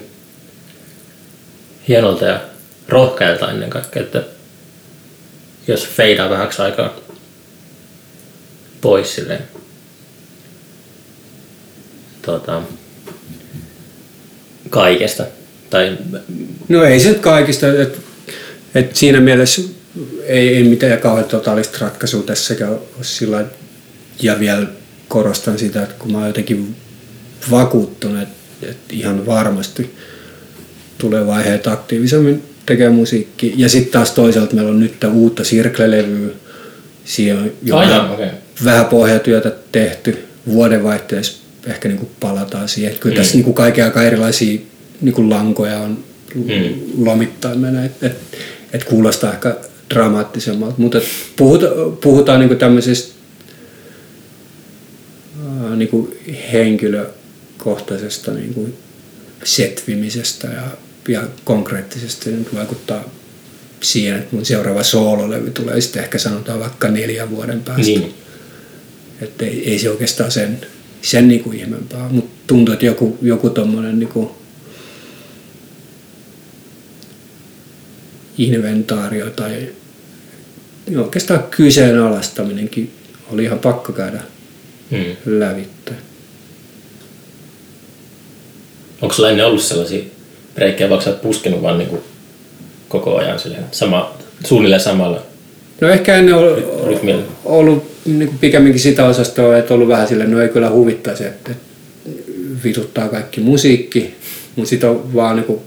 hienolta 1.87 2.25
ja 2.25 2.41
rohkealta 2.87 3.51
ennen 3.51 3.69
kaikkea, 3.69 4.01
että 4.01 4.23
jos 5.67 5.87
feidaa 5.87 6.29
vähäksi 6.29 6.61
aikaa 6.61 6.95
pois 8.81 9.15
silleen. 9.15 9.58
Tota, 12.29 12.61
kaikesta. 14.69 15.25
Tai 15.69 15.97
No 16.69 16.83
ei 16.83 16.99
se 16.99 17.09
nyt 17.09 17.19
kaikista, 17.19 17.81
että 17.81 17.97
et 18.75 18.95
siinä 18.95 19.19
mielessä 19.19 19.61
ei, 20.25 20.55
ei 20.55 20.63
mitään 20.63 20.99
kauhean 20.99 21.25
totaalista 21.27 21.77
ratkaisua 21.81 22.23
tässäkään 22.23 22.71
ole 22.71 22.81
sillä. 23.01 23.45
Ja 24.21 24.39
vielä 24.39 24.67
korostan 25.07 25.59
sitä, 25.59 25.83
että 25.83 25.95
kun 25.99 26.11
mä 26.11 26.17
oon 26.17 26.27
jotenkin 26.27 26.75
vakuuttunut, 27.51 28.21
että, 28.21 28.35
että 28.69 28.93
ihan 28.93 29.25
varmasti 29.25 29.95
tulee 30.97 31.27
vaiheet 31.27 31.67
aktiivisemmin 31.67 32.43
tekee 32.65 32.89
musiikkia. 32.89 33.53
Ja 33.57 33.69
sitten 33.69 33.93
taas 33.93 34.11
toisaalta 34.11 34.55
meillä 34.55 34.71
on 34.71 34.79
nyt 34.79 34.99
tää 34.99 35.11
uutta 35.11 35.43
Sirkle-levyä. 35.43 36.31
Siinä 37.05 37.39
on 37.39 37.51
jo 37.63 37.77
Ai 37.77 37.87
vähän, 37.87 38.11
okei. 38.11 38.29
vähän 38.63 38.85
pohjatyötä 38.85 39.51
tehty. 39.71 40.17
Vuodenvaihteessa 40.47 41.48
ehkä 41.67 41.89
niinku 41.89 42.09
palataan 42.19 42.69
siihen. 42.69 42.91
Että 42.91 43.01
kyllä 43.01 43.15
tässä 43.15 43.33
niinku 43.33 43.53
kaiken 43.53 43.85
aikaa 43.85 44.03
erilaisia 44.03 44.59
niinku 45.01 45.29
lankoja 45.29 45.79
on 45.79 46.03
Mm. 46.35 46.43
lomittain 47.05 47.59
mennä. 47.59 47.85
Et, 47.85 48.03
et, 48.03 48.17
et 48.73 48.83
kuulostaa 48.83 49.33
ehkä 49.33 49.55
dramaattisemmalta. 49.93 50.75
Mutta 50.77 51.01
puhuta, 51.35 51.65
puhutaan 52.03 52.39
niinku 52.39 52.55
tämmöisestä 52.55 53.13
ää, 55.61 55.75
niinku 55.75 56.13
henkilökohtaisesta 56.53 58.31
niinku 58.33 58.69
setvimisestä 59.43 60.47
ja, 60.47 60.63
ja 61.07 61.23
konkreettisesti 61.43 62.23
se 62.25 62.31
nyt 62.31 62.55
vaikuttaa 62.55 63.03
siihen, 63.81 64.15
että 64.19 64.35
mun 64.35 64.45
seuraava 64.45 64.83
soololevy 64.83 65.51
tulee 65.51 65.81
sitten 65.81 66.03
ehkä 66.03 66.17
sanotaan 66.17 66.59
vaikka 66.59 66.87
neljän 66.87 67.29
vuoden 67.31 67.63
päästä. 67.63 67.81
niin. 67.83 68.13
Että 69.21 69.45
ei, 69.45 69.69
ei 69.71 69.79
se 69.79 69.89
oikeastaan 69.89 70.31
sen, 70.31 70.57
sen 71.01 71.27
niinku 71.27 71.51
ihmeempää, 71.51 72.09
mutta 72.09 72.31
tuntuu, 72.47 72.73
että 72.73 72.85
joku, 72.85 73.17
joku 73.21 73.49
tommonen 73.49 73.99
niinku 73.99 74.31
inventaario 78.37 79.29
tai 79.29 79.69
oikeastaan 80.97 81.43
kyseenalaistaminenkin 81.43 82.91
oli 83.33 83.43
ihan 83.43 83.59
pakko 83.59 83.93
käydä 83.93 84.21
Mm. 84.91 85.15
lävittä. 85.25 85.91
Onko 89.01 89.15
sulla 89.15 89.29
ennen 89.29 89.45
ollut 89.45 89.61
sellaisia 89.61 90.03
reikkejä, 90.57 90.89
vaikka 90.89 91.03
sä 91.05 91.09
oot 91.11 91.21
puskenut 91.21 91.61
vaan 91.61 91.77
niin 91.77 91.89
kuin 91.89 92.01
koko 92.87 93.17
ajan 93.17 93.39
silleen, 93.39 93.63
sama, 93.71 94.13
suunnilleen 94.45 94.81
samalla 94.81 95.21
No 95.81 95.89
ehkä 95.89 96.15
ennen 96.15 96.35
ollut, 96.35 96.63
ollut 97.45 97.88
niin 98.05 98.37
pikemminkin 98.41 98.81
sitä 98.81 99.05
osastoa, 99.05 99.57
että 99.57 99.73
ollut 99.73 99.87
vähän 99.87 100.07
silleen, 100.07 100.31
no 100.31 100.41
ei 100.41 100.49
kyllä 100.49 100.69
huvittaisi, 100.69 101.25
että, 101.25 101.51
että 101.51 101.63
vituttaa 102.63 103.09
kaikki 103.09 103.41
musiikki, 103.41 104.13
mutta 104.55 104.69
sitten 104.69 104.89
on 104.89 105.13
vaan 105.13 105.35
niin 105.35 105.45
kuin, 105.45 105.59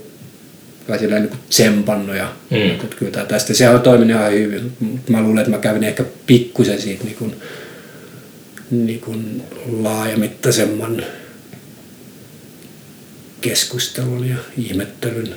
vähän 0.87 0.99
silleen 0.99 1.21
niin 1.21 1.29
kuin 1.29 1.39
tsempannut 1.49 2.15
ja 2.15 2.27
Mm. 2.51 2.71
että 2.71 2.95
kyllä 2.95 3.25
tästä, 3.25 3.53
sehän 3.53 3.75
on 3.75 3.81
toiminut 3.81 4.17
ihan 4.17 4.31
hyvin, 4.33 4.71
mutta 4.79 5.11
mä 5.11 5.21
luulen, 5.21 5.37
että 5.37 5.51
mä 5.51 5.57
kävin 5.57 5.83
ehkä 5.83 6.05
pikkusen 6.27 6.81
siitä 6.81 7.03
niin 7.03 7.15
kuin, 7.15 7.35
niin 8.71 8.99
kuin 8.99 9.43
laajamittaisemman 9.65 11.03
keskustelun 13.41 14.29
ja 14.29 14.35
ihmettelyn 14.57 15.35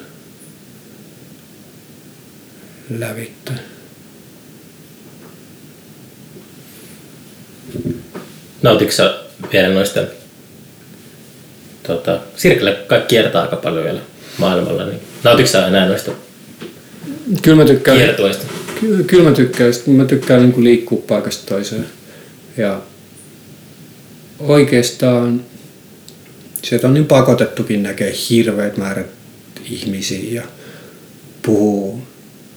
lävittä. 2.90 3.52
Nautitko 8.66 9.02
vielä 9.52 9.68
noista 9.68 10.00
tota, 11.82 12.20
Sirkelle 12.36 12.72
kaikki 12.86 13.08
kiertää 13.08 13.42
aika 13.42 13.56
paljon 13.56 13.84
vielä 13.84 14.00
maailmalla, 14.38 14.84
niin 14.84 15.00
nautitko 15.24 15.52
sä 15.52 15.66
enää 15.66 15.88
noista 15.88 16.12
Kyllä 17.42 17.56
mä 17.56 17.64
tykkään, 17.64 17.98
kiertueista? 17.98 18.46
Kyllä, 18.80 19.04
kyllä 19.04 19.30
mä 19.30 19.36
tykkään. 19.36 19.72
Mä 19.86 20.04
tykkään 20.04 20.42
niin 20.42 20.64
liikkua 20.64 21.02
paikasta 21.08 21.46
toiseen. 21.46 21.86
Ja 22.56 22.80
oikeastaan 24.38 25.44
sieltä 26.62 26.86
on 26.86 26.94
niin 26.94 27.06
pakotettukin 27.06 27.82
näkee 27.82 28.14
hirveät 28.30 28.76
määrät 28.76 29.06
ihmisiä 29.70 30.40
ja 30.40 30.42
puhuu, 31.42 32.02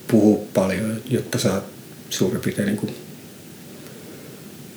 puhuu 0.08 0.48
paljon, 0.54 1.02
jotta 1.10 1.38
saa 1.38 1.62
suurin 2.10 2.42
piirtein 2.42 2.66
niin 2.66 2.78
kuin, 2.78 2.96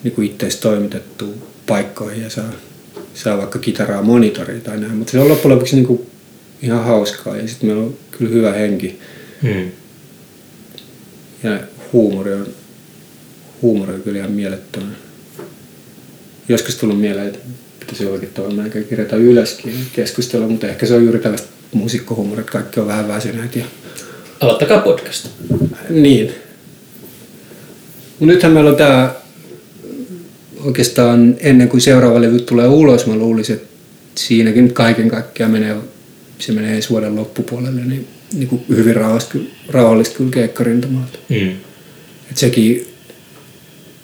niin 0.04 0.14
kuin 0.14 0.26
itteistä 0.26 0.62
toimitettua 0.62 1.28
paikkoihin 1.66 2.22
ja 2.22 2.30
saa, 2.30 2.52
saa 3.14 3.38
vaikka 3.38 3.58
kitaraa 3.58 4.02
monitoria 4.02 4.60
tai 4.60 4.80
näin. 4.80 4.96
Mutta 4.96 5.10
se 5.10 5.20
on 5.20 5.28
loppujen 5.28 5.54
lopuksi 5.54 5.76
niin 5.76 5.86
kuin 5.86 6.06
ihan 6.62 6.84
hauskaa 6.84 7.36
ja 7.36 7.48
sitten 7.48 7.68
meillä 7.68 7.82
on 7.82 7.96
kyllä 8.10 8.30
hyvä 8.30 8.52
henki. 8.52 8.98
Mm. 9.42 9.70
Ja 11.42 11.60
huumori 11.92 12.32
on, 12.32 12.46
huumori 13.62 13.94
on 13.94 14.02
kyllä 14.02 14.18
ihan 14.18 14.32
mielettömän. 14.32 14.96
joskus 16.48 16.76
tullut 16.76 17.00
mieleen, 17.00 17.26
että 17.26 17.38
pitäisi 17.80 18.04
jollakin 18.04 18.28
tavalla 18.28 18.54
melkein 18.54 18.84
kirjata 18.84 19.16
ylöskin 19.16 19.74
keskustella, 19.92 20.48
mutta 20.48 20.68
ehkä 20.68 20.86
se 20.86 20.94
on 20.94 21.04
juuri 21.04 21.18
tällaista 21.18 21.48
musiikkohuumoria, 21.72 22.40
että 22.40 22.52
kaikki 22.52 22.80
on 22.80 22.86
vähän 22.86 23.08
väsyneet. 23.08 23.56
Ja... 23.56 23.64
Aloittakaa 24.40 24.80
podcast. 24.80 25.28
Niin. 25.90 26.34
Nythän 28.20 28.52
meillä 28.52 28.70
on 28.70 28.76
tää 28.76 29.21
oikeastaan 30.64 31.36
ennen 31.40 31.68
kuin 31.68 31.80
seuraava 31.80 32.20
levy 32.20 32.40
tulee 32.40 32.68
ulos, 32.68 33.06
mä 33.06 33.14
luulisin, 33.14 33.56
että 33.56 33.68
siinäkin 34.14 34.64
nyt 34.64 34.72
kaiken 34.72 35.08
kaikkiaan 35.08 35.52
menee, 35.52 35.76
se 36.38 36.52
menee 36.52 36.76
ensi 36.76 36.90
vuoden 36.90 37.16
loppupuolelle, 37.16 37.84
niin, 37.84 38.08
niin 38.32 38.48
kuin 38.48 38.64
hyvin 38.68 38.96
rauhallista, 38.96 39.38
rauhallista 39.68 40.16
kyllä 40.16 40.30
keikkarintamalta. 40.30 41.18
Mm. 41.28 41.50
Et 42.30 42.36
sekin 42.36 42.86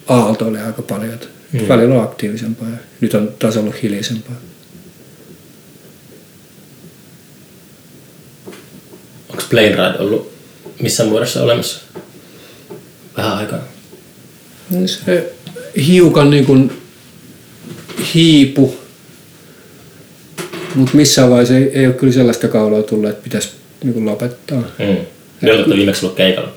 aaltoilee 0.08 0.62
aika 0.62 0.82
paljon. 0.82 1.14
että 1.14 1.26
Mm. 1.52 1.68
Välillä 1.68 1.94
on 1.94 2.02
aktiivisempaa 2.02 2.68
ja 2.68 2.76
nyt 3.00 3.14
on 3.14 3.34
taas 3.38 3.56
ollut 3.56 3.82
hiljaisempaa. 3.82 4.36
Onko 9.28 9.42
Plane 9.50 9.68
Ride 9.68 9.98
ollut 9.98 10.32
missään 10.82 11.08
muodossa 11.08 11.42
olemassa? 11.42 11.80
Vähän 13.16 13.36
aikaa. 13.36 13.58
No 14.70 14.86
Se 14.86 15.32
hiukan 15.86 16.30
niin 16.30 16.46
kuin 16.46 16.72
hiipu, 18.14 18.76
mutta 20.74 20.96
missään 20.96 21.30
vaiheessa 21.30 21.56
ei, 21.56 21.70
ei 21.78 21.86
ole 21.86 21.94
kyllä 21.94 22.12
sellaista 22.12 22.48
kaulaa 22.48 22.82
tullut, 22.82 23.10
että 23.10 23.22
pitäisi 23.22 23.48
niin 23.84 23.94
kuin 23.94 24.04
lopettaa. 24.04 24.60
Mm. 24.78 24.96
Ne 25.40 25.52
olette 25.52 25.76
viimeksi 25.76 26.06
ollut 26.06 26.16
keikalla. 26.16 26.52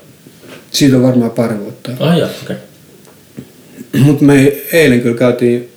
Siitä 0.72 0.96
on 0.96 1.04
varmaan 1.04 1.32
pari 1.32 1.60
vuotta. 1.60 1.92
Joo, 1.92 2.14
okei. 2.14 2.26
Okay. 2.44 2.56
Mutta 4.02 4.26
me 4.26 4.48
eilen 4.74 5.02
kyllä 5.02 5.18
käytiin 5.18 5.70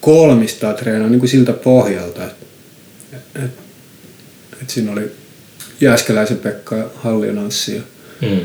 kolmistaan 0.00 0.74
treenaa 0.74 1.08
niin 1.08 1.18
kuin 1.18 1.30
siltä 1.30 1.52
pohjalta. 1.52 2.24
Että 2.24 3.44
et, 3.44 3.50
et 4.62 4.70
siinä 4.70 4.92
oli 4.92 5.12
Jääskeläisen 5.80 6.38
Pekka 6.38 6.76
ja 6.76 6.90
Hallion 6.94 7.38
Anssi. 7.38 7.76
Ja, 7.76 7.82
Mm. 8.20 8.40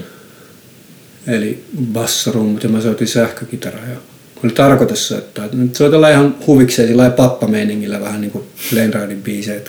Eli 1.28 1.65
bassorummut 1.93 2.63
ja 2.63 2.69
mä 2.69 2.82
soitin 2.82 3.07
sähkökitaraa. 3.07 3.86
Ja 3.86 3.97
oli 4.43 4.51
tarkoitus 4.51 5.07
soittaa. 5.07 5.45
että 5.45 5.57
Nyt 5.57 5.76
soitellaan 5.76 6.13
ihan 6.13 6.36
huvikseen 6.47 6.88
sillä 6.88 7.09
pappameiningillä 7.09 8.01
vähän 8.01 8.21
niin 8.21 8.32
kuin 8.32 8.43
Lane 8.71 8.88
Ridein 8.88 9.21
biisejä. 9.21 9.61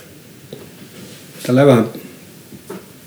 Tällä 1.47 1.67
vähän 1.67 1.89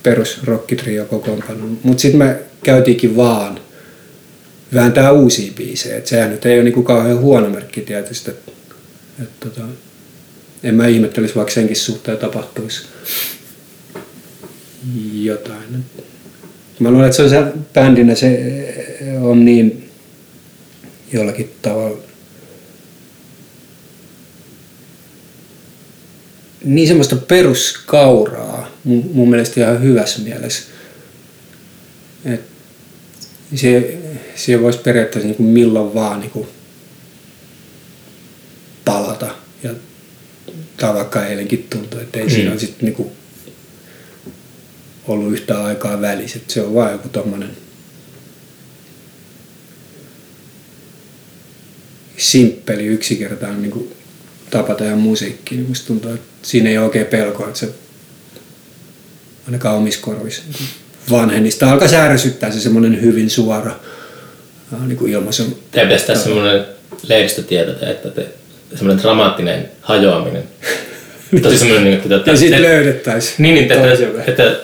perus 0.04 0.44
rockitrio 0.44 1.06
kokoonpano. 1.06 1.68
Mutta 1.84 2.02
sitten 2.02 2.20
me 2.20 2.40
käytiinkin 2.64 3.16
vaan 3.16 3.60
vääntää 4.74 5.12
uusia 5.12 5.52
biisejä. 5.56 5.98
Et 5.98 6.08
sehän 6.08 6.32
nyt 6.32 6.46
ei 6.46 6.56
ole 6.56 6.64
niinku 6.64 6.84
kauhean 6.84 7.20
huono 7.20 7.50
merkki 7.50 7.82
tietysti. 7.82 8.32
Et, 8.32 8.54
et 9.24 9.40
tota, 9.40 9.62
en 10.64 10.76
mä 10.76 10.88
ihmettelisi, 10.88 11.36
vaikka 11.36 11.54
senkin 11.54 11.76
suhteen 11.76 12.18
tapahtuisi 12.18 12.84
jotain. 15.14 15.86
Mä 16.80 16.92
luulen, 16.92 17.06
että 17.06 17.16
se 17.16 17.24
on 17.24 17.30
se 17.30 17.44
bändinä, 17.74 18.16
se 18.16 18.40
on 19.22 19.46
niin 19.46 19.90
jollakin 21.14 21.56
tavalla 21.62 21.98
niin 26.64 26.88
semmoista 26.88 27.16
peruskauraa 27.16 28.72
mun, 28.84 29.10
mun 29.14 29.30
mielestä 29.30 29.62
ihan 29.62 29.84
hyvässä 29.84 30.22
mielessä. 30.22 30.64
Et 32.26 32.42
se, 33.56 33.98
siihen 34.36 34.62
voisi 34.62 34.80
periaatteessa 34.80 35.28
niin 35.28 35.38
kuin 35.38 35.50
milloin 35.50 35.94
vaan 35.94 36.20
niin 36.20 36.32
kuin 36.32 36.48
palata. 38.86 39.36
Ja 39.64 39.74
tai 40.78 40.94
vaikka 40.94 41.26
eilenkin 41.26 41.68
tuntui, 41.70 42.02
että 42.02 42.20
ei 42.20 42.26
mm. 42.26 42.32
siinä 42.32 42.52
ole 42.52 42.60
sitten 42.60 42.86
niin 42.86 42.96
kuin 42.96 43.12
ollut 45.08 45.34
yhtä 45.34 45.64
aikaa 45.64 46.02
välissä. 46.02 46.40
Se 46.48 46.62
on 46.62 46.74
vaan 46.74 46.92
joku 46.92 47.10
tommonen 47.10 47.50
simppeli, 52.18 52.86
yksinkertainen 52.86 53.62
niin 53.62 53.72
kuin 53.72 53.96
tapa 54.50 54.76
tehdä 54.76 54.96
musiikkia. 54.96 55.58
Niin 55.58 55.70
musta 55.70 55.88
tuntuu, 55.88 56.12
että 56.12 56.28
siinä 56.42 56.70
ei 56.70 56.78
ole 56.78 56.86
oikein 56.86 57.06
pelkoa, 57.06 57.48
että 57.48 57.60
se 57.60 57.70
ainakaan 59.46 59.78
omissa 59.78 60.02
korvissa 60.02 60.44
niin 60.48 60.70
vanhenista 61.12 61.72
alkaa 61.72 61.88
särsyttää 61.88 62.52
se 62.52 62.60
semmoinen 62.60 63.02
hyvin 63.02 63.30
suora 63.30 63.72
niin 64.88 64.98
kuin 64.98 65.12
ilmaisu. 65.12 65.64
Teidän 65.72 65.88
pitäisi 65.88 66.06
tehdä 66.06 66.20
semmoinen 66.20 66.66
lehdistötiedote, 67.08 67.92
että 67.92 68.10
te, 68.10 68.28
semmoinen 68.76 69.04
dramaattinen 69.04 69.72
hajoaminen. 69.82 70.44
Tosi 71.42 71.58
semmoinen, 71.58 71.84
niin, 71.84 71.98
että, 71.98 72.16
että 72.16 72.32
Ja 72.32 72.38
te- 72.38 72.62
löydettäisiin. 72.62 73.36
Niin, 73.38 73.56
niin 73.56 73.68
te, 73.68 73.76
te, 73.76 73.82
toisemme. 73.82 74.24
että 74.28 74.56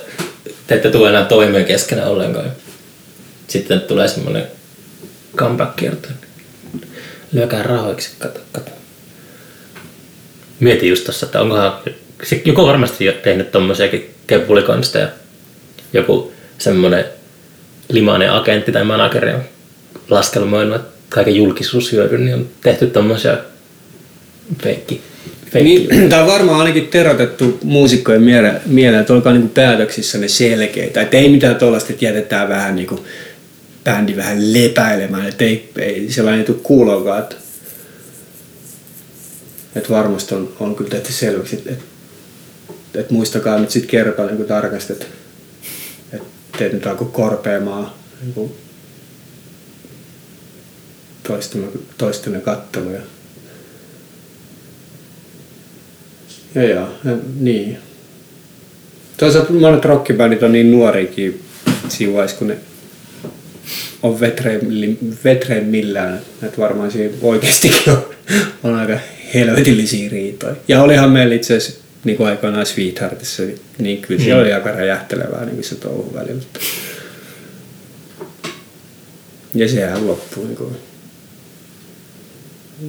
te 0.68 0.76
ette 0.76 0.92
tule 0.92 1.10
enää 1.10 1.26
toimeen 1.26 1.66
keskenään 1.66 2.10
ollenkaan. 2.10 2.52
Sitten 3.48 3.82
tulee 3.82 4.08
semmoinen 4.08 4.48
comeback-kierto. 5.36 6.08
Lyökää 7.32 7.64
rahoiksi, 7.64 8.10
kato, 8.20 8.40
kato. 8.52 8.72
Mietin 10.60 10.90
just 10.90 11.06
tossa, 11.06 11.26
että 11.26 11.42
onkohan 11.42 11.74
se 12.24 12.42
joku 12.46 12.62
on 12.62 12.68
varmasti 12.68 13.06
jo 13.06 13.12
tehnyt 13.12 13.52
tommosiakin 13.52 14.16
kepulikonsteja. 14.28 15.08
Joku 15.94 16.34
semmoinen 16.58 17.06
limainen 17.90 18.32
agentti 18.32 18.72
tai 18.72 18.84
manageri 18.84 19.34
on 19.34 19.44
laskelmoinut, 20.10 20.76
että 20.76 20.92
kaiken 21.10 21.36
julkisuushyödyn, 21.36 22.26
niin 22.26 22.36
on 22.36 22.50
tehty 22.62 22.88
tommosia 22.88 23.38
feikki. 24.64 25.02
Niin, 25.54 25.90
tämä 26.10 26.22
on 26.22 26.28
varmaan 26.28 26.60
ainakin 26.60 26.88
terotettu 26.88 27.60
muusikkojen 27.64 28.22
miele- 28.22 28.62
mieleen, 28.66 29.02
että 29.02 29.14
olkaa 29.14 29.34
niinku 29.34 29.48
päätöksissä 29.48 30.18
ne 30.18 30.28
selkeitä. 30.28 31.02
Että 31.02 31.18
ei 31.18 31.30
mitään 31.30 31.56
tuollaista, 31.56 31.94
että 31.94 32.06
jätetään 32.06 32.50
vähän 32.50 32.76
niinku 32.76 33.06
bändi 33.84 34.16
vähän 34.16 34.54
lepäilemään. 34.54 35.30
Että 35.30 35.44
ei, 35.44 35.72
ei 35.78 36.12
sellainen 36.12 36.46
tule 36.46 36.58
kuuloakaan. 36.64 37.20
Että, 37.20 37.36
että 39.76 39.90
varmasti 39.90 40.36
on, 40.36 40.54
on 40.60 40.76
kyllä 40.76 40.90
tehty 40.90 41.14
selväksi, 41.14 41.56
että, 41.56 41.70
että, 41.70 41.84
että 42.96 43.14
muistakaa 43.14 43.60
nyt 43.60 43.72
sitten 43.72 43.90
kertoa 43.90 44.26
niinku 44.26 44.44
tarkasti, 44.44 44.94
että, 44.94 45.06
että 46.14 46.28
teet 46.58 46.74
nyt 46.74 46.88
alkoi 46.88 47.10
korpeamaan 47.12 47.92
niinku 48.22 48.56
toistemme, 51.28 51.68
toistemme 51.98 52.40
katteluja. 52.40 53.02
Ja, 56.56 56.64
ja, 56.64 56.88
niin. 57.40 57.78
Toisaalta 59.18 59.54
monet 59.54 59.86
rockibändit 59.86 60.44
on 60.44 60.52
niin 60.52 60.72
nuoriakin 60.72 61.42
siinä 61.90 62.14
vaiheessa, 62.14 62.38
kun 62.38 62.48
ne 62.48 62.58
on 64.04 64.20
vetreimmillään, 65.24 66.22
että 66.44 66.58
varmaan 66.58 66.92
siinä 66.92 67.14
oikeastikin 67.22 67.94
on, 67.94 68.06
on 68.64 68.76
aika 68.76 69.00
helvetillisiä 69.34 70.10
riitoja. 70.10 70.56
Ja 70.68 70.82
olihan 70.84 71.12
meillä 71.12 71.36
itse 71.36 71.58
asiassa 71.58 71.82
niin 72.04 72.18
kuin 72.18 72.28
aikoinaan 72.30 72.66
Sweetheartissa, 72.66 73.44
niin 73.78 74.02
kyllä 74.02 74.24
se 74.24 74.34
Mm. 74.34 74.40
oli 74.40 74.54
aika 74.54 74.72
räjähtelevää 74.72 75.46
niin 75.46 75.56
kuin 75.56 75.64
se 75.64 75.76
touhu 75.76 76.14
välillä. 76.14 76.44
Ja 79.56 79.70
sehän 79.70 80.08
loppui 80.08 80.46
niin 80.46 80.56
kuin 80.58 80.76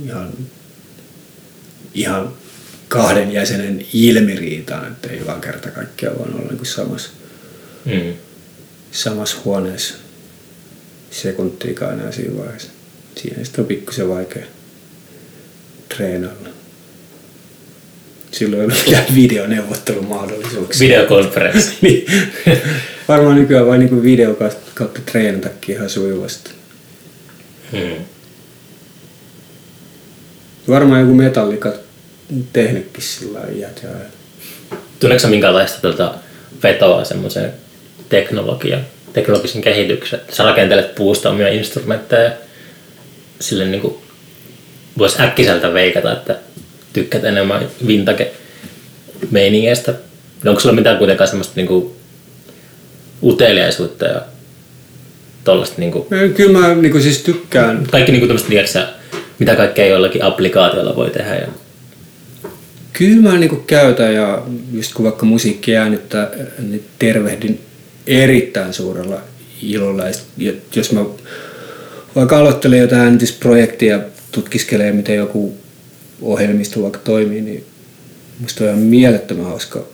ihan, 0.05 0.31
ihan 1.95 2.33
kahden 2.89 3.33
jäsenen 3.33 3.87
ilmiriitaan, 3.93 4.93
että 4.93 5.09
ei 5.09 5.27
vaan 5.27 5.41
kerta 5.41 5.71
kaikkiaan 5.71 6.19
vaan 6.19 6.35
olla 6.35 6.53
niin 6.53 6.67
samassa, 6.67 7.11
Mm. 7.85 8.13
samassa 8.93 9.37
huoneessa 9.45 9.95
sekuntiikaan 11.11 12.01
enää 12.01 12.13
siinä 12.13 12.39
vaiheessa. 12.39 12.69
Siinä 13.17 13.45
sitten 13.45 13.63
on 13.63 13.67
pikkusen 13.69 14.09
vaikea 14.09 14.45
treenailla. 15.97 16.49
Silloin 18.31 18.61
ei 18.63 18.67
ollut 18.67 18.85
mitään 18.87 19.15
videoneuvottelumahdollisuuksia. 19.15 20.89
Videokonferenssi. 20.89 21.77
niin. 21.83 22.07
Varmaan 23.09 23.37
nykyään 23.37 23.67
vain 23.67 23.81
niin 23.81 24.03
video 24.03 24.35
kautta, 24.75 25.01
treenatakin 25.07 25.77
ihan 25.77 25.91
sujuvasti. 25.91 26.51
Mm. 27.73 28.05
Varmaan 30.69 31.01
joku 31.01 31.15
metallika 31.15 31.73
tehnytkin 32.53 33.03
sillä 33.03 33.39
lailla 33.39 33.59
iät 33.59 33.81
ja. 33.83 33.89
Tunneeko 35.01 35.23
sä 35.23 35.29
minkälaista 35.29 35.81
tuota 35.81 36.15
vetoa 36.63 37.05
semmoiseen 37.05 37.53
teknologian, 38.09 38.81
teknologisen 39.13 39.63
kehityksen? 39.63 40.21
Sä 40.31 40.43
rakentelet 40.45 40.95
puusta 40.95 41.31
omia 41.31 41.49
instrumentteja 41.49 42.23
ja 42.23 42.31
sille 43.41 43.65
niin 43.65 43.81
kuin 43.81 43.95
voisi 44.99 45.23
äkkiseltä 45.23 45.75
veikata, 45.75 46.13
että 46.13 46.39
tykkäät 46.93 47.25
enemmän 47.25 47.69
vintage 47.87 48.33
meiningeistä. 49.31 49.95
Onko 50.47 50.61
sulla 50.61 50.75
mitään 50.75 50.99
kuitenkaan 50.99 51.29
semmoista 51.29 51.53
niin 51.57 51.67
kuin 51.67 51.93
uteliaisuutta 53.23 54.05
ja 54.05 54.23
tollaista 55.45 55.75
niinku, 55.79 56.07
Kyllä 56.37 56.59
mä 56.59 56.75
niin 56.75 57.03
siis 57.03 57.23
tykkään. 57.23 57.87
kaikki 57.91 58.13
niinku 58.13 58.27
tämmöistä, 58.27 58.49
tiedätkö 58.49 58.87
mitä 59.39 59.57
kaikkea 59.57 59.87
jollakin 59.87 60.25
applikaatiolla 60.25 60.97
voi 60.97 61.11
tehdä. 61.11 61.35
Ja... 61.35 61.47
Kyllä 62.99 63.31
mä 63.31 63.39
niin 63.39 63.65
käytän 63.67 64.15
ja 64.15 64.43
just 64.73 64.95
kun 64.95 65.05
vaikka 65.05 65.27
musiikki 65.27 65.77
äänittää, 65.77 66.31
niin 66.59 66.85
tervehdin 66.99 67.61
erittäin 68.07 68.75
suurella 68.75 69.21
ilolla. 69.63 70.05
Ja 70.37 70.53
jos 70.77 70.93
mä 70.93 71.05
vaikka 72.17 72.39
aloittelen 72.39 72.79
jotain 72.79 73.03
äänitysprojektia, 73.03 74.01
tutkiskelee 74.33 74.93
miten 74.93 75.17
joku 75.17 75.57
ohjelmisto 76.23 76.83
vaikka 76.83 76.99
toimii, 76.99 77.41
niin 77.41 77.65
musta 78.41 78.65
on 78.65 78.71
ihan 78.71 78.83
mielettömän 78.83 79.45
hauska. 79.45 79.85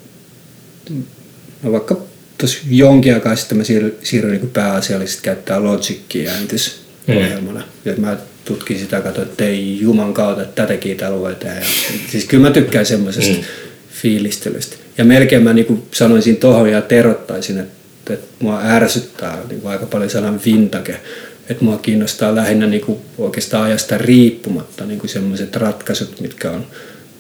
No 1.63 1.73
vaikka 1.73 1.97
tuossa 2.39 2.59
jonkin 2.71 3.15
aikaa 3.15 3.37
sitten 3.37 3.59
mä 3.59 3.65
siirryin, 3.65 3.97
siirryin 4.03 4.41
niin 4.41 4.51
pääasiallisesti 4.51 5.23
käyttää 5.23 5.65
Logicia 5.65 6.33
äänitysohjelmana. 6.33 7.61
Mm. 7.61 7.91
Ja 7.91 7.97
mä 7.97 8.17
tutkin 8.45 8.79
sitä, 8.79 9.01
katsoin, 9.01 9.29
että 9.29 9.45
ei 9.45 9.81
juman 9.81 10.15
kautta, 10.15 10.43
että 10.43 10.63
tätäkin 10.63 10.97
täällä 10.97 11.21
voi 11.21 11.35
tehdä. 11.35 11.61
Ja, 11.61 11.67
siis 12.11 12.25
kyllä 12.25 12.49
mä 12.49 12.51
tykkään 12.51 12.87
semmoisesta 12.87 13.39
mm. 13.39 13.45
fiilistelystä. 13.91 14.77
Ja 14.99 15.05
melkein 15.05 15.43
mä 15.43 15.53
niin 15.53 15.83
sanoisin 15.93 16.37
tohon 16.37 16.71
ja 16.71 16.83
terottaisin, 16.83 17.59
että, 17.59 18.15
että 18.15 18.27
mua 18.39 18.61
ärsyttää 18.65 19.39
niin 19.49 19.61
aika 19.65 19.87
paljon 19.87 20.11
sanan 20.11 20.41
vintage. 20.47 21.01
Että 21.49 21.65
mua 21.65 21.79
kiinnostaa 21.79 22.35
lähinnä 22.35 22.67
niin 22.67 22.81
kuin 22.81 22.99
oikeastaan 23.19 23.65
ajasta 23.65 23.99
riippumatta 23.99 24.87
niin 24.87 24.99
kuin 24.99 25.11
sellaiset 25.11 25.57
ratkaisut, 25.57 26.21
mitkä 26.21 26.51
on 26.51 26.67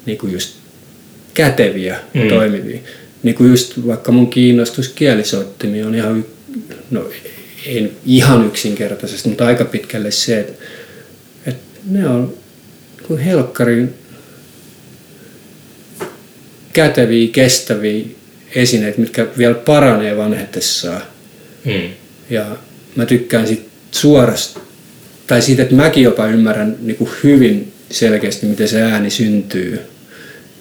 niin 0.07 0.19
kuin 0.19 0.33
just 0.33 0.57
käteviä, 1.35 1.99
mm. 2.15 2.29
toimivia. 2.29 2.79
Niin 3.23 3.35
kuin 3.35 3.51
just 3.51 3.87
vaikka 3.87 4.13
mun 4.13 4.31
kiinnostus 4.31 4.89
kielisoittimiin 4.89 5.87
on 5.87 5.95
ihan, 5.95 6.25
no 6.91 7.11
ei 7.67 7.93
ihan 8.07 8.47
yksinkertaisesti, 8.47 9.29
mutta 9.29 9.47
aika 9.47 9.65
pitkälle 9.65 10.11
se, 10.11 10.41
että 10.41 10.53
ne 11.85 12.09
on 12.09 12.35
kuin 13.07 13.21
helkkarin 13.21 13.95
käteviä, 16.73 17.29
kestäviä 17.33 18.05
esineitä, 18.55 19.01
mitkä 19.01 19.27
vielä 19.39 19.55
paranee 19.55 20.17
vanhetessaan. 20.17 21.03
Mm. 21.65 21.89
Ja 22.31 22.57
mä 22.97 23.07
tykkään 23.07 23.47
sit 23.47 23.69
suorasta, 23.91 24.61
tai 25.27 25.43
siitä, 25.43 25.63
että 25.63 25.75
mäkin 25.75 26.05
jopa 26.05 26.27
ymmärrän 26.27 26.77
niin 26.81 26.97
kuin 26.97 27.11
hyvin 27.25 27.73
selkeästi, 27.91 28.47
miten 28.47 28.69
se 28.69 28.83
ääni 28.83 29.11
syntyy 29.11 29.81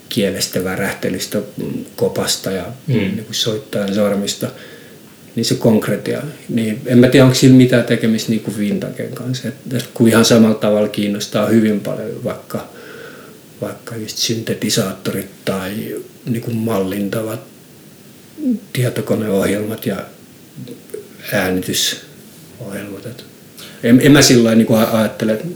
kielestä, 0.08 0.64
värähtelystä, 0.64 1.38
kopasta 1.96 2.50
ja 2.50 2.64
mm. 2.86 2.94
niin 2.94 3.24
kuin 3.24 3.34
soittajan 3.34 3.94
sormista, 3.94 4.50
niin 5.36 5.44
se 5.44 5.54
konkretia. 5.54 6.22
Niin 6.48 6.80
en 6.86 6.98
mä 6.98 7.08
tiedä, 7.08 7.24
onko 7.24 7.34
sillä 7.34 7.56
mitään 7.56 7.84
tekemistä 7.84 8.30
niin 8.30 8.40
kuin 8.40 8.58
Vintagen 8.58 9.12
kanssa. 9.14 9.48
Että 9.48 9.78
kun 9.94 10.08
ihan 10.08 10.24
samalla 10.24 10.54
tavalla 10.54 10.88
kiinnostaa 10.88 11.46
hyvin 11.46 11.80
paljon 11.80 12.24
vaikka, 12.24 12.68
vaikka 13.60 13.96
just 13.96 14.16
syntetisaattorit 14.16 15.30
tai 15.44 15.72
niin 16.26 16.42
kuin 16.42 16.56
mallintavat 16.56 17.40
tietokoneohjelmat 18.72 19.86
ja 19.86 19.96
äänitysohjelmat. 21.32 23.06
Et 23.06 23.24
en, 23.82 24.00
en 24.02 24.12
mä 24.12 24.22
sillä 24.22 24.54
niin 24.54 24.74
ajattele, 24.92 25.32
että, 25.32 25.48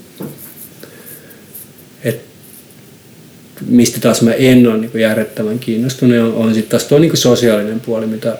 mistä 3.66 4.00
taas 4.00 4.22
mä 4.22 4.32
en 4.32 4.66
ole 4.66 4.78
niin 4.78 5.58
kiinnostunut, 5.58 6.18
on, 6.18 6.34
on 6.34 6.54
sitten 6.54 6.70
taas 6.70 6.84
tuo 6.84 6.98
niin 6.98 7.16
sosiaalinen 7.16 7.80
puoli, 7.80 8.06
mitä, 8.06 8.38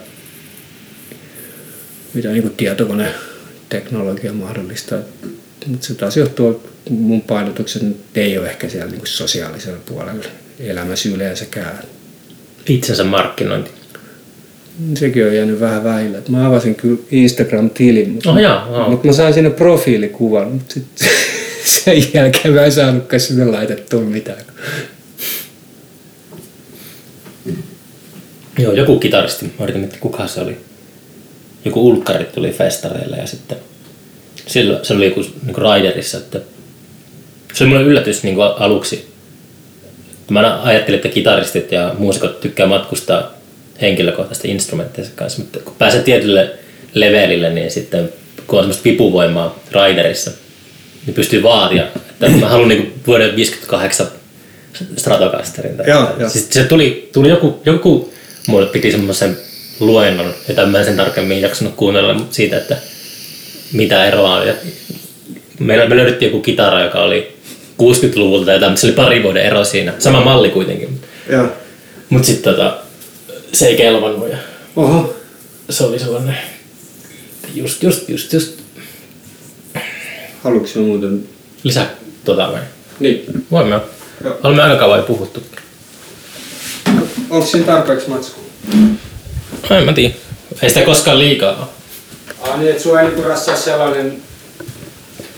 mitä 2.15 2.29
niin 2.29 2.51
tietokoneteknologia 2.57 4.33
mahdollistaa. 4.33 4.99
Mutta 5.67 5.87
se 5.87 5.95
taas 5.95 6.17
johtuu, 6.17 6.71
mun 6.91 7.21
painotukset 7.21 7.83
ei 8.15 8.39
ole 8.39 8.51
ehkä 8.51 8.69
siellä 8.69 8.91
niin 8.91 9.01
sosiaalisella 9.05 9.79
puolella 9.87 10.25
elämässä 10.61 11.09
yleensäkään. 11.09 11.79
Itsensä 12.69 13.05
markkinointi. 13.05 13.71
Sekin 14.95 15.27
on 15.27 15.37
jäänyt 15.37 15.61
vähän 15.61 15.85
vähillä. 15.85 16.19
Mä 16.29 16.47
avasin 16.47 16.75
kyllä 16.75 17.01
Instagram-tilin, 17.11 18.11
mutta, 18.11 18.31
oh, 18.31 18.39
jaa, 18.39 18.67
oh. 18.67 18.91
mutta 18.91 19.07
mä 19.07 19.12
sain 19.12 19.35
sinne 19.35 19.51
profiilikuvan, 19.51 20.53
mutta 20.53 20.75
sit 20.75 20.85
sen 21.85 22.15
jälkeen 22.15 22.55
mä 22.55 22.65
en 22.65 22.73
saanutkaan 22.73 23.21
sinne 23.21 23.45
laitettua 23.45 24.01
mitään. 24.01 24.45
Joo, 28.59 28.73
joku 28.73 28.99
kitaristi, 28.99 29.45
mä 29.45 29.65
yritin 29.65 29.81
miettiä 29.81 30.01
kuka 30.01 30.27
se 30.27 30.41
oli. 30.41 30.57
Joku 31.65 31.89
ulkkari 31.89 32.25
tuli 32.25 32.51
festareille 32.51 33.17
ja 33.17 33.27
sitten 33.27 33.59
silloin 34.47 34.85
se 34.85 34.95
oli 34.95 35.05
joku 35.05 35.21
niin 35.21 35.57
Raiderissa, 35.57 36.19
että 36.19 36.41
se 37.55 37.65
oli 37.65 37.71
mulle 37.71 37.85
yllätys 37.85 38.23
niin 38.23 38.35
kuin 38.35 38.49
aluksi. 38.59 39.15
Mä 40.31 40.62
ajattelin, 40.62 40.99
että 40.99 41.09
kitaristit 41.09 41.73
ja 41.73 41.95
muusikot 41.99 42.41
tykkää 42.41 42.67
matkustaa 42.67 43.35
henkilökohtaisten 43.81 44.51
instrumentteja 44.51 45.09
kanssa, 45.15 45.43
mutta 45.43 45.59
kun 45.61 45.75
pääsee 45.79 46.03
tietylle 46.03 46.51
levelille, 46.95 47.51
niin 47.51 47.71
sitten 47.71 48.12
kun 48.47 48.59
on 48.59 48.62
semmoista 48.62 48.85
vipuvoimaa 48.85 49.59
Raiderissa, 49.73 50.31
niin 51.07 51.15
pystyy 51.15 51.43
vaatia, 51.43 51.85
että 52.21 52.29
mä 52.41 52.49
haluan 52.49 52.69
niin 52.69 53.01
vuoden 53.07 53.37
58 53.37 54.07
Stratocasterin. 54.97 55.77
Joo, 55.87 56.09
joo. 56.19 56.29
Siis 56.29 56.49
se 56.51 56.65
tuli, 56.65 57.11
tuli 57.12 57.29
joku, 57.29 57.61
joku 57.65 58.12
mulle 58.49 58.67
piti 58.67 58.91
semmoisen 58.91 59.37
luennon, 59.81 60.35
jota 60.49 60.66
mä 60.66 60.79
en 60.79 60.85
sen 60.85 60.97
tarkemmin 60.97 61.41
jaksanut 61.41 61.75
kuunnella 61.75 62.27
siitä, 62.31 62.57
että 62.57 62.77
mitä 63.72 64.05
eroa 64.05 64.35
on. 64.35 64.47
Meillä 65.59 65.87
me 65.87 65.97
löydettiin 65.97 66.31
joku 66.31 66.43
kitara, 66.43 66.85
joka 66.85 67.03
oli 67.03 67.37
60-luvulta 67.83 68.53
ja 68.53 68.77
se 68.77 68.87
oli 68.87 68.95
pari 68.95 69.22
vuoden 69.22 69.47
ero 69.47 69.64
siinä. 69.64 69.95
Sama 69.99 70.25
malli 70.25 70.51
kuitenkin. 70.51 71.01
Joo. 71.31 71.49
Mutta 72.09 72.27
sitten 72.27 72.55
tota, 72.55 72.77
se 73.53 73.66
ei 73.66 73.77
kelvannut 73.77 74.31
ja 74.31 74.37
Oho. 74.77 75.16
se 75.70 75.85
oli 75.85 75.99
sellainen 75.99 76.37
just, 77.55 77.83
just, 77.83 78.09
just, 78.09 78.33
just. 78.33 78.59
Haluatko 80.43 80.79
muuten? 80.81 81.29
Lisää 81.62 81.91
tota 82.25 82.53
vai? 82.53 82.61
Niin. 83.01 83.25
Voimme. 83.51 83.81
Olemme 84.43 84.62
aika 84.62 84.77
kauan 84.77 84.99
jo 84.99 85.05
puhuttu. 85.05 85.43
Onko 87.31 87.47
siinä 87.47 87.66
tarpeeksi 87.66 88.09
matskua? 88.11 88.45
En 89.71 89.85
mä 89.85 89.93
tiedä. 89.93 90.15
Ei 90.62 90.69
sitä 90.69 90.83
koskaan 90.83 91.19
liikaa 91.19 91.57
ole. 91.57 91.67
Ah, 92.51 92.59
niin, 92.59 92.71
että 92.71 92.83
sua 92.83 93.01
ei 93.01 93.07
niinku 93.07 93.23
rassaa 93.23 93.57
sellainen 93.57 94.17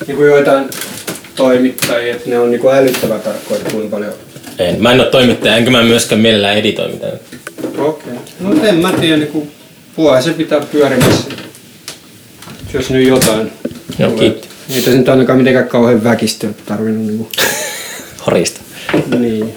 niinku 0.07 0.23
joitain 0.23 0.71
toimittajia, 1.35 2.15
että 2.15 2.31
ne 2.31 2.39
on 2.39 2.51
niinku 2.51 2.69
älyttävän 2.69 3.21
tarkkoja, 3.21 3.61
kuinka 3.71 3.97
paljon... 3.97 4.13
En. 4.59 4.83
Mä 4.83 4.93
en 4.93 5.01
ole 5.01 5.11
toimittaja, 5.11 5.57
enkä 5.57 5.71
mä 5.71 5.83
myöskään 5.83 6.21
mielellään 6.21 6.57
editoi 6.57 6.89
mitään. 6.89 7.13
Okei. 7.79 8.13
Okay. 8.13 8.15
No 8.41 8.67
en 8.67 8.75
mä 8.75 8.93
tiedä, 8.93 9.17
niinku 9.17 9.49
vuosi 9.97 10.29
se 10.29 10.35
pitää 10.35 10.61
pyörimässä. 10.61 11.31
Jos 12.75 12.91
nyt 12.91 13.09
jotain. 13.09 13.53
Joo, 13.99 14.11
kiitti. 14.11 14.49
Ei 14.75 14.81
tässä 14.81 14.99
nyt 14.99 15.09
ainakaan 15.09 15.39
mitenkään 15.39 15.69
kauhean 15.69 16.05
väkistä 16.05 16.47
tarvinnut 16.67 17.07
niinku... 17.07 17.29
Horista. 18.27 18.61
Niin. 19.19 19.55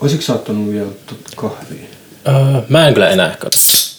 Olisiko 0.00 0.22
sä 0.22 0.32
ottanut 0.34 0.70
vielä 0.72 0.90
kahvia? 1.36 1.86
Öö, 2.28 2.62
mä 2.68 2.88
en 2.88 2.94
kyllä 2.94 3.10
enää 3.10 3.36
katso. 3.38 3.90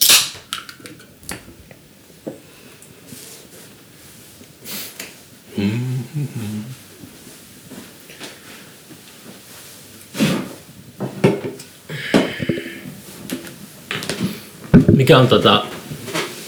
Mikä 14.94 15.18
on 15.18 15.28
tota 15.28 15.66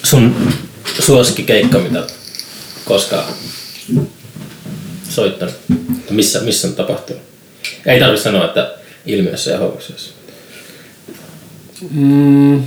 sun 0.04 0.54
suosikkikeikka, 1.00 1.80
mitä 1.80 2.08
koskaan 2.86 3.34
soittanut? 5.10 5.56
Missä, 6.10 6.40
missä 6.40 6.68
on 6.68 6.74
tapahtunut? 6.76 7.22
Ei 7.86 8.00
tarvitse 8.00 8.24
sanoa, 8.24 8.46
että 8.46 8.83
ilmiössä 9.06 9.52
ja 9.52 9.58
housuissa? 9.58 10.12
Mm. 11.92 12.64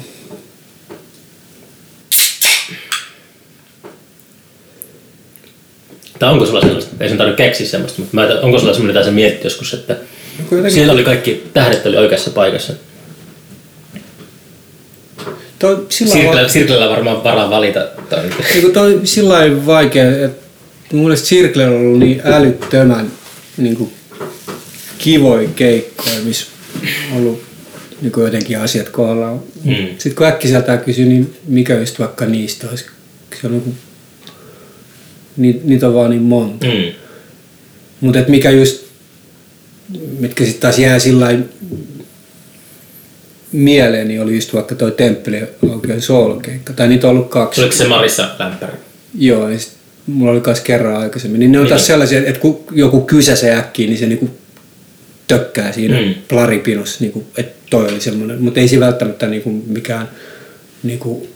Tai 6.19 6.33
onko 6.33 6.47
sulla 6.47 6.61
sellaista, 6.61 6.95
ei 7.01 7.09
sen 7.09 7.19
tarvitse 7.19 7.43
keksiä 7.43 7.67
semmoista, 7.67 8.01
mutta 8.01 8.17
mä, 8.17 8.29
onko 8.43 8.59
sulla 8.59 8.73
semmoinen, 8.73 8.97
mitä 8.97 9.07
sä 9.07 9.13
mietit 9.13 9.45
joskus, 9.45 9.75
että 9.75 9.97
no, 10.51 10.71
siellä 10.71 10.93
oli 10.93 11.05
kaikki 11.05 11.47
tähdet 11.55 11.87
oli 11.87 11.97
oikeassa 11.97 12.31
paikassa? 12.31 12.73
Toi, 15.59 15.87
Sirklellä, 15.89 16.49
Sirklellä 16.49 16.89
varmaan 16.89 17.25
varaa 17.25 17.51
valita. 17.51 17.81
Toi. 18.11 18.31
Eikö 18.55 18.71
toi 18.71 19.01
sillä 19.05 19.67
vaikea, 19.67 20.25
että 20.25 20.47
mun 20.93 21.03
mielestä 21.05 21.29
Sirklellä 21.29 21.77
on 21.77 21.81
ollut 21.81 21.99
niin 21.99 22.23
älyttömän 22.25 23.13
niin 23.57 23.77
kuin 23.77 23.93
kivoja 24.99 25.49
keikkoja, 25.57 26.21
missä 26.25 26.47
on 27.13 27.17
ollut 27.19 27.43
niin 28.03 28.13
jotenkin 28.17 28.59
asiat 28.59 28.89
kohdallaan. 28.89 29.41
Mm. 29.65 29.75
Sitten 29.99 30.15
kun 30.15 30.27
äkkiseltään 30.27 30.81
kysyy, 30.81 31.05
niin 31.05 31.37
mikä 31.49 31.75
just 31.79 31.99
vaikka 31.99 32.27
niistä 32.27 32.67
olisi? 32.71 32.85
Se 33.41 33.47
on 33.47 33.53
niin 33.53 33.63
kuin, 33.63 33.77
ni, 35.37 35.61
niitä 35.65 35.89
on 35.89 35.95
vaan 35.95 36.11
niin 36.11 36.23
monta. 36.23 36.67
Mm. 36.67 36.93
Mutta 38.01 38.19
mikä 38.29 38.51
just, 38.51 38.85
mitkä 40.19 40.45
sitten 40.45 40.61
taas 40.61 40.79
jää 40.79 40.99
sillä 40.99 41.39
mieleen, 43.53 44.09
niin 44.09 44.23
oli 44.23 44.35
just 44.35 44.55
vaikka 44.55 44.75
toi 44.75 44.93
Temppeli 44.93 45.43
oikein 45.69 46.03
soolokeikka. 46.03 46.73
Tai 46.73 46.89
niitä 46.89 47.07
on 47.07 47.11
ollut 47.11 47.31
kaksi. 47.31 47.61
Oliko 47.61 47.77
se 47.77 47.89
Marissa 47.89 48.29
Lämpäri? 48.39 48.73
Joo, 49.19 49.49
ja 49.49 49.59
sit 49.59 49.73
mulla 50.07 50.33
oli 50.33 50.43
myös 50.47 50.61
kerran 50.61 50.97
aikaisemmin. 50.97 51.39
Niin 51.39 51.53
ne 51.53 51.59
on 51.59 51.65
Niin. 51.65 51.71
taas 51.71 51.87
sellaisia, 51.87 52.19
että 52.19 52.41
kun 52.41 52.65
joku 52.73 53.01
kysä 53.01 53.37
se 53.37 53.55
äkkiä, 53.55 53.87
niin 53.87 53.99
se 53.99 54.07
niinku 54.07 54.31
tökkää 55.29 55.73
siinä 55.73 56.01
Mm. 56.01 56.07
mm. 56.07 56.15
plaripinossa, 56.29 56.97
niinku, 57.01 57.27
että 57.37 57.67
toi 57.71 57.89
oli 57.89 58.01
semmoinen. 58.01 58.43
Mutta 58.43 58.61
ei 58.61 58.69
se 58.69 58.81
välttämättä 58.81 59.27
niinku 59.27 59.51
mikään 59.51 60.09
niinku 60.83 61.29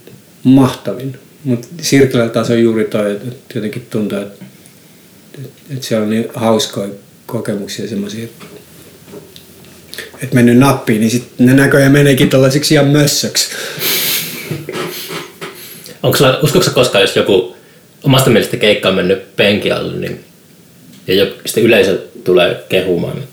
mahtavin. 0.43 1.19
Mutta 1.43 1.67
Sirkelellä 1.81 2.29
taas 2.29 2.49
on 2.49 2.61
juuri 2.61 2.85
toi, 2.85 3.11
että 3.11 3.55
jotenkin 3.55 3.87
tuntuu, 3.89 4.17
että 4.17 4.45
että 5.69 5.85
siellä 5.85 6.03
on 6.03 6.09
niin 6.09 6.27
hauskoja 6.33 6.89
kokemuksia 7.25 7.87
semmoisia, 7.87 8.23
että 8.23 8.45
että 10.23 10.35
mennyt 10.35 10.57
nappiin, 10.57 10.99
niin 10.99 11.11
sitten 11.11 11.45
ne 11.45 11.53
näköjään 11.53 11.91
meneekin 11.91 12.29
tällaisiksi 12.29 12.73
ihan 12.73 12.87
mössöksi. 12.87 13.49
Onko 16.03 16.17
sulla, 16.17 16.39
uskoiko 16.43 16.65
sä 16.65 16.71
koskaan, 16.71 17.01
jos 17.01 17.15
joku 17.15 17.55
omasta 18.03 18.29
mielestä 18.29 18.57
keikka 18.57 18.89
on 18.89 18.95
mennyt 18.95 19.35
penki 19.35 19.71
alle, 19.71 19.97
niin, 19.97 20.19
ja 21.07 21.13
joku, 21.13 21.33
sitten 21.45 21.63
yleisö 21.63 22.01
tulee 22.23 22.63
kehumaan, 22.69 23.23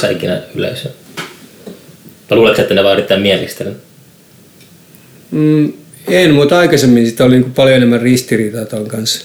sä 0.00 0.10
ikinä 0.10 0.42
yleisöä? 0.54 0.92
Vai 2.30 2.38
luuletko, 2.38 2.62
että 2.62 2.74
ne 2.74 2.84
vaan 2.84 2.94
yrittää 2.94 3.18
mielistellä? 3.18 3.72
Mm, 5.30 5.72
en, 6.08 6.34
mutta 6.34 6.58
aikaisemmin 6.58 7.06
sitä 7.06 7.24
oli 7.24 7.38
niin 7.38 7.52
paljon 7.52 7.76
enemmän 7.76 8.00
ristiriitaa 8.00 8.64
ton 8.64 8.88
kanssa. 8.88 9.24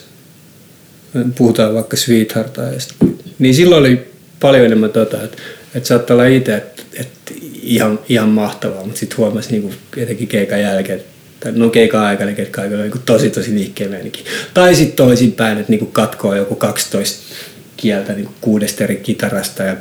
Puhutaan 1.38 1.74
vaikka 1.74 1.98
Sweetheartaista. 1.98 2.94
Niin 3.40 3.56
silloin 3.56 3.80
oli 3.80 4.12
paljon 4.40 4.66
enemmän 4.66 4.90
tota, 4.90 5.24
että, 5.24 5.38
että 5.76 5.88
saattaa 5.88 6.16
olla 6.16 6.26
itse, 6.26 6.56
että, 6.56 6.84
että 6.94 7.34
ihan, 7.64 8.00
ihan 8.10 8.30
mahtavaa, 8.30 8.84
mutta 8.84 9.00
sitten 9.00 9.18
huomasi 9.18 9.52
niin 9.52 9.62
kuin 9.62 9.74
etenkin 9.98 10.28
keikan 10.28 10.62
jälkeen, 10.62 11.02
tai 11.40 11.52
no 11.56 11.70
keikan 11.70 12.02
aikana, 12.02 12.32
ketkä 12.32 12.62
aikana 12.62 12.82
niin 12.84 13.02
tosi 13.06 13.30
tosi 13.30 13.74
meininki. 13.90 14.26
Tai 14.54 14.76
sitten 14.76 14.96
toisinpäin, 14.96 15.58
että 15.58 15.72
niin 15.72 15.80
kuin 15.80 15.92
katkoo 15.92 16.36
joku 16.36 16.56
12 16.56 17.36
kieltä 17.78 18.14
niin 18.14 18.30
kuudesta 18.42 18.84
eri 18.84 18.96
kitarasta 18.96 19.64
ja 19.64 19.76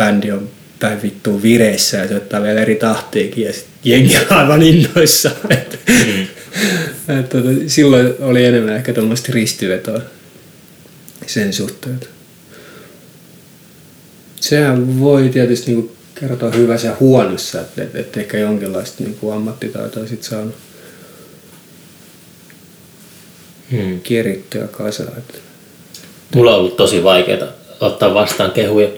bändi 0.00 0.30
on 0.32 0.48
päin 0.80 1.02
vittuun 1.02 1.42
vireissä 1.42 1.96
ja 1.96 2.08
soittaa 2.08 2.42
vielä 2.42 2.60
eri 2.60 2.74
tahtiikin 2.74 3.44
ja 3.44 3.52
sit 3.52 3.66
jengi 3.84 4.16
on 4.16 4.36
aivan 4.38 4.62
innoissaan. 4.62 5.36
Et, 5.50 5.80
Mm. 5.88 7.18
et, 7.20 7.28
tota, 7.28 7.48
silloin 7.66 8.14
oli 8.20 8.44
enemmän 8.44 8.76
ehkä 8.76 8.92
tuommoista 8.92 9.32
ristivetoa 9.32 10.00
sen 11.26 11.52
suhteen. 11.52 12.00
Sehän 14.40 15.00
voi 15.00 15.28
tietysti 15.28 15.70
niinku 15.70 15.96
kertoa 16.20 16.50
hyvässä 16.50 16.88
ja 16.88 16.96
huonossa, 17.00 17.60
että 17.60 17.82
et, 17.82 17.94
et 17.94 18.16
ehkä 18.16 18.38
jonkinlaista 18.38 19.04
niinku 19.04 19.30
ammattitaitoa 19.30 20.06
sit 20.06 20.22
saanut 20.22 20.54
Hmm. 23.70 24.00
kierittyä 24.00 24.66
kasaan. 24.68 25.22
Mulla 26.34 26.52
on 26.54 26.58
ollut 26.60 26.76
tosi 26.76 27.04
vaikeaa 27.04 27.48
ottaa 27.80 28.14
vastaan 28.14 28.50
kehuja. 28.50 28.88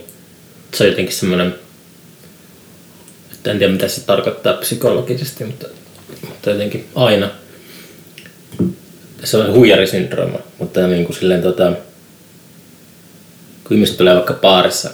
Se 0.74 0.84
on 0.84 0.90
jotenkin 0.90 1.14
semmoinen, 1.14 1.54
että 3.32 3.50
en 3.50 3.58
tiedä 3.58 3.72
mitä 3.72 3.88
se 3.88 4.00
tarkoittaa 4.00 4.52
psykologisesti, 4.52 5.44
mutta, 5.44 5.66
mutta 6.28 6.50
jotenkin 6.50 6.88
aina. 6.94 7.30
Se 9.24 9.36
on 9.36 9.52
huijarisyndrooma, 9.52 10.38
mutta 10.58 10.86
niin 10.86 11.04
kuin 11.04 11.16
silleen 11.16 11.42
tota, 11.42 11.72
kun 13.64 13.76
ihmiset 13.76 13.96
tulee 13.96 14.14
vaikka 14.14 14.34
baarissa 14.34 14.90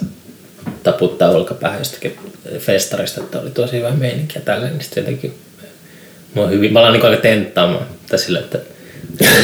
taputtaa 0.83 1.29
olkapäähän 1.29 1.79
jostakin 1.79 2.19
festarista, 2.59 3.21
että 3.21 3.39
oli 3.39 3.49
tosi 3.49 3.77
hyvä 3.77 3.91
meininki 3.91 4.37
ja 4.37 4.41
tälleen, 4.41 4.73
niin 4.73 4.83
sitten 4.83 5.01
jotenkin 5.01 5.33
mä, 6.35 6.47
hyvin, 6.47 6.73
mä 6.73 6.79
alan 6.79 6.93
niin 6.93 7.05
aika 7.05 7.21
tenttaamaan 7.21 7.85
tai 8.09 8.19
sille, 8.19 8.39
että 8.39 8.59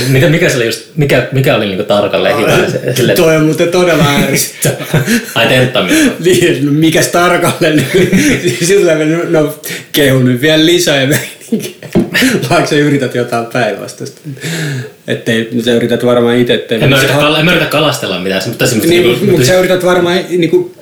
mikä, 0.07 0.29
mikä, 0.29 0.49
se 0.49 0.57
oli 0.57 0.65
just, 0.65 0.81
mikä, 0.95 1.27
mikä 1.31 1.55
oli 1.55 1.65
niin 1.65 1.85
tarkalleen 1.85 2.37
hyvä? 2.37 2.69
Se, 2.71 2.93
sille, 2.95 3.11
että, 3.11 3.23
Toi 3.23 3.35
on 3.35 3.45
muuten 3.45 3.67
todella 3.69 4.05
ärsyttävää. 4.29 5.03
ai 5.35 5.47
tenttaaminen. 5.47 6.11
Niin, 6.25 6.65
no 6.65 6.71
mikäs 6.71 7.07
tarkalleen? 7.07 7.85
Sillä 8.63 8.93
no 9.29 9.59
kehu 9.91 10.19
nyt 10.19 10.41
vielä 10.41 10.65
lisää 10.65 11.01
ja. 11.01 11.17
Vaikka 12.49 12.69
sä 12.69 12.75
yrität 12.75 13.15
jotain 13.15 13.45
päinvastaista. 13.45 14.21
No 15.51 15.61
sä 15.63 15.71
yrität 15.71 16.05
varmaan 16.05 16.37
itse. 16.37 16.65
En 16.69 16.89
mä, 16.89 16.97
yritä, 16.97 17.13
kal- 17.13 17.35
en 17.35 17.45
mä 17.45 17.51
yritä 17.51 17.65
kalastella 17.65 18.19
mitään, 18.19 18.41
mutta 18.45 18.67
semmoista 18.67 18.93
Niin, 18.93 19.03
niinku- 19.03 19.25
mutta 19.25 19.45
sä 19.47 19.59
yrität 19.59 19.85
varmaan 19.85 20.19
niinku, 20.29 20.57
mm, 20.57 20.74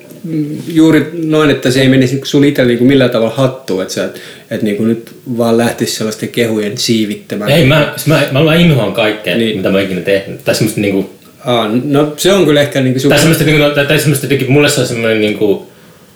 juuri 0.68 1.10
noin, 1.12 1.50
että 1.50 1.70
se 1.70 1.80
ei 1.80 1.88
menisi 1.88 2.20
sulla 2.24 2.46
itsellä 2.46 2.68
niinku 2.68 2.84
millään 2.84 3.10
tavalla 3.10 3.34
hattuun, 3.34 3.82
että 3.82 3.94
sä 3.94 4.04
et, 4.04 4.20
et 4.50 4.62
niinku 4.62 4.84
nyt 4.84 5.16
vaan 5.38 5.58
lähtisi 5.58 5.96
sellaisten 5.96 6.28
kehujen 6.28 6.78
siivittämään. 6.78 7.50
Ei, 7.50 7.66
mä, 7.66 7.94
mä, 8.06 8.22
mä, 8.32 8.44
mä 8.44 8.54
inhoan 8.54 8.92
kaikkea, 8.92 9.34
niin. 9.34 9.46
Niin. 9.46 9.56
mitä 9.56 9.70
mä 9.70 9.76
oon 9.76 9.84
ikinä 9.84 10.00
tehnyt. 10.00 10.44
Tai 10.44 10.54
semmoista 10.54 10.80
niinku, 10.80 11.10
Aa, 11.44 11.70
no 11.84 12.14
se 12.16 12.32
on 12.32 12.44
kyllä 12.44 12.60
ehkä 12.60 12.80
niinku 12.80 13.00
sun... 13.00 13.08
tai 13.08 13.18
semmoista, 13.18 13.44
niinku, 13.44 13.74
tai, 13.74 13.86
tai 13.86 13.98
semmoista 13.98 14.26
jotenkin, 14.26 14.52
mulle 14.52 14.68
se 14.68 14.80
on 14.80 14.86
semmoinen 14.86 15.20
niinku 15.20 15.70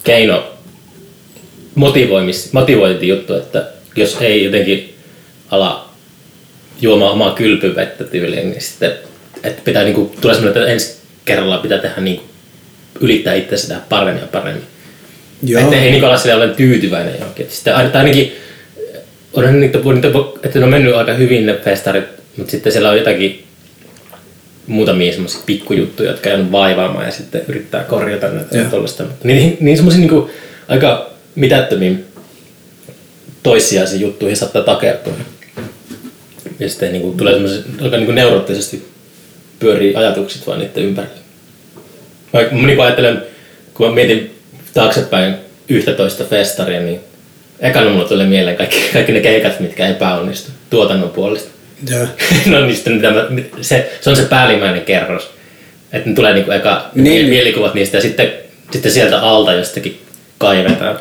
keino 0.04 0.44
motivoimis, 1.74 2.52
motivointijuttu, 2.52 3.34
että 3.34 3.66
jos 3.96 4.16
ei 4.20 4.44
jotenkin 4.44 4.94
ala 5.50 5.88
juomaan 6.80 7.12
omaa 7.12 7.34
kylpyvettä 7.34 8.04
tyyliin, 8.04 8.50
niin 8.50 8.61
sitten 8.61 8.92
että 9.44 9.62
pitää 9.64 9.84
niinku, 9.84 10.12
tulee 10.20 10.34
semmoinen, 10.34 10.62
että 10.62 10.72
ensi 10.72 10.96
kerralla 11.24 11.59
pitää 11.59 11.78
tehdä 11.78 12.00
niinku, 12.00 12.24
ylittää 13.01 13.34
itse 13.34 13.68
tehdä 13.68 13.80
paremmin 13.88 14.22
ja 14.22 14.26
paremmin. 14.26 14.64
Joo. 15.42 15.62
Että 15.62 15.76
ei 15.76 16.05
ala 16.05 16.18
sille 16.18 16.34
olen 16.34 16.55
tyytyväinen 16.55 17.14
johonkin. 17.18 17.46
Et 17.46 17.53
Sitten 17.53 17.74
ainakin 17.74 18.32
onhan 19.32 19.61
niitä, 19.61 19.78
niitä, 19.78 20.09
että 20.42 20.59
ne 20.59 20.64
on 20.64 20.70
mennyt 20.70 20.94
aika 20.94 21.12
hyvin 21.12 21.46
ne 21.46 21.55
festarit, 21.64 22.05
mutta 22.36 22.51
sitten 22.51 22.72
siellä 22.72 22.90
on 22.90 22.99
jotakin 22.99 23.44
muutamia 24.66 25.12
semmoisia 25.12 25.40
pikkujuttuja, 25.46 26.11
jotka 26.11 26.28
jäänyt 26.28 26.53
vaivaamaan 26.53 27.07
ja 27.07 27.12
sitten 27.12 27.42
yrittää 27.49 27.84
korjata 27.84 28.28
näitä 28.28 28.59
ja 28.59 28.64
tuollaista. 28.64 29.05
Niin, 29.24 29.57
niin 29.61 29.76
semmoisia 29.76 30.01
niinku 30.01 30.30
aika 30.68 31.11
mitättömiin 31.34 32.05
toissijaisiin 33.42 34.01
juttuihin 34.01 34.36
saattaa 34.36 34.62
takertua. 34.62 35.12
Ja 36.59 36.68
sitten 36.68 36.92
niinku 36.92 37.14
tulee 37.16 37.32
semmoisia, 37.32 37.62
aika 37.82 37.96
niinku 37.96 38.12
neuroottisesti 38.12 38.88
pyörii 39.59 39.94
ajatukset 39.94 40.46
vaan 40.46 40.59
niiden 40.59 40.84
ympärillä. 40.84 41.27
Mä 42.32 42.40
niinku 42.66 42.82
ajattelen, 42.82 43.22
kun 43.74 43.88
mä 43.88 43.94
mietin 43.94 44.34
taaksepäin 44.74 45.34
11 45.68 46.24
festaria, 46.24 46.80
niin 46.80 47.00
ekana 47.60 47.90
mulla 47.90 48.08
tulee 48.08 48.26
mieleen 48.26 48.56
kaikki, 48.56 48.90
kaikki 48.92 49.12
ne 49.12 49.20
keikat, 49.20 49.60
mitkä 49.60 49.88
epäonnistu 49.88 50.50
tuotannon 50.70 51.10
puolesta. 51.10 51.48
Joo. 51.90 52.06
no 52.46 52.66
niin 52.66 52.78
mitä 52.88 53.10
mä, 53.10 53.28
se, 53.60 53.92
se 54.00 54.10
on 54.10 54.16
se 54.16 54.22
päällimmäinen 54.22 54.82
kerros. 54.82 55.30
Että 55.92 56.08
ne 56.08 56.14
tulee 56.14 56.34
niinku 56.34 56.50
eka 56.50 56.90
Niin. 56.94 57.04
niin. 57.04 57.28
mielikuvat 57.28 57.74
niistä 57.74 57.96
ja 57.96 58.00
sitten, 58.00 58.32
sitten 58.72 58.92
sieltä 58.92 59.20
alta 59.20 59.52
jostakin 59.52 60.00
kaivetaan. 60.38 60.98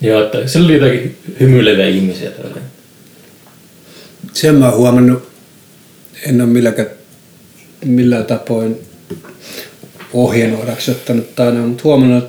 Joo, 0.00 0.24
että 0.24 0.48
se 0.48 0.58
oli 0.58 0.74
jotakin 0.74 1.16
hymyileviä 1.40 1.86
ihmisiä. 1.86 2.30
tälleen. 2.30 2.64
Sen 4.32 4.54
mä 4.54 4.68
oon 4.68 4.78
huomannut, 4.78 5.28
en 6.28 6.40
ole 6.40 6.48
milläkään, 6.50 6.88
millään 7.84 8.24
tapoin 8.24 8.80
ohjenuoraksi 10.14 10.90
ottanut 10.90 11.34
tai 11.34 11.52
näin, 11.52 11.64
mutta 11.68 11.84
huomannut, 11.84 12.24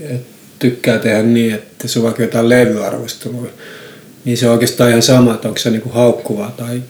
että 0.00 0.26
tykkää 0.58 0.98
tehdä 0.98 1.22
niin, 1.22 1.54
että 1.54 1.88
se 1.88 1.98
on 1.98 2.04
vaikka 2.04 2.22
jotain 2.22 2.48
levyarvostelua, 2.48 3.46
niin 4.24 4.36
se 4.36 4.46
on 4.46 4.52
oikeastaan 4.52 4.90
ihan 4.90 5.02
sama, 5.02 5.34
että 5.34 5.48
onko 5.48 5.60
se 5.60 5.70
niinku 5.70 5.88
haukkuvaa 5.88 6.50
tai 6.56 6.82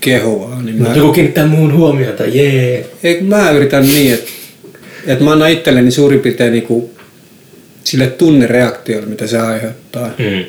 kehuvaa. 0.00 0.62
Niin 0.62 0.76
mä, 0.76 0.82
Mutta 0.84 0.98
joku 0.98 1.12
kiinnittää 1.12 1.46
muun 1.46 1.72
huomiota, 1.76 2.26
jee. 2.26 2.90
ei, 3.02 3.20
mä 3.22 3.50
yritän 3.50 3.88
niin, 3.88 4.14
että, 4.14 4.30
että 5.06 5.24
mä 5.24 5.32
annan 5.32 5.50
itselleni 5.50 5.90
suurin 5.90 6.20
piirtein 6.20 6.52
niinku 6.52 6.90
sille 7.84 8.06
tunnereaktiolle, 8.06 9.06
mitä 9.06 9.26
se 9.26 9.38
aiheuttaa. 9.38 10.06
Mm. 10.18 10.44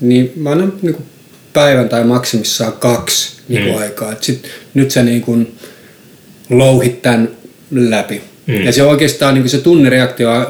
Niin 0.00 0.32
mä 0.36 0.50
annan 0.50 0.72
niinku 0.82 1.02
päivän 1.52 1.88
tai 1.88 2.04
maksimissaan 2.04 2.72
kaksi 2.72 3.40
niinku 3.48 3.72
Mm. 3.72 3.78
aikaa. 3.82 4.12
Et 4.12 4.22
sit, 4.22 4.48
nyt 4.74 4.90
sä 4.90 5.02
niinku 5.02 5.38
louhit 6.50 7.02
tän 7.02 7.30
läpi. 7.70 8.22
Mm. 8.46 8.64
Ja 8.64 8.72
se 8.72 8.82
oikeastaan 8.82 9.34
niinku 9.34 9.48
se 9.48 9.58
tunnereaktio 9.58 10.30
on 10.30 10.40
äh, 10.40 10.46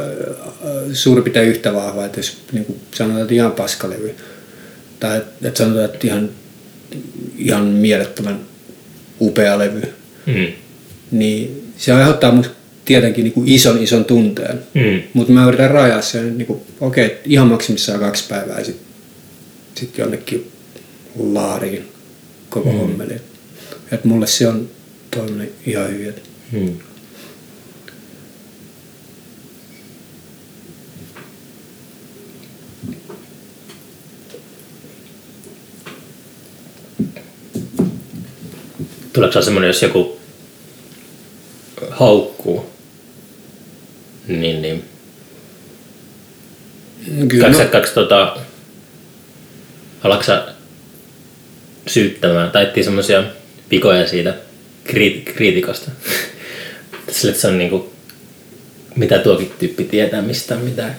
suurin 0.92 1.24
piirtein 1.24 1.48
yhtä 1.48 1.74
vahva, 1.74 2.04
että 2.04 2.18
jos 2.18 2.36
niinku 2.52 2.76
sanotaan, 2.94 3.22
että 3.22 3.34
ihan 3.34 3.52
paskalevy. 3.52 4.14
Tai 5.00 5.16
että 5.16 5.48
et 5.48 5.56
sanotaan, 5.56 5.84
että 5.84 6.06
ihan, 6.06 6.30
ihan 7.38 7.64
mielettömän 7.64 8.40
upea 9.20 9.58
levy. 9.58 9.82
Mm. 10.26 10.46
Niin 11.10 11.72
se 11.76 11.92
aiheuttaa 11.92 12.32
musta 12.32 12.54
tietenkin 12.84 13.24
niin 13.24 13.32
kuin 13.32 13.48
ison 13.48 13.82
ison 13.82 14.04
tunteen. 14.04 14.62
Mm. 14.74 15.02
Mutta 15.12 15.32
mä 15.32 15.48
yritän 15.48 15.70
rajaa 15.70 16.02
sen, 16.02 16.38
niin 16.38 16.46
kuin, 16.46 16.60
okei, 16.80 17.18
ihan 17.24 17.46
maksimissaan 17.46 18.00
kaksi 18.00 18.24
päivää 18.28 18.58
ja 18.58 18.64
sitten 18.64 18.86
sit 19.74 19.98
jonnekin 19.98 20.50
laariin 21.18 21.88
koko 22.48 22.72
mm. 22.72 22.78
hommeli. 22.78 23.14
Et 23.92 24.04
mulle 24.04 24.26
se 24.26 24.48
on 24.48 24.68
toiminut 25.10 25.48
ihan 25.66 25.88
hyvin. 25.88 26.08
Et 26.08 26.30
Mm. 26.52 26.78
Tuleeko 39.12 39.32
sinulla 39.32 39.44
semmoinen, 39.44 39.68
jos 39.68 39.82
joku 39.82 40.20
haukkuu, 41.90 42.70
niin, 44.28 44.62
niin 44.62 44.84
Kyllä 47.28 47.46
kaksi, 47.46 47.64
kaksi 47.64 47.94
tota, 47.94 48.36
alatko 50.02 50.24
sä 50.24 50.54
syyttämään 51.86 52.50
tai 52.50 52.64
etsiä 52.64 52.84
semmoisia 52.84 53.24
pikoja 53.68 54.06
siitä 54.06 54.49
kriit, 54.90 55.32
kriitikosta? 55.34 55.90
Sille, 57.10 57.34
se 57.34 57.48
on 57.48 57.58
niinku, 57.58 57.92
mitä 58.96 59.18
tuokin 59.18 59.50
tyyppi 59.58 59.84
tietää 59.84 60.22
mistään 60.22 60.60
mitään. 60.60 60.96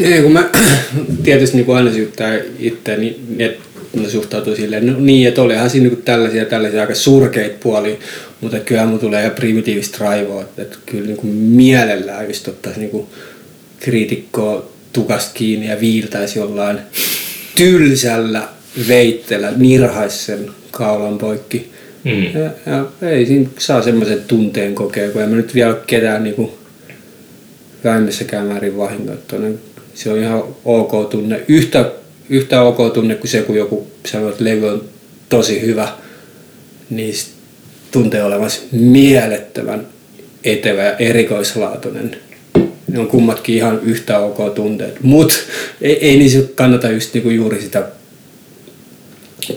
ei, 0.00 0.22
kun 0.22 0.32
mä 0.32 0.50
tietysti 1.24 1.56
niin 1.56 1.66
kuin 1.66 1.76
aina 1.76 1.92
syyttää 1.92 2.38
itse, 2.58 2.96
niin 2.96 3.36
ne 3.38 3.58
suhtautuu 4.08 4.56
silleen, 4.56 4.86
no 4.86 4.98
niin, 4.98 5.28
että 5.28 5.42
olihan 5.42 5.70
siinä 5.70 5.88
niin 5.88 6.02
tällaisia 6.02 6.44
tällaisia 6.44 6.80
aika 6.80 6.94
surkeita 6.94 7.58
puolia, 7.62 7.96
mutta 8.40 8.60
kyllähän 8.60 8.90
mun 8.90 8.98
tulee 8.98 9.20
ihan 9.20 9.34
primitiivistä 9.34 9.98
raivoa, 10.00 10.42
että, 10.42 10.62
että 10.62 10.78
kyllä 10.86 11.06
niin 11.06 11.16
kuin 11.16 11.32
mielellään 11.32 12.28
just 12.28 12.48
ottaisi 12.48 12.80
niin 12.80 13.06
kriitikkoa 13.80 14.70
tukasta 14.92 15.30
kiinni 15.34 15.68
ja 15.68 15.80
viiltäisi 15.80 16.38
jollain 16.38 16.78
tylsällä 17.56 18.48
veitteellä, 18.88 19.52
nirhaisi 19.56 20.24
sen 20.24 20.50
kaulan 20.70 21.18
poikki. 21.18 21.70
Mm. 22.04 22.24
Ja, 22.24 22.50
ja 22.66 23.08
ei 23.08 23.26
siinä 23.26 23.48
saa 23.58 23.82
semmoisen 23.82 24.22
tunteen 24.28 24.74
kokea, 24.74 25.10
kun 25.10 25.22
en 25.22 25.28
mä 25.28 25.36
nyt 25.36 25.54
vielä 25.54 25.76
ketään 25.86 26.24
niinku 26.24 26.58
vähemmässäkään 27.84 28.46
määrin 28.46 28.76
vahingoittanut. 28.76 29.44
niin 29.44 29.60
Se 29.94 30.12
on 30.12 30.18
ihan 30.18 30.42
ok 30.64 31.10
tunne. 31.10 31.40
Yhtä, 31.48 31.92
yhtä 32.28 32.62
ok 32.62 32.92
tunne 32.94 33.14
kuin 33.14 33.30
se, 33.30 33.42
kun 33.42 33.56
joku 33.56 33.86
sanoo, 34.06 34.28
että 34.28 34.44
levy 34.44 34.68
on 34.68 34.84
tosi 35.28 35.62
hyvä, 35.62 35.88
niin 36.90 37.14
tuntee 37.90 38.24
olevansa 38.24 38.60
mielettömän 38.72 39.86
etevä 40.44 40.82
ja 40.82 40.96
erikoislaatuinen. 40.96 42.16
Ne 42.88 42.98
on 42.98 43.06
kummatkin 43.06 43.54
ihan 43.54 43.80
yhtä 43.82 44.18
ok 44.18 44.54
tunteet. 44.54 45.02
Mutta 45.02 45.34
ei, 45.80 46.06
ei 46.06 46.16
niissä 46.16 46.38
kannata 46.54 46.90
just 46.90 47.14
niinku 47.14 47.30
juuri 47.30 47.60
sitä 47.60 47.88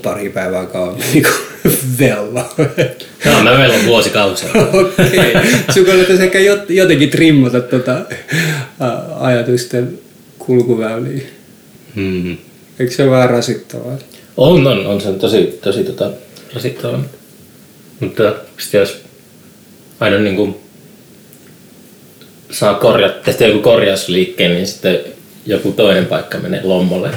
pari 0.04 0.30
päivää 0.30 0.66
kauan 0.66 0.96
niinku 1.14 1.30
velloa. 2.00 2.54
No, 3.26 3.44
mä 3.44 3.52
on 3.80 3.86
vuosikausia. 3.86 4.50
Okei. 4.82 5.34
Sun 5.74 5.86
kannattaisi 5.86 6.24
ehkä 6.24 6.40
jot- 6.40 6.74
jotenkin 6.74 7.10
trimmata 7.10 7.62
tota, 7.62 7.94
ä, 7.96 8.06
ajatusten 9.20 10.00
kulkuväyliä. 10.40 11.22
Mm. 11.96 12.38
Eikö 12.80 12.94
se 12.94 13.04
ole 13.04 13.12
vähän 13.12 13.30
rasittavaa? 13.30 13.98
On, 14.38 14.68
on, 14.68 14.86
on 14.86 15.02
se 15.02 15.12
tosi, 15.14 15.60
tosi 15.64 15.84
tota, 15.84 16.12
rasittavaa. 16.56 17.04
Mutta 18.00 18.34
sitten 18.58 18.80
jos 18.80 19.02
aina 20.00 20.18
niin 20.18 20.36
kuin 20.36 20.56
saa 22.52 22.74
korjata, 22.74 23.20
tehdä 23.34 23.48
joku 23.48 23.62
korjausliikkeen, 23.62 24.52
niin 24.54 24.68
sitten 24.68 25.00
joku 25.46 25.72
toinen 25.72 26.06
paikka 26.06 26.38
menee 26.38 26.62
lommolle. 26.64 27.10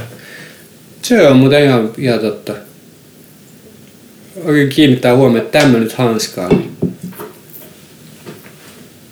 Se 1.07 1.29
on 1.29 1.37
muuten 1.37 1.65
ihan, 1.65 1.93
ihan 1.99 2.21
totta. 2.21 2.53
Oikein 4.45 4.69
kiinnittää 4.69 5.17
huomioon, 5.17 5.47
että 5.47 5.59
tämmöinen 5.59 5.83
nyt 5.83 5.93
hanskaa. 5.93 6.51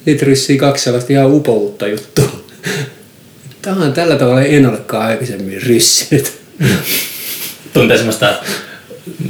Niitä 0.05 0.27
kaksi 0.61 0.85
sellaista 0.85 1.13
ihan 1.13 1.33
upoutta 1.33 1.89
juttua. 1.89 2.31
Tämä 3.63 3.85
on 3.85 3.93
tällä 3.93 4.17
tavalla 4.17 4.43
en 4.43 4.67
olekaan 4.67 5.07
aikaisemmin 5.07 5.63
ryssinyt. 5.63 6.33
Tuntee 7.73 7.97
semmoista 7.97 8.35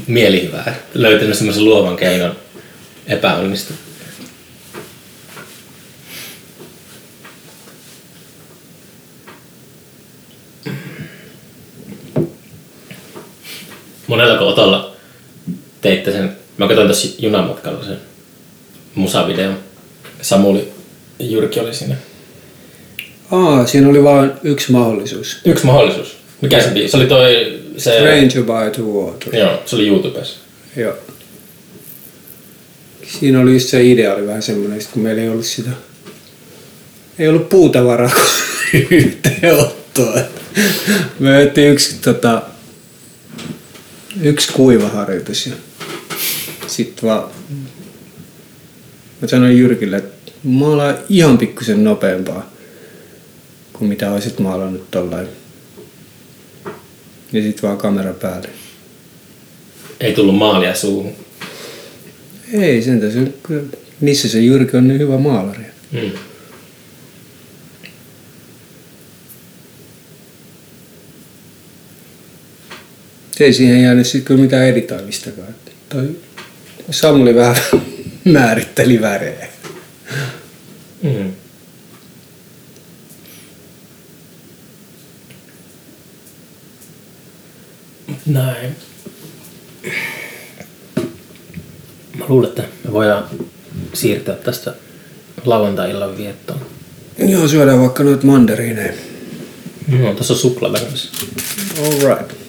mielihyvää, 0.07 0.75
löytänyt 0.95 1.37
semmoisen 1.39 1.65
luovan 1.65 1.97
keinon 1.97 2.37
epäonnistua. 3.07 3.77
Monellako 14.07 14.49
otolla 14.49 14.97
teitte 15.81 16.13
sen, 16.13 16.37
mä 16.57 16.67
katsoin 16.67 16.89
tuossa 16.89 17.09
junamatkalla 17.19 17.85
sen 17.85 17.97
musavideon. 18.95 19.59
Samuli 20.23 20.69
Jyrki 21.21 21.61
oli 21.61 21.75
siinä. 21.75 21.97
Aa, 23.31 23.67
siinä 23.67 23.89
oli 23.89 24.05
vain 24.05 24.33
yksi 24.43 24.73
mahdollisuus. 24.73 25.37
Yksi 25.45 25.67
mahdollisuus. 25.67 26.17
Mikä 26.41 26.61
se 26.63 26.69
biisi? 26.69 26.91
Se 26.91 26.97
oli 26.97 27.07
toi... 27.07 27.61
Se, 27.77 27.91
Stranger 27.91 28.43
by 28.43 28.71
the 28.73 28.83
water. 28.83 29.37
Joo, 29.37 29.63
se 29.67 29.77
oli 29.77 29.89
YouTubessa. 29.89 30.37
Joo. 30.77 30.95
Siinä 33.21 33.41
oli 33.41 33.53
just 33.53 33.69
se 33.69 33.85
idea 33.85 34.15
oli 34.15 34.27
vähän 34.27 34.43
semmoinen, 34.43 34.81
kun 34.93 35.03
meillä 35.03 35.23
ei 35.23 35.29
ollut 35.29 35.45
sitä, 35.45 35.71
ei 37.19 37.29
ollut 37.29 37.49
puutavaraa 37.49 38.11
yhteenottoa. 38.91 40.21
Me 41.19 41.37
otettiin 41.37 41.73
yksi, 41.73 41.97
tota, 42.05 42.43
yksi 44.23 44.53
kuivaharjoitus 44.53 45.47
ja 45.47 45.55
sitten 46.67 47.09
vaan 47.09 47.31
mä 49.21 49.29
sanoin 49.29 49.59
Jyrkille, 49.59 49.97
että 49.97 50.33
maalaa 50.43 50.95
ihan 51.09 51.39
pikkusen 51.39 51.85
nopeampaa 51.85 52.51
kuin 53.73 53.89
mitä 53.89 54.13
olisit 54.13 54.39
maalannut 54.39 54.91
tollain. 54.91 55.29
Ja 57.33 57.43
sitten 57.43 57.63
vaan 57.63 57.79
kamera 57.79 58.13
päälle. 58.13 58.49
Ei 60.01 60.13
tullut 60.13 60.37
maalia 60.37 60.75
suuhun. 60.75 61.13
Ei 62.53 62.83
sentään, 62.83 63.13
se, 63.13 63.33
kyllä, 63.43 63.63
missä 64.01 64.29
se 64.29 64.41
Jyrki 64.41 64.77
on 64.77 64.89
niin 64.89 65.01
hyvä 65.01 65.19
maalari. 65.19 65.65
Mm. 65.93 66.11
Ei 73.41 73.53
siihen 73.53 73.83
jäänyt 73.83 74.07
sitten 74.07 74.25
kyllä 74.25 74.41
mitään 74.41 74.67
editoimistakaan. 74.67 75.55
Toi 75.89 76.17
Samuli 76.91 77.35
vähän 77.35 77.57
määritteli 78.25 79.01
värejä. 79.01 79.47
Mm. 81.03 81.33
Näin. 88.27 88.77
Mä 92.19 92.25
luulen, 92.29 92.49
että 92.49 92.63
me 92.85 92.93
voidaan 92.93 93.25
siirtyä 93.93 94.35
tästä 94.35 94.75
lauantai-illan 95.45 96.17
viettoon. 96.17 96.61
Joo, 97.19 97.49
syödään 97.49 97.81
vaikka 97.81 98.05
noita 98.05 98.27
mandariineja. 98.27 98.93
No, 99.89 100.15
tässä 100.15 100.33
on 100.33 100.39
suklaavähennys. 100.39 101.13
Alright. 101.79 102.44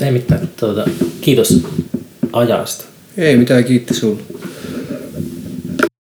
Ei 0.00 0.10
mitään. 0.10 0.48
Tuota, 0.60 0.84
kiitos 1.20 1.60
ajasta. 2.32 2.84
Ei 3.16 3.36
mitään, 3.36 3.64
kiitti 3.64 3.94
sun. 3.94 4.22